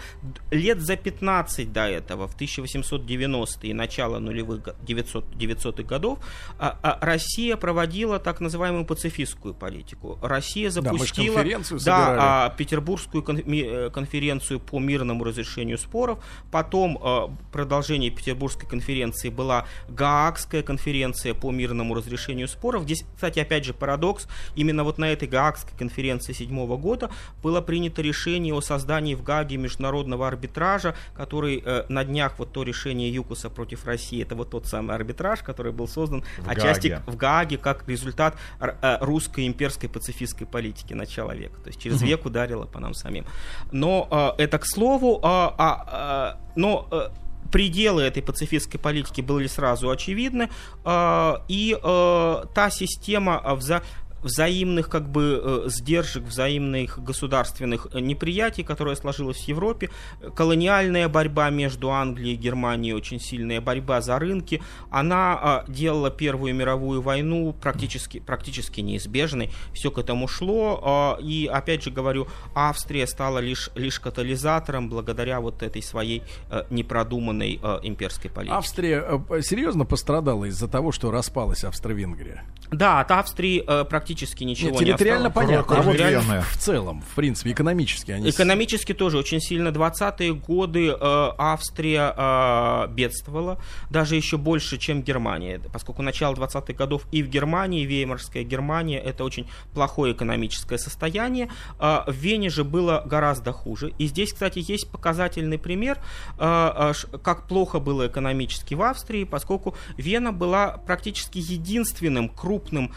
Лет 0.52 0.82
за 0.82 0.96
15 0.96 1.72
до 1.74 1.88
этого, 1.88 2.28
в 2.28 2.36
1890-е 2.36 3.72
и 3.72 3.74
начало 3.74 4.20
нулевых 4.20 4.62
го- 4.64 4.74
900 4.82 5.26
900-х 5.36 5.84
годов, 5.84 6.20
а- 6.60 6.78
а 6.82 6.98
Россия 7.06 7.58
проводила 7.58 8.20
так 8.20 8.40
называемую 8.42 8.86
пацифистскую 8.86 9.54
политику. 9.54 10.18
Россия 10.22 10.70
Да, 10.72 10.82
мы 10.82 11.00
запустила 11.00 11.36
конференцию 11.36 11.80
собирали. 11.80 12.18
да, 12.18 12.46
а, 12.46 12.50
Петербургскую 12.50 13.24
э, 13.24 13.90
конференцию 13.90 14.60
по 14.60 14.80
мирному 14.80 15.24
разрешению 15.24 15.78
споров. 15.78 16.20
Потом 16.52 16.98
э, 17.02 17.28
продолжение 17.66 18.12
Петербургской 18.12 18.70
конференции 18.70 19.30
была 19.30 19.66
Гаагская 19.90 20.62
конференция 20.62 21.34
по 21.34 21.50
мирному 21.52 21.96
разрешению 21.96 22.48
споров. 22.48 22.84
Здесь, 22.84 23.04
кстати, 23.16 23.40
опять 23.40 23.66
же 23.66 23.74
парадокс. 23.74 24.28
Именно 24.56 24.84
вот 24.84 25.00
на 25.00 25.06
этой 25.06 25.28
Гаагской 25.28 25.76
конференции 25.76 26.32
седьмого 26.32 26.78
года 26.78 27.10
было 27.42 27.62
принято 27.62 28.04
решение 28.04 28.54
о 28.54 28.62
создании 28.62 29.16
в 29.16 29.24
Гааге 29.24 29.58
международного 29.58 30.28
арбитража, 30.28 30.96
который 31.16 31.60
э, 31.66 31.86
на 31.90 32.04
днях, 32.04 32.38
вот 32.38 32.52
то 32.52 32.62
решение 32.62 33.12
ЮКОСа 33.12 33.50
против 33.50 33.86
России, 33.86 34.22
это 34.22 34.36
вот 34.36 34.52
тот 34.52 34.68
самый 34.68 34.96
арбитраж, 34.96 35.40
который 35.42 35.72
был 35.72 35.88
создан 35.88 36.24
В 36.38 36.48
отчасти 36.48 36.90
Гааге. 36.90 37.04
в 37.08 37.18
Гааге 37.18 37.58
как 37.58 37.90
результат 37.90 38.38
р- 38.60 38.78
э, 38.80 38.98
русской 39.02 39.48
имперской 39.48 39.90
пацифистской 39.90 40.46
политики 40.46 40.94
начала 40.94 41.34
века. 41.34 41.60
То 41.62 41.70
есть 41.70 41.82
через 41.82 42.00
век 42.04 42.26
ударило 42.26 42.68
по 42.68 42.80
нам 42.80 42.94
самим. 42.94 43.26
Но 43.72 44.08
э, 44.38 44.44
это 44.44 44.60
к 44.60 44.68
слову, 44.68 45.20
а, 45.24 45.56
а, 45.58 46.38
э, 46.38 46.46
но 46.56 46.88
э, 46.92 47.10
пределы 47.56 48.02
этой 48.04 48.22
пацифистской 48.22 48.78
политики 48.78 49.22
были 49.22 49.48
сразу 49.48 49.90
очевидны, 49.90 50.50
э, 50.84 51.34
и 51.48 51.78
э, 51.82 52.44
та 52.54 52.70
система 52.70 53.42
вза- 53.46 53.82
взаимных 54.24 54.90
как 54.90 55.10
бы 55.10 55.42
э, 55.44 55.70
сдержек, 55.70 56.24
взаимных 56.24 57.04
государственных 57.04 57.88
э, 57.94 58.00
неприятий, 58.00 58.64
которая 58.64 58.96
сложилась 58.96 59.38
в 59.38 59.48
Европе, 59.48 59.90
колониальная 60.36 61.08
борьба 61.08 61.50
между 61.50 61.92
Англией 61.92 62.34
и 62.34 62.38
Германией, 62.38 62.94
очень 62.94 63.20
сильная 63.20 63.62
борьба 63.62 64.02
за 64.02 64.18
рынки, 64.18 64.62
она 64.90 65.64
э, 65.68 65.72
делала 65.72 66.10
Первую 66.10 66.56
мировую 66.56 67.02
войну 67.02 67.54
практически, 67.54 68.20
практически 68.20 68.82
неизбежной, 68.82 69.52
все 69.74 69.92
к 69.92 69.98
этому 69.98 70.28
шло, 70.28 71.18
э, 71.20 71.24
и 71.24 71.46
опять 71.52 71.84
же 71.84 71.92
говорю, 71.92 72.28
Австрия 72.56 73.08
стала 73.08 73.40
лишь, 73.40 73.70
лишь 73.76 74.00
катализатором 74.00 74.90
благодаря 74.90 75.40
вот 75.40 75.62
этой 75.62 75.84
своей 75.84 76.24
э, 76.50 76.64
непродуманной 76.70 77.60
имперской 77.84 78.32
политике. 78.32 78.56
Австрия 78.56 79.24
серьезно 79.42 79.86
пострадала 79.86 80.46
из-за 80.46 80.68
того, 80.68 80.92
что 80.92 81.12
распалась 81.12 81.64
Австро-Венгрия? 81.64 82.44
Да, 82.72 83.00
от 83.00 83.12
Австрии 83.12 83.64
э, 83.66 83.86
практически 84.16 84.44
ничего 84.46 84.70
Нет, 84.70 84.80
не 84.80 84.86
территориально 84.86 85.28
осталось. 85.28 85.48
понятно, 85.50 85.78
а 85.78 85.82
вот 85.82 85.98
Территориально. 85.98 86.42
в 86.42 86.58
целом, 86.58 87.02
в 87.02 87.16
принципе, 87.16 87.52
экономически 87.52 88.12
они... 88.12 88.30
Экономически 88.30 88.94
тоже 88.94 89.18
очень 89.18 89.42
сильно. 89.42 89.70
20-е 89.70 90.34
годы 90.34 90.88
э, 90.88 90.96
Австрия 91.38 92.14
э, 92.16 92.88
бедствовала, 92.94 93.60
даже 93.90 94.16
еще 94.16 94.38
больше, 94.38 94.78
чем 94.78 95.02
Германия, 95.02 95.60
поскольку 95.72 96.02
начало 96.02 96.34
20-х 96.36 96.74
годов 96.74 97.04
и 97.12 97.24
в 97.24 97.28
Германии, 97.28 97.86
Веймарская 97.86 98.44
Германия, 98.44 99.00
это 99.00 99.26
очень 99.26 99.48
плохое 99.74 100.14
экономическое 100.14 100.78
состояние. 100.78 101.50
Э, 101.80 102.04
в 102.08 102.14
Вене 102.14 102.50
же 102.50 102.64
было 102.64 103.04
гораздо 103.06 103.52
хуже. 103.52 103.92
И 103.98 104.08
здесь, 104.08 104.32
кстати, 104.32 104.64
есть 104.66 104.90
показательный 104.90 105.58
пример, 105.58 105.98
э, 106.40 106.94
э, 107.04 107.18
как 107.18 107.48
плохо 107.48 107.80
было 107.80 108.08
экономически 108.08 108.76
в 108.76 108.82
Австрии, 108.82 109.26
поскольку 109.26 109.76
Вена 109.98 110.32
была 110.32 110.78
практически 110.86 111.40
единственным 111.40 112.30
крупным 112.30 112.94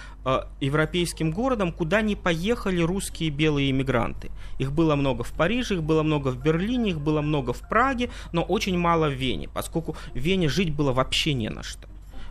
европейским 0.61 1.31
городом, 1.31 1.73
куда 1.73 2.03
не 2.03 2.17
поехали 2.17 2.81
русские 2.83 3.31
белые 3.31 3.71
иммигранты. 3.71 4.31
Их 4.59 4.73
было 4.73 4.97
много 4.97 5.25
в 5.25 5.33
Париже, 5.33 5.75
их 5.75 5.83
было 5.83 6.03
много 6.03 6.29
в 6.29 6.43
Берлине, 6.43 6.91
их 6.91 7.01
было 7.01 7.21
много 7.21 7.53
в 7.53 7.69
Праге, 7.69 8.11
но 8.33 8.43
очень 8.43 8.79
мало 8.79 9.09
в 9.09 9.13
Вене, 9.13 9.49
поскольку 9.49 9.97
в 10.15 10.19
Вене 10.19 10.49
жить 10.49 10.75
было 10.75 10.93
вообще 10.93 11.35
не 11.35 11.49
на 11.49 11.63
что. 11.63 11.89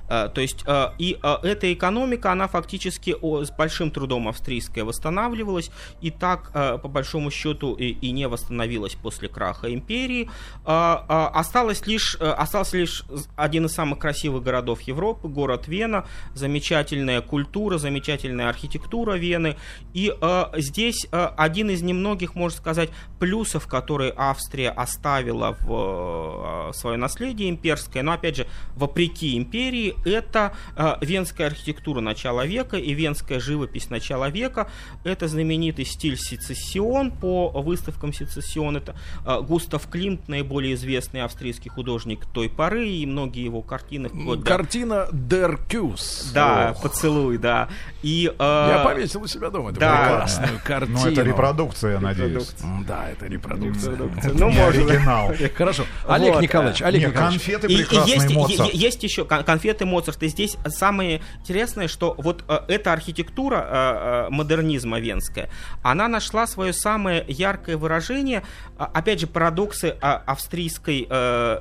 То 0.08 0.34
есть 0.38 0.64
и 0.98 1.18
эта 1.44 1.74
экономика, 1.74 2.32
она 2.32 2.48
фактически 2.48 3.16
с 3.22 3.52
большим 3.52 3.92
трудом 3.92 4.28
австрийская 4.28 4.84
восстанавливалась, 4.84 5.72
и 6.02 6.12
так, 6.12 6.52
по 6.54 6.88
большому 6.88 7.32
счету, 7.32 7.74
и, 7.74 7.90
и 7.90 8.12
не 8.12 8.28
восстановилась 8.28 8.96
после 8.96 9.28
краха 9.28 9.74
империи. 9.74 10.30
Осталось 10.66 11.86
лишь, 11.88 12.16
остался 12.16 12.78
лишь 12.78 13.04
один 13.36 13.66
из 13.66 13.74
самых 13.74 14.00
красивых 14.00 14.44
городов 14.44 14.82
Европы, 14.82 15.28
город 15.28 15.68
Вена, 15.68 16.06
замечательная 16.34 17.22
культура, 17.22 17.78
замечательная 17.78 18.50
архитектура 18.50 19.14
Вены, 19.14 19.58
и 19.94 20.14
здесь 20.58 21.08
один 21.12 21.70
из 21.70 21.82
немногих, 21.82 22.36
можно 22.36 22.58
сказать, 22.58 22.90
плюсов, 23.20 23.68
которые 23.68 24.14
Австрия 24.16 24.70
оставила 24.70 25.58
в 25.62 26.72
свое 26.74 26.98
наследие 26.98 27.50
имперское, 27.50 28.04
но 28.04 28.14
опять 28.14 28.38
же, 28.38 28.48
вопреки 28.76 29.38
империи, 29.38 29.96
это 30.06 30.54
э, 30.76 30.96
венская 31.02 31.48
архитектура 31.48 32.02
начала 32.02 32.46
века 32.46 32.78
и 32.78 32.94
венская 32.94 33.40
живопись 33.40 33.90
начала 33.90 34.30
века. 34.30 34.70
Это 35.04 35.28
знаменитый 35.28 35.86
стиль 35.86 36.18
сецессион 36.18 37.12
по 37.12 37.50
выставкам 37.50 38.14
сецессион. 38.14 38.78
Это 38.78 38.96
э, 39.26 39.42
Густав 39.42 39.88
Климт, 39.90 40.28
наиболее 40.28 40.74
известный 40.76 41.22
австрийский 41.22 41.70
художник 41.70 42.26
той 42.26 42.50
поры, 42.50 42.88
и 42.88 43.06
многие 43.06 43.44
его 43.44 43.62
картины. 43.62 44.10
Картина 44.44 45.08
Дер 45.12 45.58
Кюс. 45.70 46.32
Да, 46.34 46.74
Ох. 46.76 46.84
поцелуй, 46.84 47.38
да. 47.38 47.70
И, 48.04 48.32
э, 48.32 48.34
я 48.40 48.84
повесил 48.84 49.24
у 49.24 49.28
себя 49.28 49.50
дома 49.50 49.72
эту 49.72 49.80
да. 49.80 49.98
прекрасную 49.98 50.62
картину. 50.64 51.00
Ну, 51.04 51.12
это 51.12 51.22
репродукция, 51.22 51.92
я 51.94 52.00
надеюсь. 52.00 52.56
Да, 52.88 53.10
это 53.10 53.26
репродукция. 53.28 53.98
Ну, 54.34 54.48
оригинал. 54.48 55.32
Хорошо. 55.56 55.86
Олег 56.08 56.42
Николаевич, 56.42 56.82
Олег 56.82 57.02
Нет, 57.02 57.12
Николаевич. 57.12 57.42
конфеты 57.42 57.68
и, 57.68 57.76
и 57.76 58.10
есть, 58.10 58.34
Моцарт. 58.34 58.74
есть 58.74 59.04
еще 59.04 59.26
конфеты 59.26 59.86
Моцарт. 59.88 60.22
И 60.24 60.28
здесь 60.28 60.58
самое 60.68 61.22
интересное, 61.40 61.88
что 61.88 62.14
вот 62.18 62.44
э, 62.48 62.60
эта 62.68 62.94
архитектура 62.94 63.56
э, 63.58 64.28
э, 64.28 64.30
модернизма 64.30 65.00
венская, 65.00 65.50
она 65.82 66.08
нашла 66.08 66.46
свое 66.46 66.74
самое 66.74 67.26
яркое 67.28 67.78
выражение, 67.78 68.44
а, 68.78 68.90
опять 68.94 69.20
же, 69.20 69.28
парадоксы 69.28 69.96
а, 70.02 70.22
австрийской 70.26 71.08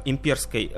имперской 0.04 0.70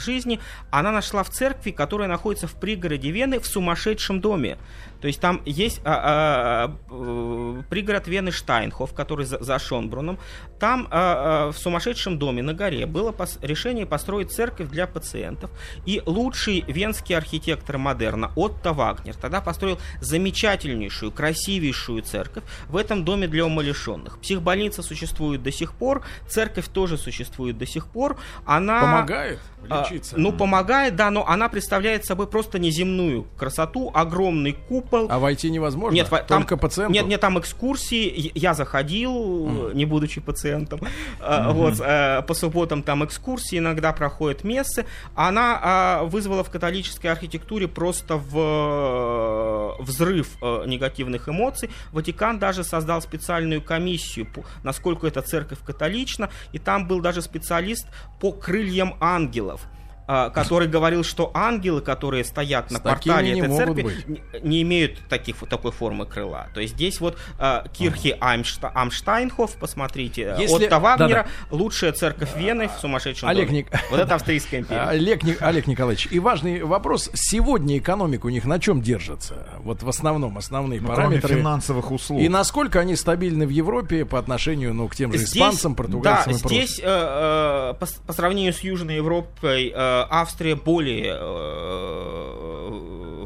жизни, 0.00 0.40
она 0.70 0.92
нашла 0.92 1.22
в 1.22 1.30
церкви, 1.30 1.70
которая 1.70 2.08
находится 2.08 2.46
в 2.46 2.54
пригороде 2.54 3.10
Вены, 3.10 3.40
в 3.40 3.46
сумасшедшем 3.46 4.20
доме. 4.20 4.58
То 5.00 5.06
есть 5.06 5.20
там 5.20 5.40
есть 5.46 5.80
а, 5.84 5.94
а, 5.94 6.76
а, 6.90 7.62
пригород 7.70 8.06
Вены 8.06 8.30
Штайнхоф, 8.30 8.92
который 8.92 9.24
за, 9.24 9.42
за 9.42 9.58
Шонбруном. 9.58 10.18
Там 10.58 10.88
а, 10.90 11.48
а, 11.48 11.52
в 11.52 11.58
сумасшедшем 11.58 12.18
доме 12.18 12.42
на 12.42 12.52
горе 12.52 12.86
было 12.86 13.12
пос, 13.12 13.38
решение 13.40 13.86
построить 13.86 14.30
церковь 14.30 14.68
для 14.68 14.86
пациентов. 14.86 15.50
И 15.86 16.02
лучший 16.04 16.64
венский 16.66 17.16
архитектор 17.16 17.78
модерна 17.78 18.30
Отто 18.36 18.72
Вагнер 18.72 19.14
тогда 19.14 19.40
построил 19.40 19.78
замечательнейшую, 20.00 21.12
красивейшую 21.12 22.02
церковь 22.02 22.44
в 22.68 22.76
этом 22.76 23.04
доме 23.04 23.26
для 23.26 23.46
умалишенных. 23.46 24.20
Психбольница 24.20 24.82
существует 24.82 25.42
до 25.42 25.50
сих 25.50 25.72
пор, 25.72 26.04
церковь 26.28 26.68
тоже 26.68 26.98
существует 26.98 27.56
до 27.56 27.66
сих 27.66 27.86
пор. 27.86 28.18
Она 28.44 28.80
помогает 28.80 29.38
лечиться. 29.62 30.16
А, 30.16 30.18
ну 30.18 30.32
помогает, 30.32 30.96
да, 30.96 31.10
но 31.10 31.26
она 31.26 31.48
представляет 31.48 32.04
собой 32.04 32.26
просто 32.26 32.58
неземную 32.58 33.24
красоту, 33.38 33.90
огромный 33.94 34.52
куб 34.52 34.89
купол. 34.90 35.06
А 35.10 35.18
войти 35.18 35.50
невозможно? 35.50 35.94
Нет, 35.94 36.08
только 36.08 36.50
там, 36.50 36.58
пациенту? 36.58 36.92
Нет, 36.92 37.06
нет, 37.06 37.20
там 37.20 37.38
экскурсии. 37.38 38.32
Я 38.34 38.54
заходил, 38.54 39.12
mm. 39.12 39.74
не 39.74 39.84
будучи 39.84 40.20
пациентом. 40.20 40.80
Mm-hmm. 41.20 41.52
Вот, 41.52 41.80
э, 41.80 42.22
по 42.22 42.34
субботам 42.34 42.82
там 42.82 43.04
экскурсии, 43.04 43.58
иногда 43.58 43.92
проходят 43.92 44.44
мессы. 44.44 44.86
Она 45.14 45.58
а, 45.62 46.04
вызвала 46.04 46.44
в 46.44 46.50
католической 46.50 47.08
архитектуре 47.08 47.68
просто 47.68 48.16
в 48.16 49.78
э, 49.78 49.82
взрыв 49.82 50.36
э, 50.42 50.64
негативных 50.66 51.28
эмоций. 51.28 51.70
Ватикан 51.92 52.38
даже 52.38 52.64
создал 52.64 53.00
специальную 53.02 53.62
комиссию, 53.62 54.26
насколько 54.62 55.06
эта 55.06 55.22
церковь 55.22 55.58
католична, 55.64 56.30
и 56.52 56.58
там 56.58 56.86
был 56.86 57.00
даже 57.00 57.22
специалист 57.22 57.86
по 58.20 58.32
крыльям 58.32 58.96
ангелов. 59.00 59.66
А, 60.12 60.28
который 60.28 60.66
говорил, 60.66 61.04
что 61.04 61.30
ангелы, 61.34 61.80
которые 61.80 62.24
стоят 62.24 62.72
на 62.72 62.80
портале 62.80 63.38
этой 63.38 63.56
церкви, 63.56 63.94
не, 64.08 64.20
не 64.42 64.62
имеют 64.62 64.98
таких, 65.08 65.36
такой 65.48 65.70
формы 65.70 66.04
крыла. 66.04 66.48
То 66.52 66.60
есть 66.60 66.74
здесь 66.74 67.00
вот 67.00 67.16
э, 67.38 67.62
Кирхи 67.72 68.16
Амшта, 68.18 68.72
Амштайнхоф, 68.74 69.52
посмотрите, 69.52 70.34
Если... 70.36 70.64
от 70.64 70.82
Вагнера, 70.82 71.08
да, 71.08 71.22
да. 71.22 71.56
лучшая 71.56 71.92
церковь 71.92 72.34
Вены 72.34 72.68
в 72.68 72.80
сумасшедшем 72.80 73.28
Олег 73.28 73.46
доме. 73.46 73.58
Ник... 73.58 73.68
Вот 73.88 74.00
это 74.00 74.16
Австрийская 74.16 74.60
империя. 74.62 74.80
Олег, 74.80 75.20
Олег 75.40 75.68
Николаевич, 75.68 76.08
и 76.10 76.18
важный 76.18 76.64
вопрос. 76.64 77.08
Сегодня 77.14 77.78
экономика 77.78 78.26
у 78.26 78.30
них 78.30 78.46
на 78.46 78.58
чем 78.58 78.82
держится? 78.82 79.46
Вот 79.60 79.84
в 79.84 79.88
основном 79.88 80.38
основные 80.38 80.80
ну, 80.80 80.88
параметры. 80.88 81.36
финансовых 81.36 81.92
услуг. 81.92 82.20
И 82.20 82.28
насколько 82.28 82.80
они 82.80 82.96
стабильны 82.96 83.46
в 83.46 83.50
Европе 83.50 84.04
по 84.04 84.18
отношению 84.18 84.74
ну, 84.74 84.88
к 84.88 84.96
тем 84.96 85.12
же 85.12 85.18
здесь, 85.18 85.36
испанцам, 85.36 85.76
португальцам 85.76 86.32
да, 86.32 86.38
и 86.38 86.42
прочим? 86.42 86.56
здесь 86.56 86.80
э, 86.80 86.84
э, 86.84 87.74
по, 87.78 87.86
по 88.08 88.12
сравнению 88.12 88.52
с 88.52 88.58
Южной 88.58 88.96
Европой 88.96 89.72
э, 89.72 89.99
Австрия 90.08 90.54
более 90.54 91.16
э, 91.18 92.70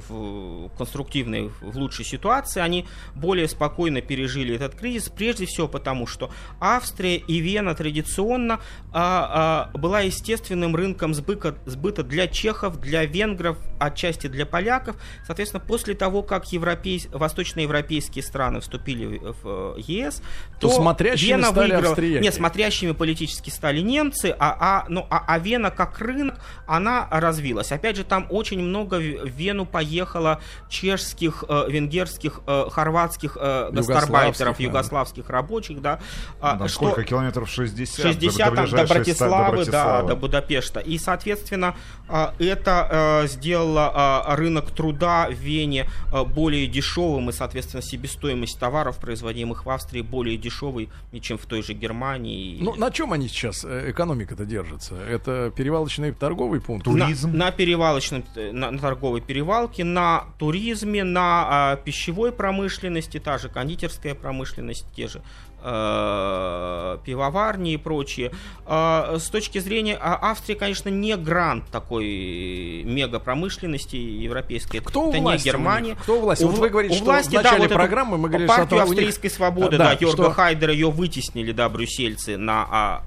в 0.08 0.68
конструктивной, 0.76 1.50
в 1.60 1.76
лучшей 1.76 2.04
ситуации, 2.04 2.60
они 2.60 2.86
более 3.14 3.48
спокойно 3.48 4.00
пережили 4.00 4.54
этот 4.54 4.74
кризис, 4.74 5.08
прежде 5.08 5.46
всего 5.46 5.68
потому, 5.68 6.06
что 6.06 6.30
Австрия 6.60 7.16
и 7.16 7.38
Вена 7.38 7.74
традиционно 7.74 8.60
а, 8.92 9.70
а, 9.72 9.78
была 9.78 10.00
естественным 10.00 10.76
рынком 10.76 11.14
сбыта, 11.14 11.56
сбыта 11.66 12.02
для 12.02 12.26
чехов, 12.26 12.78
для 12.80 13.04
венгров, 13.04 13.58
отчасти 13.78 14.26
для 14.26 14.46
поляков. 14.46 14.96
Соответственно, 15.26 15.62
после 15.66 15.94
того, 15.94 16.22
как 16.22 16.52
европейс... 16.52 17.06
восточноевропейские 17.10 18.22
страны 18.22 18.60
вступили 18.60 19.20
в 19.42 19.76
ЕС, 19.78 20.22
то, 20.60 20.68
то 20.68 20.74
смотрящими 20.74 21.28
Вена 21.28 21.48
стали 21.48 21.70
выиграла... 21.70 21.92
австрияки. 21.92 22.22
Нет, 22.22 22.34
смотрящими 22.34 22.92
политически 22.92 23.50
стали 23.50 23.80
немцы, 23.80 24.34
а, 24.38 24.56
а, 24.58 24.86
ну, 24.88 25.06
а, 25.10 25.24
а 25.26 25.38
Вена 25.38 25.70
как 25.70 25.98
рынок, 25.98 26.40
она 26.66 27.08
развилась. 27.10 27.72
Опять 27.72 27.96
же, 27.96 28.04
там 28.04 28.26
очень 28.30 28.60
много 28.60 28.96
в 28.96 29.28
Вену 29.28 29.66
поехало 29.66 29.83
чешских, 30.68 31.44
э, 31.48 31.66
венгерских, 31.68 32.40
э, 32.46 32.66
хорватских 32.70 33.36
э, 33.40 33.70
гастарбайтеров, 33.72 34.60
югославских 34.60 35.30
рабочих, 35.30 35.80
да. 35.80 36.00
А, 36.40 36.56
ну, 36.56 36.68
что... 36.68 36.90
Сколько 36.90 37.04
километров? 37.04 37.48
60? 37.48 38.06
60 38.06 38.54
до, 38.54 38.66
до, 38.66 38.86
Братиславы, 38.86 39.64
до 39.64 39.70
да, 39.70 40.02
до 40.02 40.16
Будапешта. 40.16 40.80
И, 40.80 40.98
соответственно, 40.98 41.76
э, 42.08 42.28
это 42.38 43.22
э, 43.24 43.28
сделало 43.28 44.24
э, 44.28 44.34
рынок 44.36 44.70
труда 44.70 45.28
в 45.30 45.34
Вене 45.34 45.88
э, 46.12 46.24
более 46.24 46.66
дешевым, 46.66 47.30
и, 47.30 47.32
соответственно, 47.32 47.82
себестоимость 47.82 48.58
товаров, 48.58 48.98
производимых 48.98 49.66
в 49.66 49.70
Австрии, 49.70 50.02
более 50.02 50.36
дешевой, 50.36 50.88
чем 51.20 51.38
в 51.38 51.46
той 51.46 51.62
же 51.62 51.72
Германии. 51.72 52.58
Ну, 52.60 52.74
на 52.74 52.90
чем 52.90 53.12
они 53.12 53.28
сейчас, 53.28 53.64
экономика-то 53.64 54.44
держится? 54.44 54.94
Это 54.96 55.52
перевалочный 55.54 56.12
торговый 56.12 56.60
пункт? 56.60 56.84
Туризм? 56.84 57.32
На, 57.32 57.46
на 57.46 57.50
перевалочном, 57.52 58.24
на, 58.36 58.70
на 58.70 58.78
торговой 58.78 59.20
перевалке, 59.20 59.73
на 59.82 60.26
туризме, 60.38 61.04
на 61.04 61.72
а, 61.72 61.76
пищевой 61.76 62.32
промышленности, 62.32 63.18
та 63.18 63.38
же 63.38 63.48
кондитерская 63.48 64.14
промышленность, 64.14 64.86
те 64.94 65.08
же 65.08 65.22
э, 65.64 66.98
пивоварни 67.04 67.72
и 67.72 67.76
прочее. 67.76 68.32
Э, 68.66 69.16
с 69.18 69.28
точки 69.30 69.58
зрения 69.58 69.98
а, 70.00 70.30
Австрии, 70.30 70.54
конечно, 70.54 70.90
не 70.90 71.16
грант 71.16 71.64
такой 71.70 72.82
мега 72.84 73.18
промышленности 73.18 73.96
европейской. 73.96 74.80
Кто 74.80 75.08
это 75.08 75.18
у 75.18 75.22
власти 75.22 75.46
не 75.46 75.52
Германия. 75.52 75.96
Кто 76.02 76.18
у 76.18 76.20
власти? 76.20 76.44
У, 76.44 76.48
вот 76.48 76.58
вы 76.58 76.68
говорите, 76.68 76.94
у 76.94 76.96
что 76.98 77.04
власти, 77.06 77.30
в 77.30 77.42
начале 77.42 77.68
да, 77.68 77.74
программы 77.74 78.18
мы 78.18 78.28
говорили, 78.28 78.46
партию 78.46 78.66
что 78.66 78.82
австрийской 78.82 79.28
них... 79.28 79.36
свободы, 79.36 79.78
да, 79.78 79.84
да 79.84 79.92
Йорга 79.98 80.24
что... 80.24 80.30
Хайдера 80.32 80.72
ее 80.72 80.90
вытеснили, 80.90 81.52
да, 81.52 81.68
брюссельцы 81.68 82.36
на 82.36 82.66
а, 82.70 83.02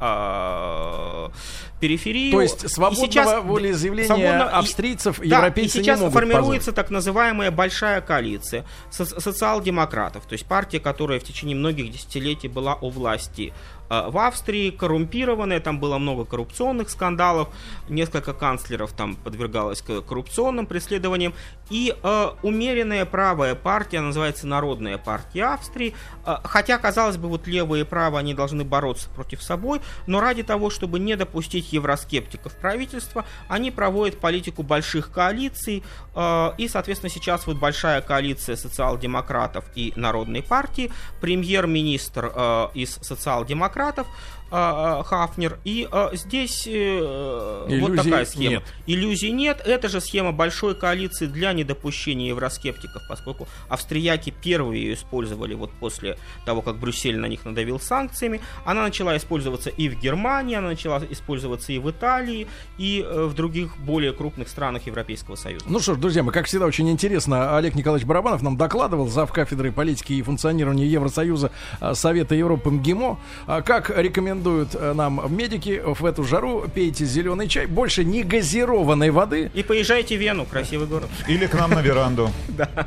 периферию. 1.79 2.31
То 2.31 2.41
есть 2.41 2.69
свободного 2.69 3.11
сейчас, 3.11 3.43
волеизъявления 3.43 4.07
свободно, 4.07 4.49
австрийцев 4.49 5.21
и, 5.21 5.27
европейцы 5.27 5.75
да, 5.75 5.79
и 5.79 5.83
сейчас 5.83 5.99
не 5.99 6.05
могут 6.05 6.13
формируется 6.13 6.71
позволить. 6.71 6.75
так 6.75 6.89
называемая 6.89 7.51
большая 7.51 8.01
коалиция 8.01 8.65
со- 8.89 9.05
социал-демократов, 9.05 10.25
то 10.25 10.33
есть 10.33 10.45
партия, 10.45 10.79
которая 10.79 11.19
в 11.19 11.23
течение 11.23 11.55
многих 11.55 11.91
десятилетий 11.91 12.47
была 12.47 12.75
у 12.75 12.89
власти 12.89 13.53
Э, 13.89 14.09
в 14.09 14.17
Австрии 14.17 14.69
коррумпированная, 14.69 15.59
там 15.59 15.79
было 15.79 15.97
много 15.97 16.25
коррупционных 16.25 16.89
скандалов, 16.89 17.49
несколько 17.89 18.33
канцлеров 18.33 18.91
там 18.93 19.15
подвергалось 19.15 19.81
коррупционным 19.81 20.65
преследованиям, 20.65 21.33
и 21.69 21.95
э, 22.01 22.29
умеренная 22.43 23.05
правая 23.05 23.55
партия, 23.55 24.01
называется 24.01 24.47
Народная 24.47 24.97
партия 24.97 25.45
Австрии, 25.45 25.95
э, 26.25 26.35
хотя, 26.43 26.77
казалось 26.77 27.17
бы, 27.17 27.29
вот 27.29 27.47
левые 27.47 27.81
и 27.83 27.85
правые, 27.85 28.19
они 28.19 28.33
должны 28.33 28.63
бороться 28.63 29.09
против 29.09 29.41
собой, 29.41 29.81
но 30.05 30.19
ради 30.19 30.43
того, 30.43 30.69
чтобы 30.69 30.99
не 30.99 31.15
допустить 31.15 31.66
евроскептиков 31.73 32.55
правительства, 32.55 33.25
они 33.47 33.71
проводят 33.71 34.19
политику 34.19 34.63
больших 34.63 35.11
коалиций, 35.11 35.83
э, 36.15 36.51
и, 36.57 36.67
соответственно, 36.67 37.09
сейчас 37.09 37.47
вот 37.47 37.57
большая 37.57 38.01
коалиция 38.01 38.55
социал-демократов 38.55 39.65
и 39.75 39.93
Народной 39.95 40.43
партии, 40.43 40.91
премьер-министр 41.21 42.31
э, 42.33 42.67
из 42.73 42.95
социал-демократов, 43.01 43.57
демократов, 43.57 44.07
Хафнер. 44.49 45.59
И 45.63 45.87
а, 45.91 46.11
здесь 46.13 46.67
э, 46.67 47.65
вот 47.67 47.71
Иллюзий 47.71 47.95
такая 47.97 48.25
схема. 48.25 48.49
нет. 48.49 48.63
Иллюзий 48.85 49.31
нет. 49.31 49.61
Это 49.65 49.89
же 49.89 50.01
схема 50.01 50.31
большой 50.31 50.75
коалиции 50.75 51.25
для 51.27 51.53
недопущения 51.53 52.29
евроскептиков, 52.29 53.03
поскольку 53.07 53.47
австрияки 53.69 54.33
первые 54.43 54.83
ее 54.83 54.93
использовали 54.93 55.53
вот 55.53 55.71
после 55.79 56.17
того, 56.45 56.61
как 56.61 56.77
Брюссель 56.77 57.17
на 57.17 57.25
них 57.25 57.45
надавил 57.45 57.79
санкциями. 57.79 58.41
Она 58.65 58.83
начала 58.83 59.15
использоваться 59.17 59.69
и 59.69 59.89
в 59.89 59.99
Германии, 59.99 60.55
она 60.55 60.69
начала 60.69 61.01
использоваться 61.09 61.71
и 61.73 61.79
в 61.79 61.89
Италии, 61.89 62.47
и 62.77 63.05
э, 63.05 63.25
в 63.25 63.33
других 63.33 63.77
более 63.77 64.13
крупных 64.13 64.47
странах 64.49 64.85
Европейского 64.87 65.35
Союза. 65.35 65.65
Ну 65.67 65.79
что 65.79 65.95
ж, 65.95 65.97
друзья 65.97 66.23
мои, 66.23 66.33
как 66.33 66.45
всегда, 66.45 66.65
очень 66.65 66.89
интересно. 66.89 67.57
Олег 67.57 67.75
Николаевич 67.75 68.07
Барабанов 68.07 68.41
нам 68.41 68.57
докладывал, 68.57 69.07
зав. 69.07 69.31
кафедры 69.31 69.71
политики 69.71 70.13
и 70.13 70.21
функционирования 70.21 70.85
Евросоюза 70.87 71.51
а, 71.79 71.93
Совета 71.95 72.35
Европы 72.35 72.69
МГИМО. 72.69 73.19
А, 73.47 73.61
Как 73.61 73.89
рекомендуют 74.37 74.69
а, 74.75 74.93
нам 74.93 75.25
медики 75.29 75.81
в 75.85 76.05
эту 76.05 76.23
жару, 76.23 76.65
пейте 76.73 77.05
зеленый 77.05 77.47
чай, 77.47 77.65
больше 77.65 78.03
не 78.03 78.23
газированной 78.23 79.09
воды. 79.09 79.51
И 79.53 79.63
поезжайте 79.63 80.17
в 80.17 80.19
Вену, 80.19 80.45
красивый 80.45 80.87
город. 80.87 81.09
Или 81.27 81.47
к 81.47 81.53
нам 81.53 81.71
на 81.71 81.81
веранду. 81.81 82.29